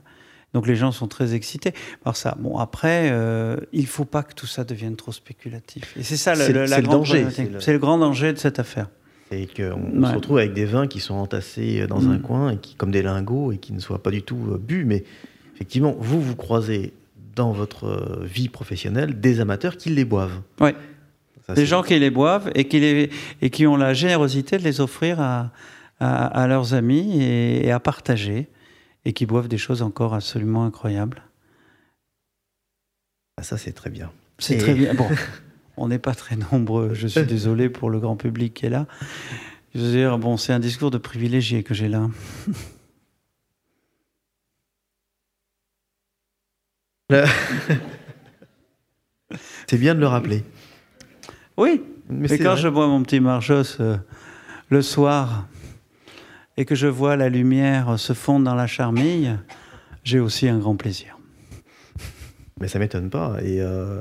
[0.55, 1.73] Donc les gens sont très excités
[2.03, 2.37] par ça.
[2.41, 5.95] Bon, après, euh, il ne faut pas que tout ça devienne trop spéculatif.
[5.97, 7.27] Et c'est ça le, le, la danger.
[7.61, 7.79] C'est le...
[7.79, 8.89] grand danger de cette affaire.
[9.31, 12.23] C'est qu'on se retrouve avec des vins qui sont entassés dans un mm.
[12.23, 14.85] coin, et qui, comme des lingots, et qui ne soient pas du tout euh, bu.
[14.85, 15.05] Mais
[15.55, 16.93] effectivement, vous, vous croisez
[17.35, 20.41] dans votre euh, vie professionnelle des amateurs qui les boivent.
[20.61, 20.71] Oui.
[21.55, 23.11] des gens qui les boivent et qui, les,
[23.43, 25.51] et qui ont la générosité de les offrir à,
[26.01, 28.49] à, leurs amis et, à partager,
[29.05, 31.23] et qui boivent des choses encore absolument incroyables.
[33.37, 34.11] Ah, ça, c'est très bien.
[34.39, 34.95] C'est très bien.
[34.99, 35.09] Bon,
[35.79, 36.95] on n'est pas très nombreux.
[36.95, 38.87] Je suis désolé pour le grand public qui est là.
[39.75, 42.09] Je veux dire, bon, c'est un discours de privilégié que j'ai là.
[49.67, 50.45] c'est bien de le rappeler.
[51.57, 53.97] Oui, mais, quand je bois mon petit marjos euh,
[54.69, 55.49] le soir,
[56.57, 59.39] et que je vois la lumière se fondre dans la charmille,
[60.03, 61.19] j'ai aussi un grand plaisir.
[62.61, 63.37] Mais ça m'étonne pas.
[63.43, 64.01] Et euh,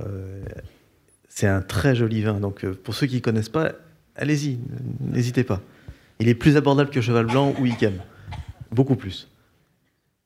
[1.38, 2.39] c'est un très joli vin.
[2.39, 3.73] Donc euh, pour ceux qui ne connaissent pas,
[4.15, 4.57] allez-y,
[4.99, 5.61] n'hésitez pas.
[6.19, 8.01] Il est plus abordable que Cheval Blanc ou Ikem.
[8.72, 9.30] Beaucoup plus.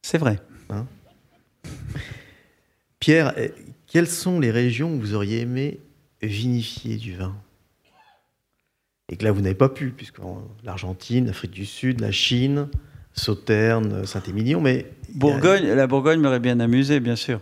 [0.02, 0.40] C'est vrai.
[0.70, 0.86] Hein
[3.02, 3.52] Pierre, eh,
[3.88, 5.82] quelles sont les régions où vous auriez aimé
[6.22, 7.36] vinifier du vin?
[9.10, 10.20] Et que là vous n'avez pas pu, puisque
[10.64, 12.70] l'Argentine, l'Afrique du Sud, la Chine,
[13.12, 14.90] Sauternes, Saint-Émilion, mais...
[15.14, 17.42] Bourgogne, La Bourgogne m'aurait bien amusé, bien sûr.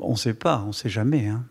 [0.00, 1.28] On ne sait pas, on ne sait jamais.
[1.28, 1.44] Hein.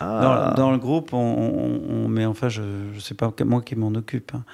[0.00, 0.54] Ah.
[0.56, 4.32] Dans, le groupe, on, mais enfin, je ne sais pas moi qui m'en occupe.
[4.34, 4.44] Hein.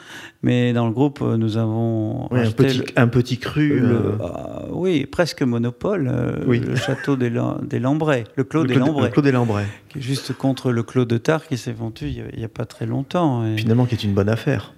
[0.42, 3.82] Mais dans le groupe, nous avons un, petit, un petit cru.
[3.82, 6.10] Euh, ah, oui, presque monopole.
[6.10, 7.30] Euh, le château des,
[7.62, 9.08] des Lambrais, le Clos des Lambrais.
[9.08, 9.66] Le Clos des Lambrais.
[9.88, 12.64] Qui est juste contre le Clos de Tard qui s'est vendu il n'y a, pas
[12.64, 13.44] très longtemps.
[13.56, 14.72] Finalement, qui est une bonne affaire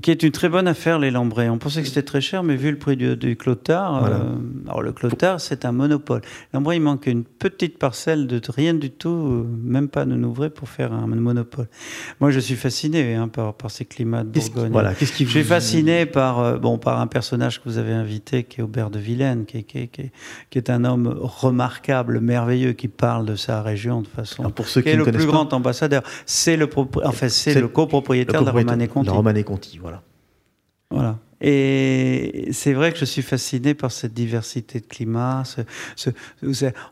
[0.00, 1.48] qui est une très bonne affaire, les Lambrais.
[1.48, 4.18] On pensait que c'était très cher, mais vu le prix du, du Clotard, euh,
[4.66, 6.20] alors le Clotard, c'est un monopole.
[6.52, 10.50] Lambray, il manque une petite parcelle de rien du tout, euh, même pas de Nouvray,
[10.50, 11.68] pour faire un monopole.
[12.20, 14.72] Moi, je suis fasciné hein, par, par, ces climats de Bourgogne.
[14.72, 17.92] voilà, qu'est-ce qui Je suis fasciné par, euh, bon, par un personnage que vous avez
[17.92, 20.10] invité, qui est Aubert de Vilaine, qui, qui, qui,
[20.50, 24.42] qui, est un homme remarquable, merveilleux, qui parle de sa région de façon.
[24.42, 26.02] Alors pour ceux qui, est le plus grand ambassadeur.
[26.26, 26.68] C'est le,
[27.04, 29.06] enfin, c'est le copropriétaire de la Romanée-Conti.
[29.06, 29.87] La Romanée-Conti, voilà.
[30.90, 31.18] Voilà.
[31.40, 35.44] Et c'est vrai que je suis fasciné par cette diversité de climat.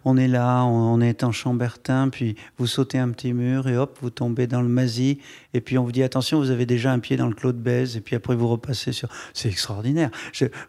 [0.05, 3.98] on est là, on, est en Chambertin, puis vous sautez un petit mur et hop,
[4.01, 5.18] vous tombez dans le Mazie.
[5.52, 7.59] Et puis on vous dit attention, vous avez déjà un pied dans le Clos de
[7.59, 7.97] Bèze.
[7.97, 9.09] Et puis après vous repassez sur.
[9.35, 10.10] C'est extraordinaire.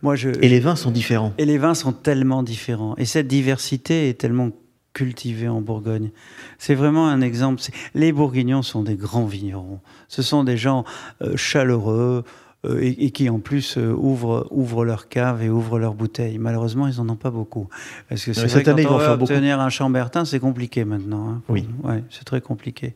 [0.01, 1.33] moi, je, et les vins sont différents.
[1.37, 2.95] Et les vins sont tellement différents.
[2.97, 4.49] Et cette diversité est tellement
[4.97, 6.09] cultivée en Bourgogne.
[6.57, 7.61] C'est vraiment un exemple.
[7.93, 9.79] Les Bourguignons sont des grands vignerons.
[10.07, 10.85] Ce sont des gens
[11.21, 12.23] euh, chaleureux.
[12.65, 16.39] Euh, et, qui en plus euh, ouvrent, ouvrent leur cave et ouvrent leurs bouteilles.
[16.39, 17.69] Malheureusement, ils n'en ont pas beaucoup.
[18.09, 21.29] Parce que c'est vrai quand on veut obtenir un chambertin, c'est compliqué maintenant.
[21.29, 21.41] Hein.
[21.49, 21.67] Oui.
[21.83, 22.95] Ouais, c'est très compliqué.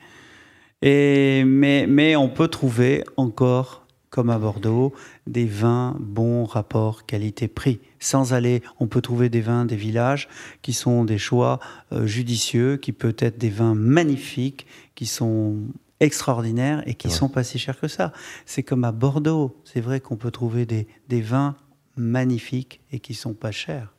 [0.82, 4.94] Et, mais, mais on peut trouver encore, comme à Bordeaux,
[5.26, 7.80] des vins bons rapport qualité-prix.
[8.00, 10.28] Sans aller, on peut trouver des vins des villages
[10.62, 11.60] qui sont des choix
[11.94, 15.56] euh, judicieux, qui peuvent être des vins magnifiques, qui sont
[16.02, 18.12] extraordinaires et qui ne sont pas si chers que ça.
[18.46, 19.56] C'est comme à Bordeaux.
[19.64, 21.56] C'est vrai qu'on peut trouver des, des, vins
[21.96, 23.94] magnifiques et qui sont pas chers.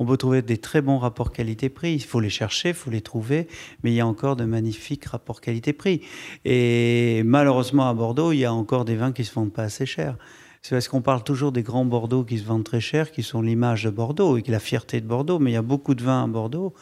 [0.00, 1.94] On peut trouver des très bons rapports qualité-prix.
[1.94, 3.48] Il faut les chercher, il faut les trouver,
[3.82, 6.02] mais il y a encore de magnifiques rapports qualité-prix.
[6.44, 9.86] Et malheureusement, à Bordeaux, il y a encore des vins qui se vendent pas assez
[9.86, 10.16] cher.
[10.62, 13.42] C'est parce qu'on parle toujours des grands Bordeaux qui se vendent très cher, qui sont
[13.42, 16.02] l'image de Bordeaux et qui la fierté de Bordeaux, mais il y a beaucoup de
[16.02, 16.74] vins à Bordeaux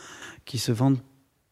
[0.45, 0.99] qui se vendent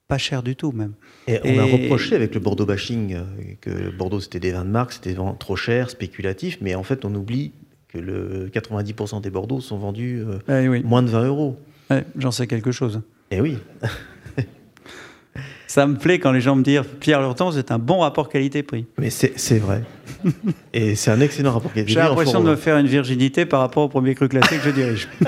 [0.09, 0.95] pas cher du tout même.
[1.27, 3.25] Et on a reproché avec le Bordeaux bashing euh,
[3.61, 7.15] que Bordeaux c'était des vins de marque, c'était trop cher, spéculatif, mais en fait on
[7.15, 7.53] oublie
[7.95, 11.57] que le 90% des Bordeaux sont vendus euh, eh moins de 20 euros.
[12.17, 13.03] J'en sais quelque chose.
[13.31, 13.59] Eh oui.
[15.67, 18.87] Ça me plaît quand les gens me disent Pierre Lurton, c'est un bon rapport qualité-prix.
[18.99, 19.83] Mais c'est vrai.
[20.73, 22.03] Et c'est un excellent rapport qualité-prix.
[22.03, 24.71] J'ai l'impression de me faire une virginité par rapport au premier cru classé que je
[24.71, 25.09] dirige.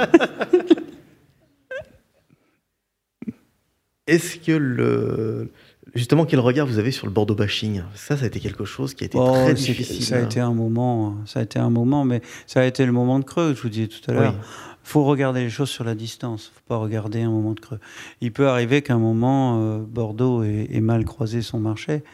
[4.06, 5.50] Est-ce que le
[5.96, 7.82] justement quel regard vous avez sur le Bordeaux bashing?
[7.94, 10.04] Ça, ça a été quelque chose qui a été oh, très difficile.
[10.04, 12.92] Ça a été un moment, ça a été un moment, mais ça a été le
[12.92, 13.54] moment de creux.
[13.54, 14.34] Je vous disais tout à l'heure.
[14.36, 16.46] Il faut regarder les choses sur la distance.
[16.46, 17.80] Il ne faut pas regarder un moment de creux.
[18.20, 22.04] Il peut arriver qu'à un moment, euh, Bordeaux ait, mal croisé son marché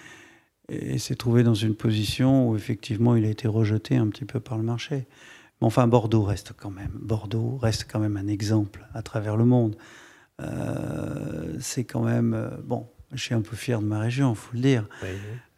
[0.70, 4.40] et s'est trouvé dans une position où effectivement il a été rejeté un petit peu
[4.40, 5.06] par le marché.
[5.60, 6.92] Mais enfin, Bordeaux reste quand même.
[6.94, 9.76] Bordeaux reste quand même un exemple à travers le monde.
[10.40, 12.88] Euh, c'est quand même euh, bon.
[13.12, 14.88] Je suis un peu fier de ma région, il faut le dire.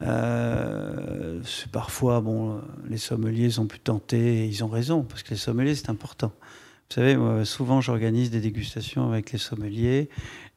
[0.02, 1.40] Euh,
[1.70, 5.74] parfois, bon, les sommeliers sont plus tentés et ils ont raison parce que les sommeliers
[5.74, 6.32] c'est important.
[6.90, 10.10] Vous savez, souvent j'organise des dégustations avec les sommeliers,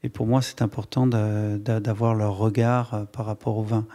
[0.03, 3.85] et pour moi c'est important d'avoir leur regard euh, par rapport au vin.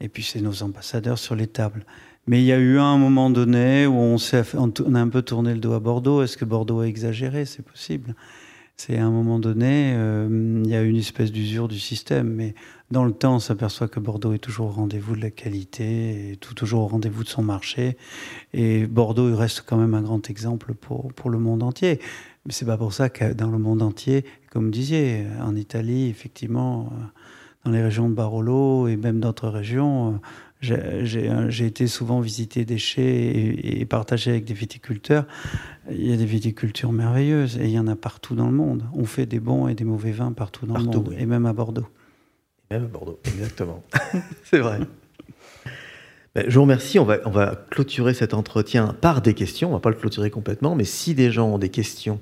[0.00, 1.84] Et puis c'est nos ambassadeurs sur les tables.
[2.26, 5.52] Mais il y a eu un moment donné où on, on a un peu tourné
[5.52, 6.22] le dos à Bordeaux.
[6.22, 7.44] Est-ce que Bordeaux a exagéré?
[7.44, 8.14] C'est possible.
[8.82, 12.30] C'est à un moment donné, euh, il y a une espèce d'usure du système.
[12.30, 12.54] Mais
[12.90, 16.54] dans le temps, on s'aperçoit que Bordeaux est toujours au rendez-vous de la qualité, tout,
[16.54, 17.98] toujours au rendez-vous de son marché.
[18.54, 22.00] Et Bordeaux il reste quand même un grand exemple pour, pour le monde entier.
[22.46, 26.08] Mais c'est pas pour ça que dans le monde entier, comme vous disiez, en Italie,
[26.08, 27.04] effectivement, euh,
[27.66, 30.16] dans les régions de Barolo et même d'autres régions, euh,
[30.60, 35.26] j'ai été souvent visiter des chais et, et partager avec des viticulteurs.
[35.90, 38.84] Il y a des viticultures merveilleuses et il y en a partout dans le monde.
[38.94, 41.52] On fait des bons et des mauvais vins partout dans le monde, et même à
[41.52, 41.86] Bordeaux.
[42.70, 43.82] Et même à Bordeaux, exactement.
[44.44, 44.80] C'est vrai.
[46.34, 46.98] Ben, je vous remercie.
[46.98, 49.68] On va, on va clôturer cet entretien par des questions.
[49.68, 52.20] On ne va pas le clôturer complètement, mais si des gens ont des questions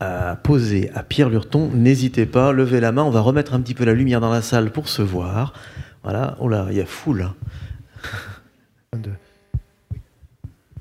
[0.00, 3.02] à poser à Pierre Lurton, n'hésitez pas, levez la main.
[3.04, 5.52] On va remettre un petit peu la lumière dans la salle pour se voir.
[6.02, 6.36] Voilà.
[6.40, 7.30] Oh là, il y a foule.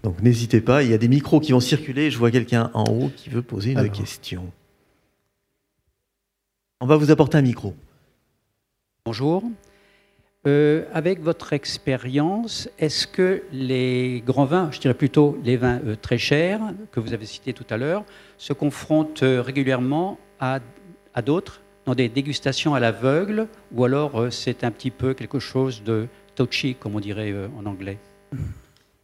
[0.04, 2.12] Donc n'hésitez pas, il y a des micros qui vont circuler.
[2.12, 4.52] Je vois quelqu'un en haut qui veut poser une question.
[6.82, 7.76] On va vous apporter un micro.
[9.06, 9.44] Bonjour.
[10.48, 15.96] Euh, avec votre expérience, est-ce que les grands vins, je dirais plutôt les vins euh,
[16.00, 16.62] très chers,
[16.92, 18.04] que vous avez cités tout à l'heure,
[18.38, 20.60] se confrontent euh, régulièrement à,
[21.26, 26.08] d'autres dans des dégustations à l'aveugle, ou alors c'est un petit peu quelque chose de
[26.36, 27.98] touchy, comme on dirait en anglais?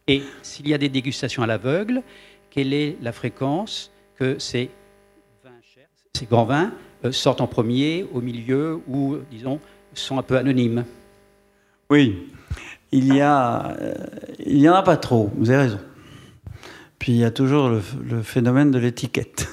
[0.06, 2.02] Et s'il y a des dégustations à l'aveugle,
[2.50, 4.68] quelle est la fréquence que ces,
[5.42, 6.72] vins chers, ces grands vins
[7.12, 9.58] sortent en premier, au milieu, ou disons,
[9.94, 10.84] sont un peu anonymes?
[11.92, 12.26] Oui,
[12.90, 13.92] il y a, euh,
[14.38, 15.30] il y en a pas trop.
[15.36, 15.80] Vous avez raison.
[16.98, 19.46] Puis il y a toujours le, phénomène de l'étiquette.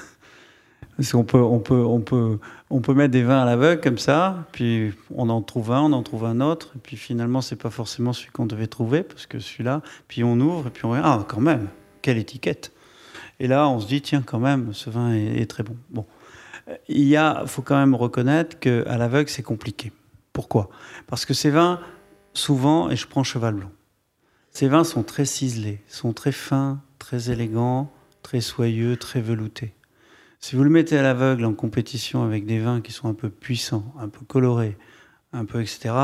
[0.96, 5.42] Parce qu'on peut, on peut, mettre des vins à l'aveugle comme ça, puis on en
[5.42, 8.46] trouve un, on en trouve un autre, et puis finalement c'est pas forcément celui qu'on
[8.46, 11.68] devait trouver parce que celui-là, puis on ouvre et puis on regarde, ah quand même,
[12.02, 12.72] quelle étiquette.
[13.38, 16.04] Et là on se dit tiens quand même, ce vin est, très bon.
[16.88, 19.92] Il y a, faut quand même reconnaître que à l'aveugle c'est compliqué.
[20.34, 20.68] Pourquoi?
[21.06, 21.80] Parce que ces vins
[22.34, 23.70] souvent, et je prends Cheval Blanc,
[24.50, 27.90] ces vins sont très ciselés, sont très fins, très élégants,
[28.22, 29.74] très soyeux, très veloutés.
[30.40, 33.30] Si vous le mettez à l'aveugle en compétition avec des vins qui sont un peu
[33.30, 34.76] puissants, un peu colorés,
[35.32, 35.94] un peu etc.,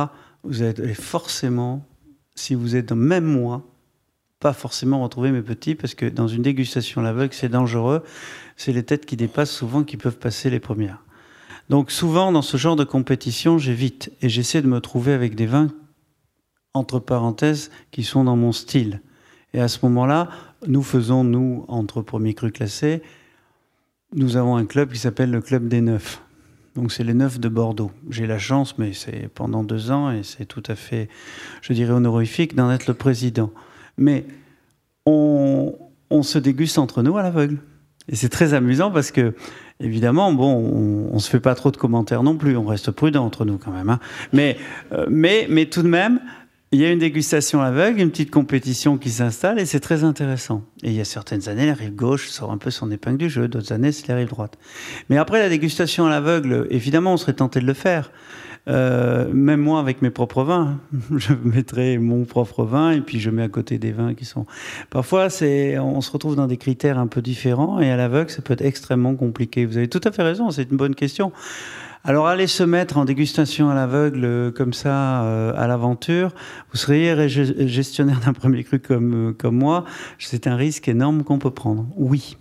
[0.44, 1.86] vous allez forcément,
[2.34, 3.64] si vous êtes dans même moi,
[4.38, 8.02] pas forcément retrouver mes petits, parce que dans une dégustation à l'aveugle, c'est dangereux.
[8.56, 11.02] C'est les têtes qui dépassent souvent qui peuvent passer les premières.
[11.68, 15.46] Donc souvent, dans ce genre de compétition, j'évite et j'essaie de me trouver avec des
[15.46, 15.72] vins
[16.76, 19.00] entre parenthèses, qui sont dans mon style.
[19.54, 20.28] Et à ce moment-là,
[20.66, 23.02] nous faisons, nous, entre premiers crus classés,
[24.14, 26.22] nous avons un club qui s'appelle le Club des Neufs.
[26.74, 27.90] Donc c'est les Neufs de Bordeaux.
[28.10, 31.08] J'ai la chance, mais c'est pendant deux ans, et c'est tout à fait,
[31.62, 33.50] je dirais, honorifique d'en être le président.
[33.96, 34.26] Mais
[35.06, 35.74] on,
[36.22, 37.58] se déguste entre nous à l'aveugle.
[38.08, 39.34] Et c'est très amusant parce que,
[39.80, 43.24] évidemment, bon, on, ne se fait pas trop de commentaires non plus, on reste prudent
[43.24, 43.90] entre nous quand même.
[43.90, 44.00] Hein.
[44.32, 44.56] Mais,
[44.92, 46.20] euh, mais, mais tout de même,
[46.72, 50.62] il y a une dégustation aveugle, une petite compétition qui s'installe et c'est très intéressant.
[50.82, 53.30] Et il y a certaines années, la rive gauche sort un peu son épingle du
[53.30, 54.58] jeu, d'autres années, c'est la rive droite.
[55.08, 58.10] Mais après la dégustation à l'aveugle, évidemment, on serait tenté de le faire.
[58.68, 60.80] Euh, même moi, avec mes propres vins,
[61.16, 64.44] je mettrai mon propre vin et puis je mets à côté des vins qui sont.
[64.90, 68.42] Parfois, c'est, on se retrouve dans des critères un peu différents et à l'aveugle, ça
[68.42, 69.66] peut être extrêmement compliqué.
[69.66, 71.30] Vous avez tout à fait raison, c'est une bonne question.
[72.08, 76.32] Alors aller se mettre en dégustation à l'aveugle euh, comme ça euh, à l'aventure,
[76.70, 79.84] vous seriez gestionnaire d'un premier cru comme, euh, comme moi,
[80.20, 81.88] c'est un risque énorme qu'on peut prendre.
[81.96, 82.36] Oui.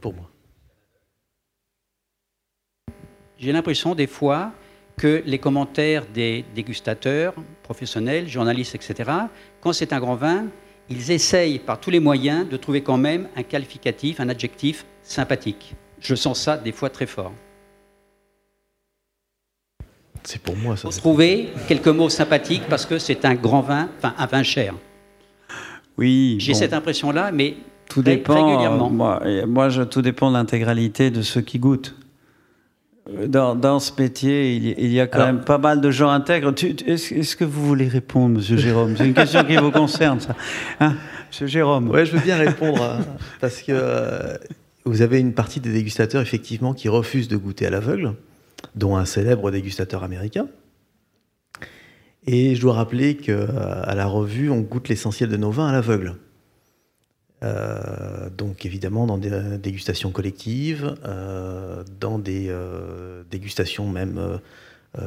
[0.00, 0.30] pour moi.
[3.38, 4.52] J'ai l'impression des fois
[4.96, 7.34] que les commentaires des dégustateurs,
[7.66, 9.10] professionnels, journalistes, etc.,
[9.60, 10.46] quand c'est un grand vin,
[10.88, 15.74] ils essayent par tous les moyens de trouver quand même un qualificatif, un adjectif sympathique.
[16.00, 17.32] Je sens ça des fois très fort.
[20.22, 20.90] C'est pour moi ça.
[20.90, 24.74] Faut trouver quelques mots sympathiques parce que c'est un grand vin, enfin un vin cher.
[25.98, 26.36] Oui.
[26.38, 27.56] J'ai cette impression-là, mais
[27.88, 28.46] tout dépend.
[28.46, 28.90] Régulièrement.
[28.90, 31.94] moi, moi je, tout dépend de l'intégralité de ceux qui goûtent.
[33.28, 36.52] Dans, ce métier, il y, a quand même pas mal de gens intègres.
[36.86, 38.96] Est-ce que vous voulez répondre, Monsieur Jérôme?
[38.96, 40.34] C'est une question qui vous concerne, ça.
[40.80, 40.96] Hein
[41.28, 41.88] Monsieur Jérôme?
[41.90, 43.04] Oui, je veux bien répondre, hein,
[43.40, 44.36] parce que euh,
[44.84, 48.14] vous avez une partie des dégustateurs, effectivement, qui refusent de goûter à l'aveugle.
[48.74, 50.48] dont un célèbre dégustateur américain.
[52.26, 56.16] Et je dois rappeler qu'à la revue, on goûte l'essentiel de nos vins à l'aveugle.
[57.42, 64.40] Euh, donc évidemment dans des dégustations collectives, euh, dans des euh, dégustations même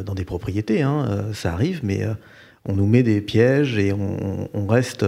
[0.06, 2.06] dans des propriétés, hein, ça arrive, mais
[2.65, 5.03] on nous met des pièges et on, reste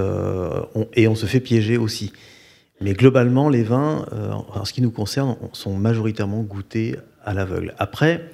[0.96, 2.12] et on se fait piéger aussi.
[2.80, 7.76] Mais globalement, les vins, en ce qui nous concerne, sont majoritairement goûtés à l'aveugle.
[7.78, 8.28] Après,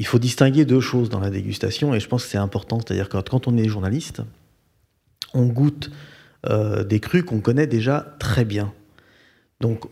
[0.00, 3.08] il faut distinguer deux choses dans la dégustation et je pense que c'est important, c'est-à-dire
[3.08, 4.22] que quand on est journaliste,
[5.32, 5.92] on goûte
[6.50, 8.72] euh, des crus qu'on connaît déjà très bien.
[9.60, 9.84] Donc,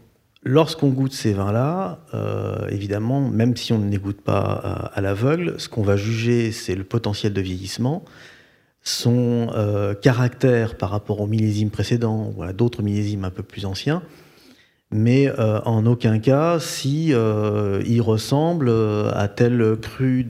[0.43, 5.01] lorsqu'on goûte ces vins-là, euh, évidemment, même si on ne les goûte pas euh, à,
[5.01, 8.05] l'aveugle, ce qu'on va juger, c'est le potentiel de vieillissement,
[8.83, 9.49] son
[10.01, 14.03] caractère par rapport au millésime précédent ou à d'autres millésimes un peu plus anciens,
[14.91, 18.71] mais en aucun cas si il ressemble
[19.13, 20.27] à tel cru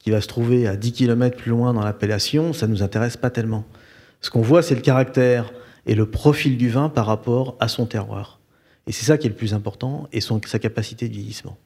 [0.00, 3.16] qui va se trouver à 10 km plus loin dans l'appellation, ça ne nous intéresse
[3.16, 3.64] pas tellement.
[4.20, 5.52] Ce qu'on voit, c'est le caractère
[5.86, 8.40] et le profil du vin par rapport à son terroir.
[8.86, 11.56] Et c'est ça qui est le plus important, et sa capacité de vieillissement.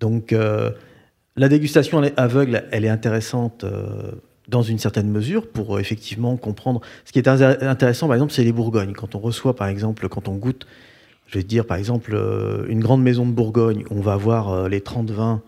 [0.00, 0.70] Donc, euh,
[1.36, 4.12] la dégustation aveugle, elle est intéressante euh,
[4.48, 6.80] dans une certaine mesure pour euh, effectivement comprendre.
[7.04, 8.92] Ce qui est intéressant, par exemple, c'est les Bourgognes.
[8.92, 10.66] Quand on reçoit, par exemple, quand on goûte,
[11.26, 12.16] je vais dire, par exemple,
[12.68, 15.42] une grande maison de Bourgogne, on va voir les 30 vins,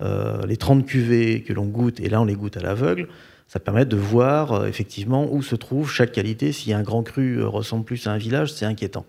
[0.00, 3.06] les 30 cuvées que l'on goûte, et là, on les goûte à l'aveugle
[3.50, 6.52] ça permet de voir euh, effectivement où se trouve chaque qualité.
[6.52, 9.04] Si un grand cru euh, ressemble plus à un village, c'est inquiétant.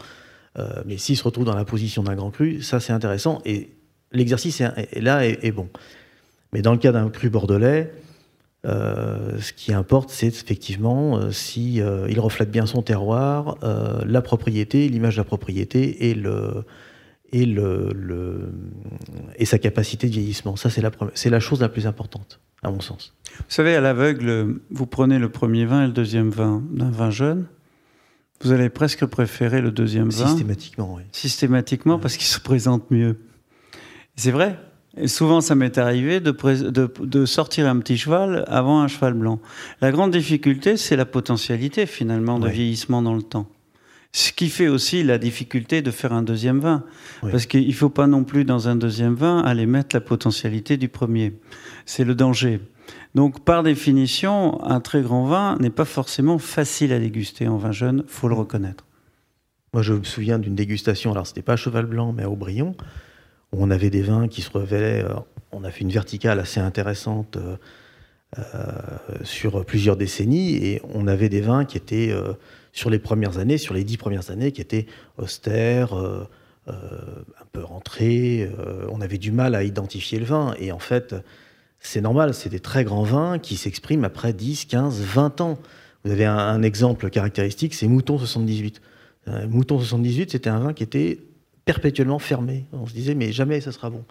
[0.57, 3.69] Euh, mais s'il se retrouve dans la position d'un grand cru, ça c'est intéressant et
[4.11, 5.69] l'exercice est, là est, bon.
[6.53, 7.93] Mais dans le cas d'un cru bordelais,
[8.65, 13.57] ce qui importe, c'est effectivement si il reflète bien son terroir,
[14.05, 16.09] la propriété, l'image de la propriété
[19.39, 20.57] et sa capacité de vieillissement.
[20.57, 23.13] Ça c'est la c'est la chose la plus importante à mon sens.
[23.37, 27.09] Vous savez, à l'aveugle, vous prenez le premier vin et le deuxième vin d'un vin
[27.09, 27.47] jeune,
[28.43, 30.27] vous allez presque préférer le deuxième vin.
[30.27, 31.03] Systématiquement, oui.
[31.11, 33.19] Systématiquement, parce qu'il se présente mieux.
[34.15, 34.57] C'est vrai.
[34.97, 39.39] Et souvent, ça m'est arrivé de, de, sortir un petit cheval avant un cheval blanc.
[39.79, 43.47] La grande difficulté, c'est la potentialité, finalement, de vieillissement dans le temps.
[44.13, 46.83] Ce qui fait aussi la difficulté de faire un deuxième vin.
[47.21, 50.75] Parce qu'il ne faut pas non plus, dans un deuxième vin, aller mettre la potentialité
[50.77, 51.33] du premier.
[51.85, 52.59] C'est le danger.
[53.15, 57.71] Donc, par définition, un très grand vin n'est pas forcément facile à déguster en vin
[57.71, 58.85] jeune, faut le reconnaître.
[59.73, 62.75] Moi, je me souviens d'une dégustation, alors c'était pas à Cheval Blanc, mais à Aubryon,
[63.53, 65.03] où on avait des vins qui se révélaient.
[65.03, 65.13] Euh,
[65.53, 67.55] on a fait une verticale assez intéressante euh,
[68.37, 68.71] euh,
[69.23, 72.13] sur plusieurs décennies, et on avait des vins qui étaient,
[72.73, 74.85] sur les premières années, sur les dix premières années, qui étaient
[75.17, 75.93] austères,
[76.67, 78.49] un peu rentrés.
[78.89, 81.15] on avait du mal à identifier le vin, et en fait
[81.81, 85.57] c'est normal, c'est des très grands vins qui s'expriment après 10, 15, 20 ans.
[86.05, 88.81] Vous avez un, exemple caractéristique, c'est Mouton 78.
[89.27, 91.19] Euh, Mouton 78, c'était un vin qui était
[91.65, 92.65] perpétuellement fermé.
[92.71, 94.05] On se disait, mais jamais ça sera bon.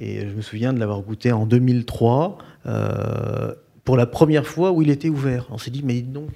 [0.00, 3.54] Et je me souviens de l'avoir goûté en 2003, euh,
[3.84, 5.46] pour la première fois où il était ouvert.
[5.50, 6.30] On s'est dit, mais donc,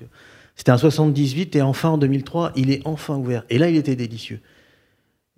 [0.58, 3.44] c'était un 78 et enfin en 2003, il est enfin ouvert.
[3.48, 4.40] Et là, il était délicieux.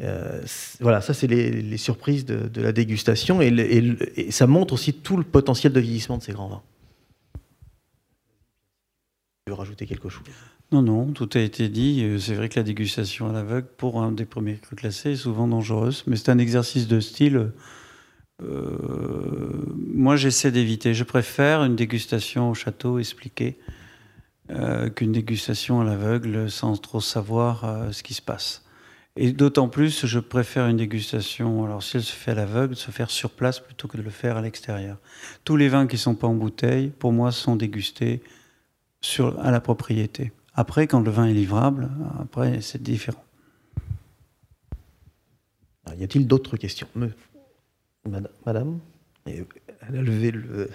[0.00, 0.40] Euh,
[0.80, 5.74] voilà, ça c'est les, surprises de, la dégustation et, ça montre aussi tout le potentiel
[5.74, 6.62] de vieillissement de ces grands vins.
[9.44, 10.24] Tu veux rajouter quelque chose
[10.72, 12.02] Non, non, tout a été dit.
[12.02, 15.16] Euh, c'est vrai que la dégustation à l'aveugle pour un des premiers crus classés est
[15.16, 17.52] souvent dangereuse, mais c'est un exercice de style.
[18.42, 18.78] Euh,
[19.76, 20.94] moi, j'essaie d'éviter.
[20.94, 23.58] Je préfère une dégustation au château expliquée
[24.96, 28.64] qu'une dégustation à l'aveugle sans trop savoir ce qui se passe.
[29.16, 32.90] Et d'autant plus, je préfère une dégustation, alors si elle se fait à l'aveugle, se
[32.90, 34.98] faire sur place plutôt que de le faire à l'extérieur.
[35.44, 38.22] Tous les vins qui ne sont pas en bouteille, pour moi, sont dégustés
[39.00, 40.32] sur, à la propriété.
[40.54, 41.90] Après, quand le vin est livrable,
[42.20, 43.24] après, c'est différent.
[45.96, 46.88] y a-t-il d'autres questions?
[48.46, 48.78] Madame?
[49.26, 49.46] Elle
[49.80, 50.70] a levé le...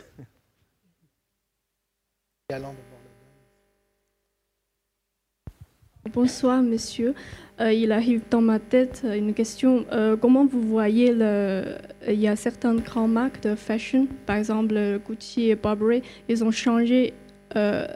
[6.13, 7.15] Bonsoir, monsieur.
[7.59, 9.85] Euh, il arrive dans ma tête une question.
[9.91, 11.77] Euh, comment vous voyez le...
[12.07, 16.51] Il y a certaines grandes marques de fashion, par exemple Gucci et Burberry, ils ont
[16.51, 17.13] changé
[17.55, 17.87] euh,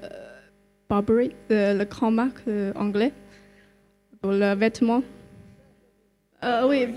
[0.89, 2.41] Burberry, le grand marque
[2.75, 3.13] anglais,
[4.21, 5.03] pour le vêtement.
[6.67, 6.87] oui,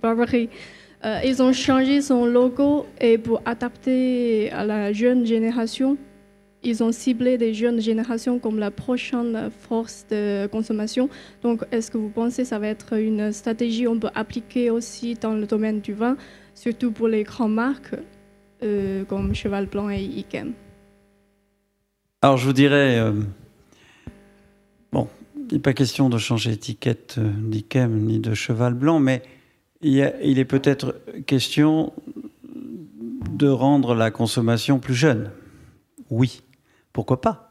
[0.00, 0.48] Burberry.
[1.24, 5.96] ils ont changé son logo et pour adapter à la jeune génération
[6.64, 11.08] ils ont ciblé des jeunes générations comme la prochaine force de consommation.
[11.42, 15.14] Donc, est-ce que vous pensez que ça va être une stratégie qu'on peut appliquer aussi
[15.14, 16.16] dans le domaine du vin
[16.54, 17.94] surtout pour les grandes marques
[19.08, 20.52] comme Cheval Blanc et Ikem?
[22.22, 23.12] Alors je vous dirais,
[24.90, 25.08] bon,
[25.50, 29.22] il n'est pas question de changer l'étiquette d'Ikem ni de Cheval Blanc, mais
[29.82, 29.98] il
[30.38, 30.96] est peut-être
[31.26, 31.92] question
[33.30, 35.30] de rendre la consommation plus jeune.
[36.08, 36.42] Oui,
[36.94, 37.50] pourquoi pas?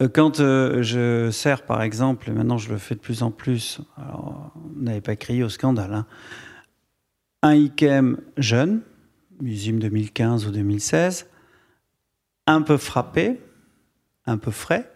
[0.00, 3.32] Euh, Quand euh, je sers, par exemple, et maintenant je le fais de plus en
[3.32, 6.06] plus, alors, on n'avait pas crié au scandale, hein,
[7.42, 8.82] un IKEM jeune,
[9.42, 11.26] usine 2015 ou 2016,
[12.46, 13.40] un peu frappé,
[14.26, 14.92] un peu frais,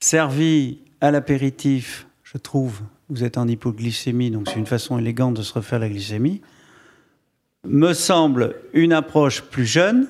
[0.00, 5.42] servi à l'apéritif, je trouve, vous êtes en hypoglycémie, donc c'est une façon élégante de
[5.42, 6.42] se refaire la glycémie,
[7.64, 10.08] me semble une approche plus jeune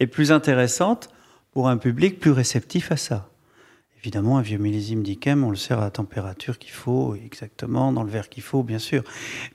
[0.00, 1.10] et plus intéressante
[1.58, 3.30] pour un public plus réceptif à ça.
[3.98, 8.04] Évidemment, un vieux millésime d'Ikem, on le sert à la température qu'il faut, exactement, dans
[8.04, 9.02] le verre qu'il faut, bien sûr.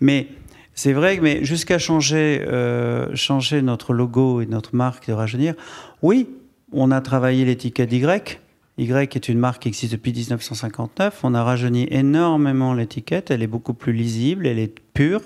[0.01, 0.27] Mais
[0.73, 5.55] c'est vrai, mais jusqu'à changer, euh, changer notre logo et notre marque de rajeunir,
[6.01, 6.27] oui,
[6.73, 8.41] on a travaillé l'étiquette Y.
[8.77, 11.21] Y est une marque qui existe depuis 1959.
[11.23, 13.31] On a rajeuni énormément l'étiquette.
[13.31, 15.21] Elle est beaucoup plus lisible, elle est pure,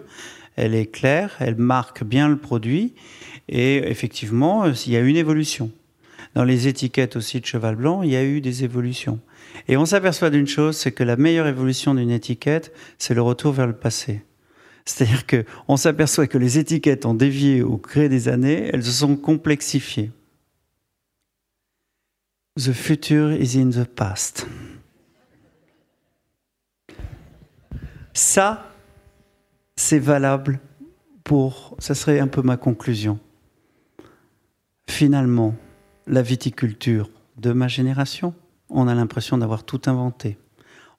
[0.56, 2.94] elle est claire, elle marque bien le produit.
[3.50, 5.72] Et effectivement, il y a une évolution.
[6.38, 9.20] Dans les étiquettes aussi de cheval blanc, il y a eu des évolutions.
[9.68, 13.54] Et on s'aperçoit d'une chose, c'est que la meilleure évolution d'une étiquette, c'est le retour
[13.54, 14.24] vers le passé.
[14.86, 19.16] C'est-à-dire qu'on s'aperçoit que les étiquettes ont dévié au gré des années, elles se sont
[19.16, 20.12] complexifiées.
[22.56, 24.46] The future is in the past.
[28.14, 28.76] Ça,
[29.76, 30.60] c'est valable
[31.24, 33.20] pour, ça serait un peu ma conclusion.
[34.88, 35.56] Finalement,
[36.08, 38.34] la viticulture de ma génération,
[38.70, 40.38] on a l'impression d'avoir tout inventé.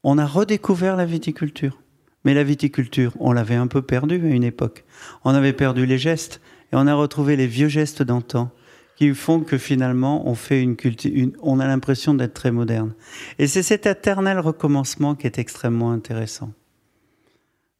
[0.04, 1.80] On a redécouvert la viticulture.
[2.24, 4.84] Mais la viticulture, on l'avait un peu perdue à une époque.
[5.24, 6.40] On avait perdu les gestes
[6.72, 8.50] et on a retrouvé les vieux gestes d'antan
[8.96, 12.94] qui font que finalement on fait une, une on a l'impression d'être très moderne.
[13.38, 16.52] Et c'est cet éternel recommencement qui est extrêmement intéressant.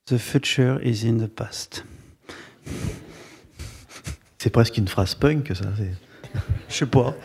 [0.07, 1.85] The future is in the past.
[4.39, 5.65] C'est presque une phrase punk, ça.
[6.69, 7.17] Je sais pas.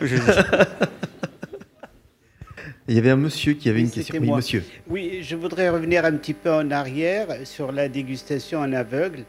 [2.86, 4.20] Il y avait un monsieur qui avait une question.
[4.20, 4.62] Oui, monsieur.
[4.88, 9.24] Oui, je voudrais revenir un petit peu en arrière sur la dégustation en aveugle,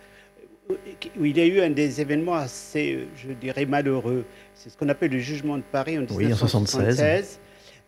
[1.18, 4.26] où il y a eu un des événements assez, je dirais, malheureux.
[4.56, 7.39] C'est ce qu'on appelle le jugement de Paris en 1976.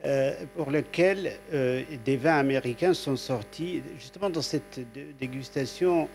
[0.05, 4.79] Euh, pour lequel euh, des vins américains sont sortis justement dans cette
[5.19, 6.07] dégustation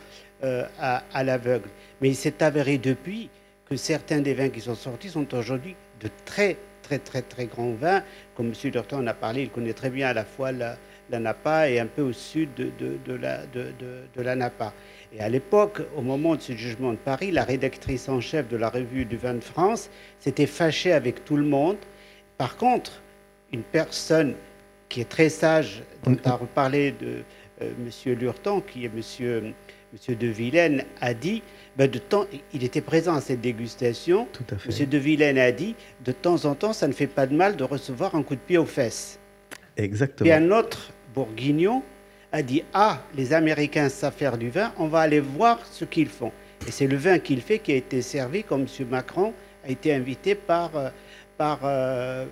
[0.45, 1.69] euh, à, l'aveugle.
[2.01, 3.29] Mais il s'est avéré depuis
[3.69, 7.73] que certains des vins qui sont sortis sont aujourd'hui de très très très très grands
[7.73, 8.03] vins.
[8.35, 8.71] Comme M.
[8.71, 10.77] Lurton en a parlé, il connaît très bien à la fois la,
[11.11, 14.73] Napa et un peu au sud de, de, la, de, la Napa.
[15.13, 18.57] Et à l'époque, au moment de ce jugement de Paris, la rédactrice en chef de
[18.57, 21.77] la revue du vin de France s'était fâchée avec tout le monde.
[22.39, 23.03] Par contre,
[23.53, 24.35] une personne
[24.89, 27.23] qui est très sage, dont a reparlé de
[27.61, 27.71] euh,
[28.07, 28.15] M.
[28.19, 29.55] Lurton, qui est M.
[29.93, 31.43] Monsieur, de Vilaine, a dit,
[31.77, 34.29] ben de temps, il était présent à cette dégustation.
[34.33, 34.69] Tout à fait.
[34.69, 35.75] Monsieur de Vilaine a dit,
[36.05, 38.41] de temps en temps, ça ne fait pas de mal de recevoir un coup de
[38.41, 39.19] pied aux fesses.
[39.77, 40.29] Exactement.
[40.29, 41.83] Et un autre bourguignon
[42.31, 46.09] a dit, ah, les Américains savent faire du vin, on va aller voir ce qu'ils
[46.09, 46.33] font.
[46.67, 48.87] Et c'est le vin qu'il fait qui a été servi, comme M.
[48.89, 49.33] Macron
[49.65, 50.91] a été invité par, euh,
[51.37, 52.27] par euh,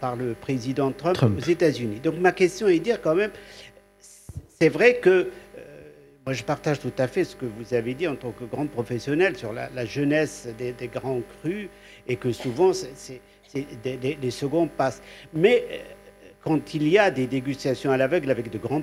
[0.00, 2.00] par le président Trump, aux États-Unis.
[2.00, 3.30] Donc ma question est de dire quand même,
[4.60, 5.30] c'est vrai que
[6.26, 8.66] moi je partage tout à fait ce que vous avez dit en tant que grand
[8.66, 11.68] professionnel sur la, jeunesse des, grands crus
[12.08, 13.20] et que souvent c'est,
[13.54, 15.02] les seconds passent.
[15.32, 15.78] Mais euh,
[16.42, 18.82] quand il y a des dégustations à l'aveugle avec, de grands,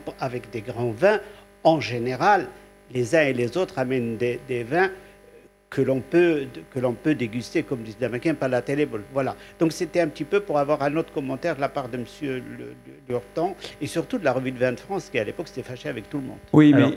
[0.54, 1.20] des grands vins,
[1.66, 2.48] en général,
[2.94, 4.90] les uns et les autres amènent des, des vins
[5.74, 8.88] que l'on peut, que l'on peut déguster, comme disent les Américains, par la télé.
[9.12, 9.36] Voilà.
[9.60, 12.06] Donc c'était un petit peu pour avoir un autre commentaire de la part de M.
[13.10, 15.90] Lurton et surtout de la revue de vin de France qui à l'époque s'était fâché
[15.90, 16.38] avec tout le monde.
[16.54, 16.94] Oui, mais.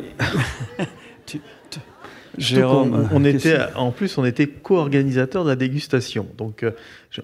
[2.38, 6.28] Jérôme, on, était, en plus, on était co-organisateur de la dégustation.
[6.36, 6.72] Donc, euh,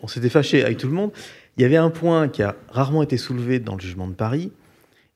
[0.02, 1.10] on s'était fâché avec tout le monde.
[1.58, 4.52] Il y avait un point qui a rarement été soulevé dans le jugement de Paris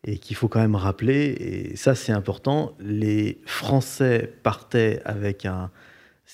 [0.05, 5.71] et qu'il faut quand même rappeler, et ça c'est important, les Français partaient avec un,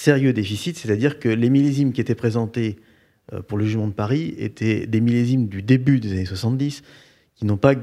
[0.03, 2.77] sérieux déficit, c'est-à-dire que les millésimes qui étaient présentés
[3.33, 6.83] euh, pour le jugement de Paris étaient des millésimes du début des années 70
[7.37, 7.75] qui n'ont pas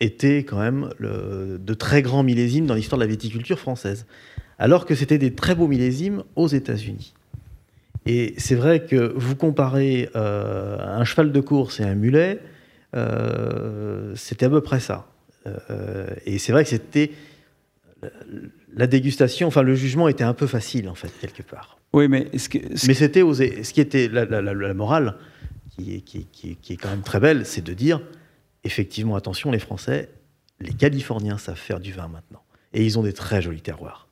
[0.00, 4.06] été quand même de très grands millésimes dans l'histoire de la viticulture française,
[4.58, 7.14] alors que c'était des très beaux millésimes aux États-Unis.
[8.04, 12.40] Et c'est vrai que vous comparez euh, un cheval de course et un mulet,
[12.94, 15.06] euh, c'était à peu près ça.
[16.26, 17.12] et c'est vrai que c'était
[18.74, 21.78] la dégustation, enfin le jugement était un peu facile en fait quelque part.
[21.92, 23.62] Oui, mais mais c'était osé.
[23.62, 25.16] Ce qui était la, morale,
[25.70, 26.26] qui est, qui,
[26.56, 28.00] qui est quand même très belle, c'est de dire
[28.64, 30.10] effectivement attention les Français,
[30.60, 34.08] les Californiens savent faire du vin maintenant et ils ont des très jolis terroirs.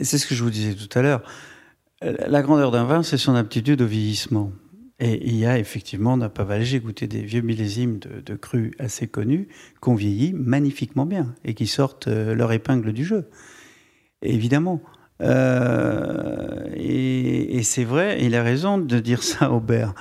[0.00, 1.22] C'est ce que je vous disais tout à l'heure.
[2.00, 4.52] La grandeur d'un vin, c'est son aptitude au vieillissement.
[5.00, 8.72] Et il y a effectivement, n'a pas j'ai goûté des vieux millésimes de, de crus
[8.78, 9.48] assez connus,
[9.80, 13.28] qu'on vieillit magnifiquement bien et qui sortent euh, leur épingle du jeu.
[14.24, 14.80] Évidemment.
[15.20, 19.94] Euh, et, c'est vrai, il a raison de dire ça, Aubert.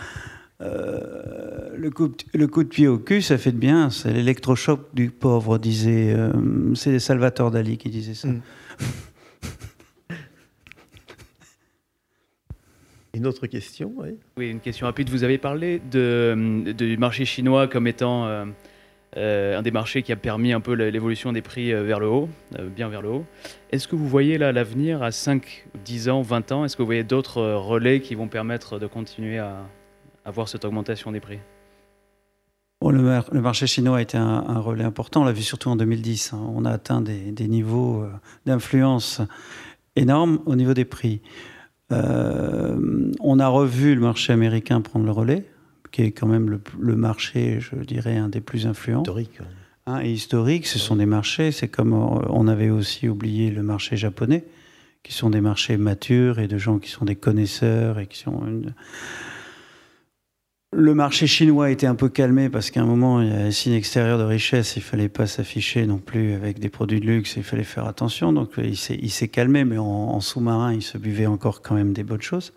[0.61, 3.89] Euh, le, coup, le, coup, de pied au cul, ça fait de bien.
[3.89, 6.15] C'est l'électrochoc du pauvre, disait.
[6.75, 8.27] c'est Salvatore Dali qui disait ça.
[8.27, 8.41] Mm.
[13.15, 14.17] Une autre question, oui.
[14.37, 15.11] Oui, une question rapide.
[15.11, 18.51] Vous avez parlé de, du marché chinois comme étant euh, euh,
[19.15, 22.29] un des marchés qui a permis un peu l'évolution des prix euh, vers le haut,
[22.75, 23.25] bien vers le haut.
[23.71, 26.65] Est-ce que vous voyez là l'avenir à 5, 10 ans, 20 ans?
[26.65, 29.65] Est-ce que vous voyez d'autres relais qui vont permettre de continuer à
[30.25, 31.39] avoir cette augmentation des prix?
[32.81, 36.33] Le, le, marché chinois a été un, relais important, on l'a vu surtout en 2010.
[36.33, 36.41] Hein.
[36.53, 38.05] On a atteint des, niveaux
[38.45, 39.21] d'influence
[39.95, 41.21] énormes au niveau des prix.
[41.91, 45.45] Euh, on a revu le marché américain prendre le relais,
[45.93, 49.03] qui est quand même le, marché, je dirais, un des plus influents.
[49.03, 49.39] Historique.
[49.85, 53.63] Hein, et historique, ce sont des marchés, c'est comme euh, on avait aussi oublié le
[53.63, 54.43] marché japonais,
[55.03, 58.45] qui sont des marchés matures et de gens qui sont des connaisseurs et qui sont
[58.45, 58.73] une,
[60.75, 63.51] le marché chinois été un peu calmé parce qu'à un moment, il y a un
[63.51, 67.35] signe extérieur de richesse, il fallait pas s'afficher non plus avec des produits de luxe,
[67.37, 68.33] il fallait faire attention.
[68.33, 72.21] Donc il s'est calmé, mais en, sous-marin, il se buvait encore quand même des bonnes
[72.21, 72.53] choses.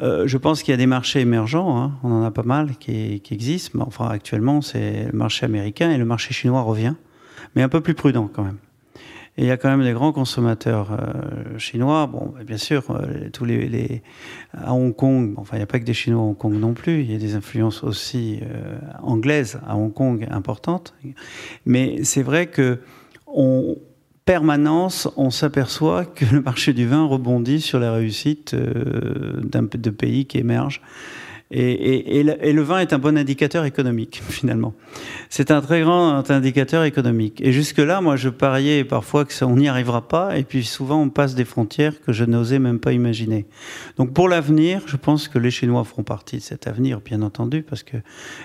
[0.00, 1.92] Euh, je pense qu'il y a des marchés émergents, hein.
[2.02, 5.98] on en a pas mal qui, existent, mais enfin actuellement c'est le marché américain et
[5.98, 6.94] le marché chinois revient,
[7.54, 8.58] mais un peu plus prudent quand même.
[9.38, 12.06] Et il y a quand même des grands consommateurs euh, chinois.
[12.06, 14.02] Bon, bien sûr, euh, tous les,
[14.52, 16.74] à Hong Kong, enfin, il n'y a pas que des Chinois à Hong Kong non
[16.74, 17.00] plus.
[17.00, 18.40] Il y a des influences aussi
[19.02, 20.94] anglaises à Hong Kong importantes.
[21.64, 22.80] Mais c'est vrai que
[23.26, 23.74] en
[24.24, 30.26] permanence, on s'aperçoit que le marché du vin rebondit sur la réussite d'un de pays
[30.26, 30.80] qui émergent.
[31.54, 34.74] Et, le, vin est un bon indicateur économique, finalement.
[35.28, 37.42] C'est un très grand indicateur économique.
[37.42, 40.38] Et jusque-là, moi, je pariais parfois que ça, on n'y arrivera pas.
[40.38, 43.46] Et puis souvent, on passe des frontières que je n'osais même pas imaginer.
[43.98, 47.62] Donc pour l'avenir, je pense que les Chinois feront partie de cet avenir, bien entendu,
[47.62, 48.02] parce qu'il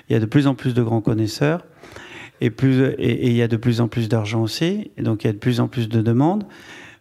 [0.09, 1.63] y a de plus en plus de grands connaisseurs.
[2.39, 4.91] Et, plus, et il y a de plus en plus d'argent aussi.
[4.97, 6.45] Et donc il y a de plus en plus de demandes.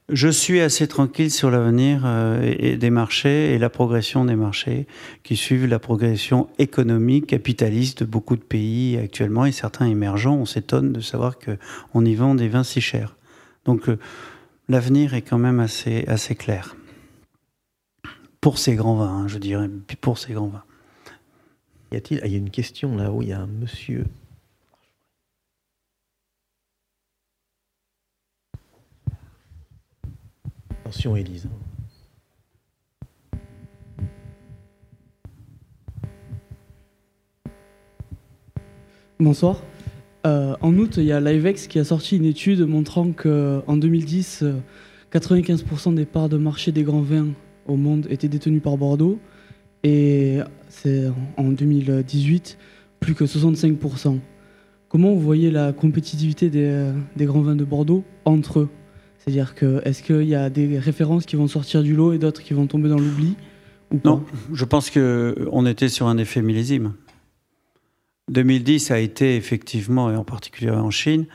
[0.08, 4.86] Je suis assez tranquille sur l'avenir euh, des marchés et la progression des marchés
[5.24, 10.36] qui suivent la progression économique capitaliste de beaucoup de pays actuellement et certains émergents.
[10.36, 13.16] On s'étonne de savoir qu'on y vend des vins si chers.
[13.64, 13.98] Donc euh,
[14.68, 16.76] l'avenir est quand même assez, assez clair.
[18.40, 19.68] Pour ces grands vins, hein, je dirais,
[20.00, 20.64] pour ces grands vins.
[21.90, 24.04] Y a-t-il Il y a une question là-haut, il y a un monsieur
[30.86, 31.48] Attention, Élise.
[39.18, 39.64] Bonsoir.
[40.24, 44.44] Euh, en août, il y a l'IVEX qui a sorti une étude montrant qu'en 2010,
[45.12, 47.30] 95% des parts de marché des grands vins
[47.66, 49.18] au monde étaient détenues par Bordeaux.
[49.82, 50.38] Et
[50.68, 52.58] c'est en 2018,
[53.00, 54.20] plus que 65%.
[54.88, 58.68] Comment vous voyez la compétitivité des, des grands vins de Bordeaux entre eux?
[59.26, 62.44] C'est-à-dire que est-ce qu'il y a des références qui vont sortir du lot et d'autres
[62.44, 63.34] qui vont tomber dans l'oubli
[64.04, 64.22] Non,
[64.52, 66.92] je pense qu'on était sur un effet millésime.
[68.30, 71.26] 2010 a été effectivement, et en particulier en Chine,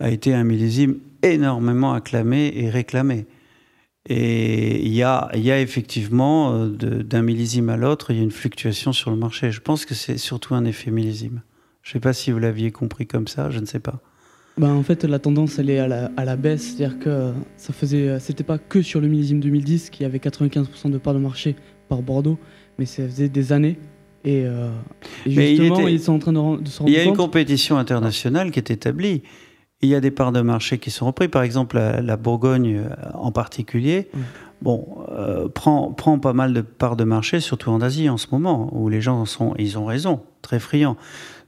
[0.00, 3.26] a été un millésime énormément acclamé et réclamé.
[4.08, 8.24] Et il y a, y a effectivement, euh, d'un millésime à l'autre, il y a
[8.24, 9.52] une fluctuation sur le marché.
[9.52, 11.42] Je pense que c'est surtout un effet millésime.
[11.82, 14.00] Je ne sais pas si vous l'aviez compris comme ça, je ne sais pas.
[14.58, 16.74] Bah, en fait, la tendance, elle est à la, à la baisse.
[16.76, 20.98] C'est-à-dire que ça faisait, c'était pas que sur le millésime 2010 qui avait 95% de
[20.98, 21.56] part de marché
[21.88, 22.38] par Bordeaux,
[22.78, 23.78] mais ça faisait des années.
[24.26, 24.70] Et, euh,
[25.24, 26.88] justement, ils sont en train de, se rendre compte.
[26.88, 29.22] Il y a une compétition internationale qui est établie.
[29.82, 31.28] Il y a des parts de marché qui sont reprises.
[31.28, 34.08] Par exemple, la, Bourgogne euh, en particulier.
[34.62, 38.26] Bon, euh, prend, prend pas mal de parts de marché, surtout en Asie en ce
[38.32, 40.96] moment, où les gens sont, ils ont raison, très friands.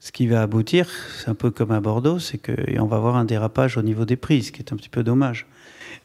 [0.00, 3.24] Ce qui va aboutir, c'est un peu comme à Bordeaux, c'est qu'on va avoir un
[3.24, 5.46] dérapage au niveau des prix, ce qui est un petit peu dommage.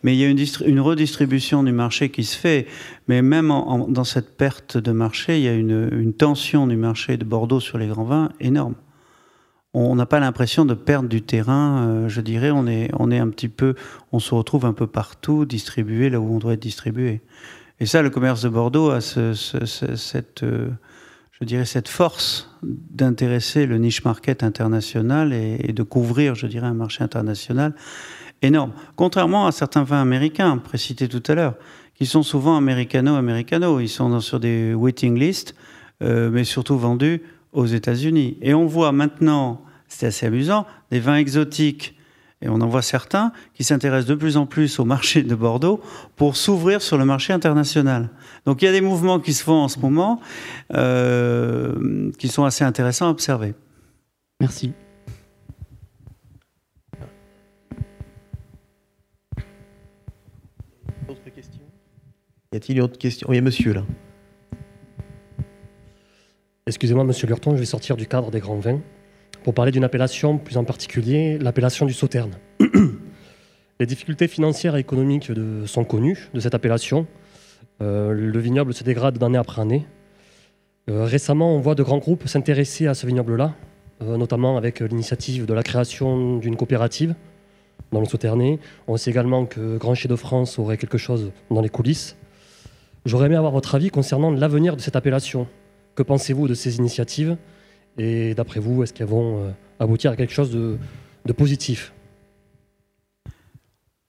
[0.02, 0.30] Mais il y a
[0.66, 2.68] une, redistribution du marché qui se fait.
[3.08, 7.24] Mais même dans cette perte de marché, il y a une, tension du marché de
[7.24, 8.76] Bordeaux sur les grands vins énorme.
[9.76, 11.88] on n'a pas l'impression de perdre du terrain.
[11.88, 13.76] euh, je dirais, on est, un petit peu,
[14.12, 17.22] on se retrouve un peu partout, distribué là où on doit être distribué.
[17.80, 20.70] Et ça, le commerce de Bordeaux a ce- ce- ce- cette, euh,
[21.32, 26.74] je dirais, cette force d'intéresser le niche market international et, de couvrir, je dirais, un
[26.74, 27.74] marché international
[28.42, 28.72] énorme.
[28.96, 31.56] Contrairement à certains vins américains, précités tout à l'heure,
[31.96, 33.80] qui sont souvent américano-américano.
[33.80, 35.56] Ils sont sur des waiting lists,
[36.02, 37.22] euh, mais surtout vendus
[37.54, 38.38] aux États-Unis.
[38.42, 41.96] Et on voit maintenant, c'est assez amusant, des vins exotiques,
[42.44, 45.82] et on en voit certains qui s'intéressent de plus en plus au marché de Bordeaux
[46.18, 48.10] pour s'ouvrir sur le marché international.
[48.46, 50.20] Donc il y a des mouvements qui se font en ce moment
[50.74, 53.54] euh, qui sont assez intéressants à observer.
[54.42, 54.74] Merci.
[61.08, 61.64] D'autres questions?
[62.52, 63.28] Y a-t-il une autre question?
[63.30, 63.84] Oui, monsieur là.
[66.68, 68.82] Excusez-moi, monsieur Lurton, je vais sortir du cadre des grands vins
[69.44, 72.32] pour parler d'une appellation, plus en particulier l'appellation du Sauterne.
[73.80, 75.30] Les difficultés financières et économiques
[75.66, 77.06] sont connues de cette appellation.
[77.82, 79.86] Euh, le vignoble se dégrade d'année après année.
[80.90, 83.54] Euh, récemment, on voit de grands groupes s'intéresser à ce vignoble-là,
[84.02, 87.16] euh, notamment avec l'initiative de la création d'une coopérative
[87.92, 88.60] dans le Sauternais.
[88.88, 92.16] On sait également que Grand Chez de France aurait quelque chose dans les coulisses.
[93.06, 95.48] J'aurais aimé avoir votre avis concernant l'avenir de cette appellation.
[95.96, 97.38] Que pensez-vous de ces initiatives
[97.98, 100.78] Et d'après vous, est-ce qu'elles vont euh, aboutir à quelque chose de,
[101.34, 101.94] positif?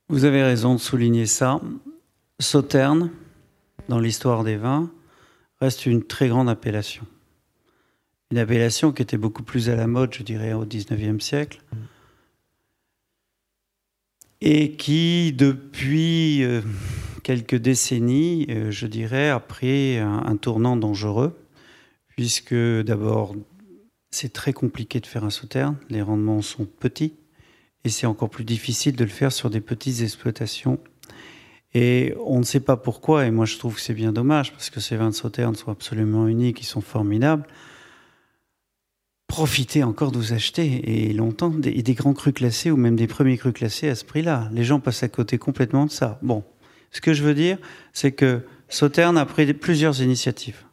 [0.08, 1.60] Vous avez raison de souligner ça.
[2.40, 3.10] Sauterne,
[3.88, 4.90] dans l'histoire des vins,
[5.60, 7.06] reste une très grande appellation.
[8.30, 11.62] Une appellation qui était beaucoup plus à la mode, je dirais, au XIXe siècle.
[14.40, 16.60] Et qui, depuis euh,
[17.22, 21.38] quelques décennies, euh, je dirais, a pris un tournant dangereux,
[22.08, 23.34] puisque d'abord,
[24.14, 27.14] c'est très compliqué de faire un sauterne, les rendements sont petits,
[27.84, 30.78] et c'est encore plus difficile de le faire sur des petites exploitations.
[31.74, 34.70] Et on ne sait pas pourquoi, et moi je trouve que c'est bien dommage, parce
[34.70, 37.44] que ces vins de sauterne sont absolument uniques, ils sont formidables.
[39.26, 43.08] Profitez encore de vous acheter, et longtemps, des, des grands crus classés, ou même des
[43.08, 44.48] premiers crus classés à ce prix-là.
[44.52, 46.20] Les gens passent à côté complètement de ça.
[46.22, 46.44] Bon,
[46.92, 47.58] ce que je veux dire,
[47.92, 50.63] c'est que Sauterne a pris plusieurs initiatives.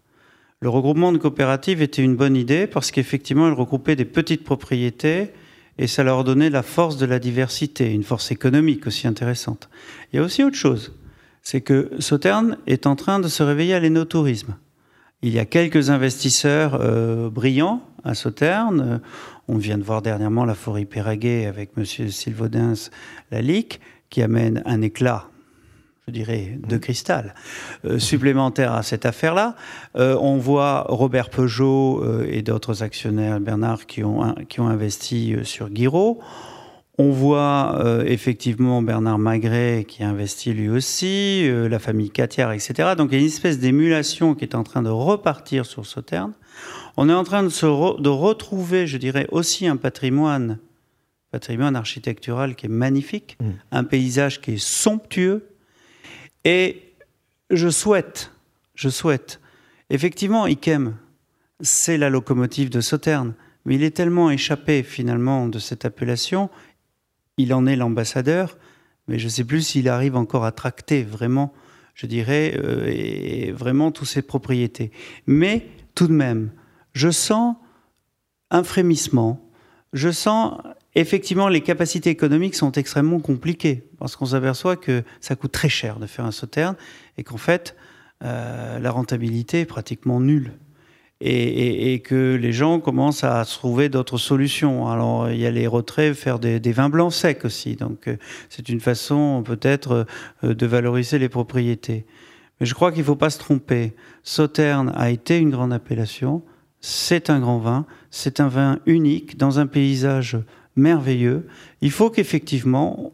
[0.64, 5.32] Le regroupement de coopératives était une bonne idée, parce qu'effectivement, il regroupait des petites propriétés,
[5.80, 9.70] et ça leur donnait la force de la diversité, une force économique aussi intéressante.
[10.14, 10.94] Il y a aussi autre chose,
[11.42, 14.56] c'est que Sauterne est en train de se réveiller à l'énotourisme.
[15.24, 18.82] Il y a quelques investisseurs euh, brillants à Sauterne.
[18.82, 18.98] Euh,
[19.48, 21.86] On vient de voir dernièrement la forêt Péraguet avec M.
[21.86, 22.92] Sylvaudens
[23.32, 23.80] Lalique,
[24.12, 25.31] qui amène un éclat,
[26.12, 27.34] je dirais, de cristal
[27.86, 29.56] euh, supplémentaire à cette affaire-là.
[29.96, 35.36] Euh, on voit Robert Peugeot euh, et d'autres actionnaires, Bernard, qui ont, qui ont investi
[35.44, 36.20] sur Guiraud.
[36.98, 42.90] On voit effectivement Bernard Magret qui a investi lui aussi, la famille Catiard, etc.
[42.96, 46.34] Donc il y a une espèce d'émulation qui est en train de repartir sur Sauterne.
[46.98, 50.60] On est en train de, se re- de retrouver, je dirais, aussi un patrimoine,
[51.32, 53.50] patrimoine architectural qui est magnifique, Mm.
[53.72, 55.48] un paysage qui est somptueux.
[56.44, 56.94] Et
[57.50, 58.32] je souhaite,
[58.76, 59.40] je souhaite,
[59.90, 60.96] effectivement, Ikem,
[61.60, 63.34] c'est la locomotive de Sauterne,
[63.66, 66.50] mais il est tellement échappé finalement de cette appellation,
[67.38, 68.58] il en est l'ambassadeur,
[69.08, 71.54] mais je ne sais plus s'il arrive encore à tracter vraiment,
[71.94, 74.92] je dirais, euh, et vraiment toutes ses propriétés.
[75.28, 76.52] Mais tout de même,
[76.94, 77.56] je sens
[78.50, 79.50] un frémissement,
[79.94, 80.60] je sens
[80.96, 86.00] effectivement les capacités économiques sont extrêmement compliquées, parce qu'on s'aperçoit que ça coûte très cher
[86.00, 86.76] de faire un sauterne,
[87.18, 87.76] et qu'en fait,
[88.24, 90.52] euh, la rentabilité est pratiquement nulle
[91.24, 94.88] et, que les gens commencent à trouver d'autres solutions.
[94.88, 97.76] Alors, il y a les retraits, faire des, des vins blancs secs aussi.
[97.76, 98.18] Donc, euh,
[98.50, 100.08] c'est une façon peut-être
[100.44, 102.06] euh, de valoriser les propriétés.
[102.60, 103.94] Mais je crois qu'il ne faut pas se tromper.
[104.24, 106.44] Sauterne a été une grande appellation.
[106.80, 107.86] C'est un grand vin.
[108.10, 110.38] C'est un vin unique dans un paysage
[110.76, 111.48] merveilleux.
[111.82, 113.14] Il faut qu'effectivement,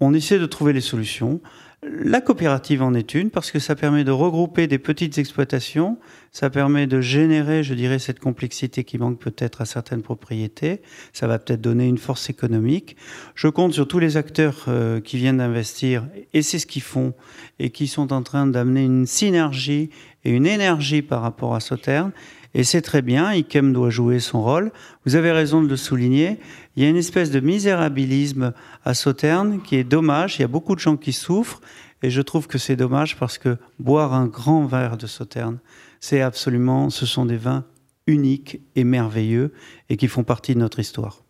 [0.00, 1.40] on essaie de trouver les solutions.
[1.82, 5.96] La coopérative en est une parce que ça permet de regrouper des petites exploitations,
[6.30, 10.82] ça permet de générer, je dirais, cette complexité qui manque peut-être à certaines propriétés,
[11.14, 12.96] ça va peut-être donner une force économique.
[13.34, 17.14] Je compte sur tous les acteurs euh, qui viennent d'investir, et c'est ce qu'ils font,
[17.58, 19.88] et qui sont en train d'amener une synergie
[20.24, 22.12] et une énergie par rapport à Sauterne.
[22.52, 24.72] Et c'est très bien, Ikem doit jouer son rôle.
[25.04, 26.40] Vous avez raison de le souligner.
[26.74, 28.52] Il y a une espèce de misérabilisme
[28.84, 30.38] à Sauterne qui est dommage.
[30.38, 31.60] Il y a beaucoup de gens qui souffrent.
[32.02, 35.58] Et je trouve que c'est dommage parce que boire un grand verre de Sauterne,
[36.00, 37.64] c'est absolument, ce sont des vins
[38.06, 39.52] uniques et merveilleux
[39.88, 41.22] et qui font partie de notre histoire.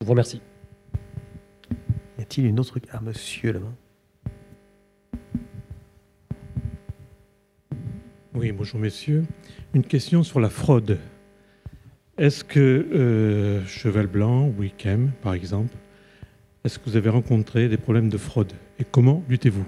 [0.00, 0.42] Je vous remercie.
[2.18, 2.78] Y a-t-il une autre...
[2.92, 3.72] Ah, monsieur, là-bas.
[8.34, 9.24] Oui, bonjour messieurs.
[9.74, 10.98] Une question sur la fraude.
[12.18, 15.74] Est-ce que euh, Cheval Blanc, Wickham par exemple,
[16.62, 19.64] est-ce que vous avez rencontré des problèmes de fraude Et comment luttez-vous?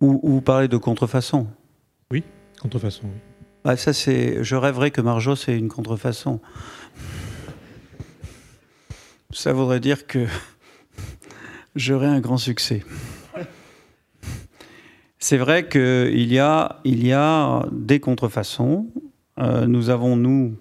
[0.00, 1.48] Ou, vous parlez de contrefaçon?
[2.12, 2.22] Oui,
[2.60, 3.20] contrefaçon, oui.
[3.64, 4.44] Ah, ça, c'est.
[4.44, 6.40] Je rêverais que Marjo, c'est une contrefaçon.
[9.32, 10.24] Ça voudrait dire que
[11.74, 12.84] j'aurais un grand succès.
[15.18, 18.88] C'est vrai qu'il y a, y a des contrefaçons.
[19.38, 20.56] Euh, nous avons, nous,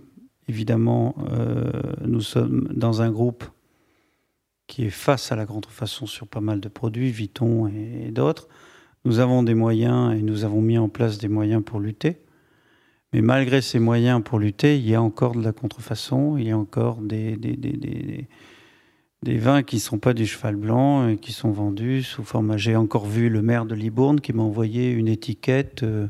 [0.48, 1.72] évidemment, euh,
[2.06, 3.44] nous sommes dans un groupe
[4.68, 8.48] qui est face à la contrefaçon sur pas mal de produits, Vuitton et, d'autres.
[9.04, 12.18] Nous avons des moyens et nous avons mis en place des moyens pour lutter.
[13.14, 16.52] Mais malgré ces moyens pour lutter, il y a encore de la contrefaçon, il y
[16.52, 17.38] a encore des
[19.34, 22.58] vins qui ne sont pas du cheval blanc et qui sont vendus sous forme.
[22.58, 26.08] J'ai encore vu le maire de Libourne qui m'a envoyé une étiquette euh,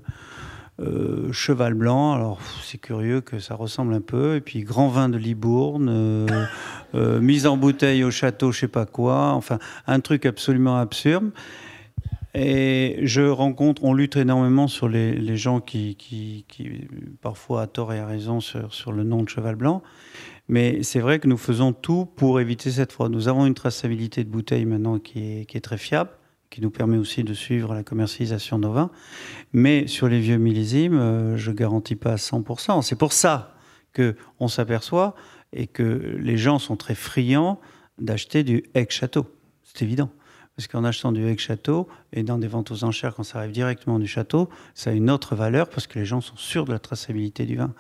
[0.80, 2.14] euh, cheval blanc.
[2.14, 4.36] Alors c'est curieux que ça ressemble un peu.
[4.36, 8.86] Et puis grand vin de Libourne, euh, mise en bouteille au château, je sais pas
[8.86, 9.32] quoi.
[9.32, 11.32] Enfin un truc absolument absurde.
[12.38, 16.46] Et je rencontre, on lutte énormément sur les, gens qui,
[17.22, 19.82] parfois à tort et à raison, sur le nom de cheval blanc.
[20.48, 23.12] Mais c'est vrai que nous faisons tout pour éviter cette fraude.
[23.12, 26.12] Nous avons une traçabilité de bouteilles maintenant qui est, très fiable,
[26.50, 28.92] qui nous permet aussi de suivre la commercialisation de nos vins.
[29.54, 32.84] Mais sur les vieux millésimes, euh, je ne garantis pas à 100%.
[32.84, 33.56] C'est pour ça
[33.96, 35.16] qu'on s'aperçoit
[35.52, 37.60] et que les gens sont très friands
[37.98, 39.26] d'acheter du ex-château.
[39.64, 40.12] C'est évident.
[40.56, 43.52] Parce qu'en achetant du ex château et dans des ventes aux enchères, quand ça arrive
[43.52, 46.72] directement du château, ça a une autre valeur parce que les gens sont sûrs de
[46.72, 47.74] la traçabilité du vin.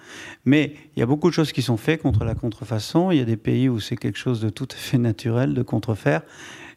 [0.43, 3.11] Mais il y a beaucoup de choses qui sont faites contre la contrefaçon.
[3.11, 5.61] Il y a des pays où c'est quelque chose de tout à fait naturel de
[5.61, 6.21] contrefaire.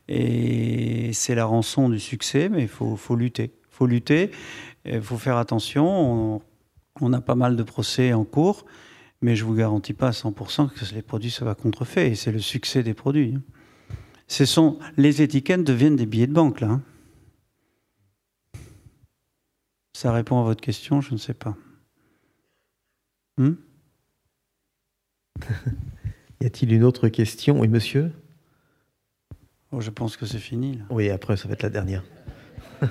[0.06, 3.52] Et c'est la rançon du succès, mais il faut, lutter.
[3.52, 4.30] Il faut lutter,
[4.84, 6.40] il faut faire attention.
[7.00, 8.64] On, a pas mal de procès en cours,
[9.20, 12.12] mais je ne vous garantis pas à 100% que les produits soient contrefaits.
[12.12, 13.36] Et c'est le succès des produits.
[14.28, 16.68] Ce sont, les étiquettes deviennent des billets de banque, là.
[16.68, 16.82] Hein.
[19.94, 21.56] Ça répond à votre question, je ne sais pas.
[23.38, 23.54] Hmm
[26.40, 27.58] y a-t-il une autre question?
[27.58, 28.12] Oui, monsieur?
[29.72, 30.76] Oh, Je pense que c'est fini.
[30.76, 30.84] Là.
[30.90, 32.04] Oui, après, ça va être la dernière.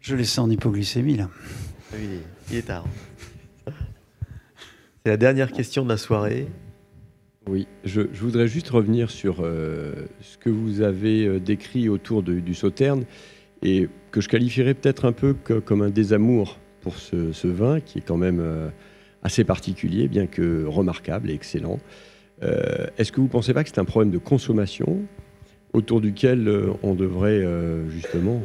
[0.00, 1.30] je laisse en hypoglycémie, là.
[1.92, 2.20] Oui,
[2.50, 2.84] il est tard.
[3.66, 6.48] C'est la dernière question de la soirée.
[7.48, 12.54] Oui, je, voudrais juste revenir sur euh, ce que vous avez euh, décrit autour du
[12.54, 13.04] sauterne
[13.62, 15.34] et que je qualifierais peut-être un peu
[15.64, 18.68] comme un désamour pour ce, vin qui est quand même euh,
[19.22, 21.78] assez particulier, bien que remarquable et excellent.
[22.40, 25.00] Est-ce que vous ne pensez pas que c'est un problème de consommation
[25.72, 26.48] autour duquel
[26.84, 27.44] on devrait
[27.88, 28.44] justement,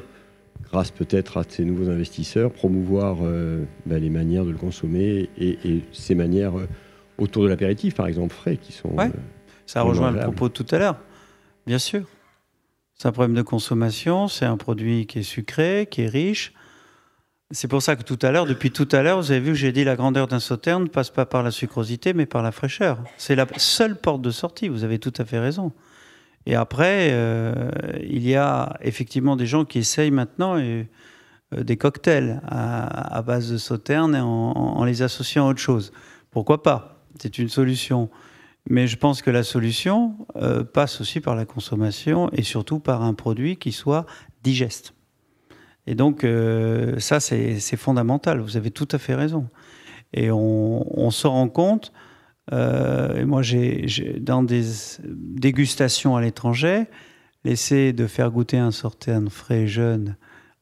[0.63, 5.59] grâce peut-être à ces nouveaux investisseurs, promouvoir ben, les manières de le consommer et
[5.91, 6.55] ces manières
[7.17, 8.89] autour de l'apéritif, par exemple, frais, qui sont.
[8.89, 9.11] Ouais.
[9.65, 10.97] Ça rejoint le propos de tout à l'heure,
[11.65, 12.03] bien sûr.
[12.95, 16.53] C'est un problème de consommation, c'est un produit qui est sucré, qui est riche.
[17.51, 19.57] C'est pour ça que tout à l'heure, depuis tout à l'heure, vous avez vu que
[19.57, 22.51] j'ai dit la grandeur d'un sauterne ne passe pas par la sucrosité, mais par la
[22.51, 22.99] fraîcheur.
[23.17, 25.71] C'est la seule porte de sortie, vous avez tout à fait raison.
[26.45, 27.69] Et après, euh,
[28.01, 30.83] il y a effectivement des gens qui essayent maintenant euh,
[31.55, 35.93] des cocktails à, base de sauterne en, en les associant à autre chose.
[36.31, 36.92] Pourquoi pas?
[37.23, 38.09] C'est une solution.
[38.69, 43.01] Mais je pense que la solution euh, passe aussi par la consommation et surtout par
[43.01, 44.05] un produit qui soit
[44.43, 44.93] digeste.
[45.87, 48.39] Et donc, euh, ça, c'est fondamental.
[48.39, 49.47] Vous avez tout à fait raison.
[50.13, 51.91] Et on, se rend compte,
[52.51, 53.87] euh, et moi, j'ai
[54.19, 54.63] dans des
[55.07, 56.85] dégustations à l'étranger,
[57.43, 60.15] l'essai de faire goûter un sorterne frais jeune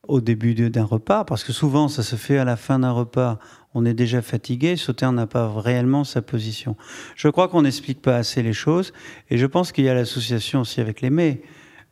[0.07, 3.39] au début d'un repas, parce que souvent, ça se fait à la fin d'un repas
[3.73, 6.75] on est déjà fatigué, Sauter n'a pas réellement sa position.
[7.15, 8.93] Je crois qu'on n'explique pas assez les choses,
[9.29, 11.41] et je pense qu'il y a l'association aussi avec les mets.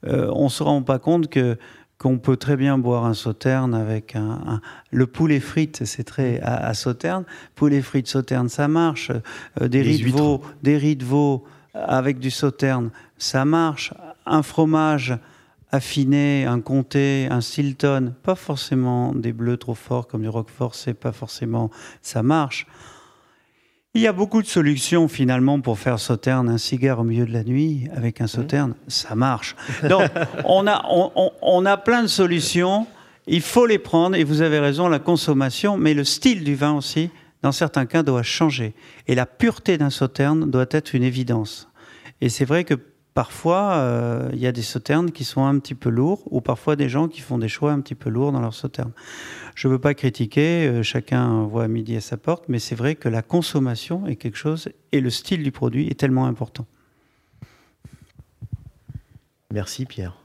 [0.07, 1.57] Euh, on ne se rend pas compte que
[1.97, 6.73] qu'on peut très bien boire un sauterne avec un, le poulet frites, c'est très à,
[6.73, 7.26] sauterne.
[7.56, 9.11] Poulet frites sauterne, ça marche.
[9.61, 11.43] Euh, des riz de veau, des riz de veau
[11.73, 13.93] avec du sauterne, ça marche.
[14.26, 15.14] Un fromage
[15.71, 20.93] affiné, un comté, un Stilton, pas forcément des bleus trop forts comme du Roquefort, c'est
[20.93, 21.69] pas forcément
[22.01, 22.65] ça marche.
[23.95, 27.33] Il y a beaucoup de solutions finalement pour faire sauterne un cigare au milieu de
[27.33, 29.55] la nuit avec un sauterne, ça marche.
[29.87, 30.09] Donc
[30.45, 30.85] on a,
[31.41, 32.85] on, a plein de solutions
[33.25, 36.73] Il faut les prendre, et vous avez raison, la consommation, mais le style du vin
[36.73, 37.09] aussi,
[37.41, 38.75] dans certains cas, doit changer.
[39.07, 41.67] Et la pureté d'un sauterne doit être une évidence.
[42.21, 42.75] Et c'est vrai que
[43.14, 46.76] parfois, euh, il y a des sauternes qui sont un petit peu lourds, ou parfois
[46.76, 48.91] des gens qui font des choix un petit peu lourds dans leurs sauternes.
[49.56, 52.95] Je ne veux pas critiquer, euh, chacun voit midi à sa porte, mais c'est vrai
[52.95, 56.65] que la consommation est quelque chose, et le style du produit est tellement important.
[59.52, 60.15] Merci Pierre.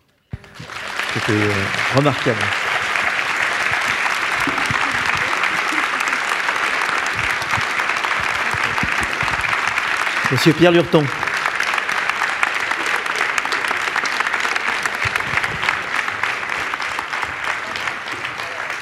[1.15, 2.40] C'était euh, remarquable.
[10.31, 11.05] Monsieur Pierre Lurton.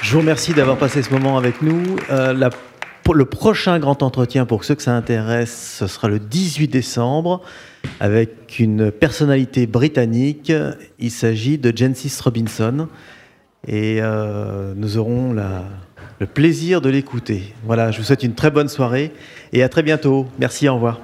[0.03, 1.81] Je vous remercie d'avoir passé ce moment avec nous.
[2.11, 2.33] Euh,
[3.13, 7.41] le prochain grand entretien, pour ceux que ça intéresse, ce sera le 18 décembre
[8.01, 10.51] avec une personnalité britannique.
[10.99, 12.89] Il s'agit de Jensis Robinson
[13.65, 17.53] et euh, nous aurons le plaisir de l'écouter.
[17.63, 19.13] Voilà, je vous souhaite une très bonne soirée
[19.53, 20.27] et à très bientôt.
[20.37, 20.99] Merci, au revoir.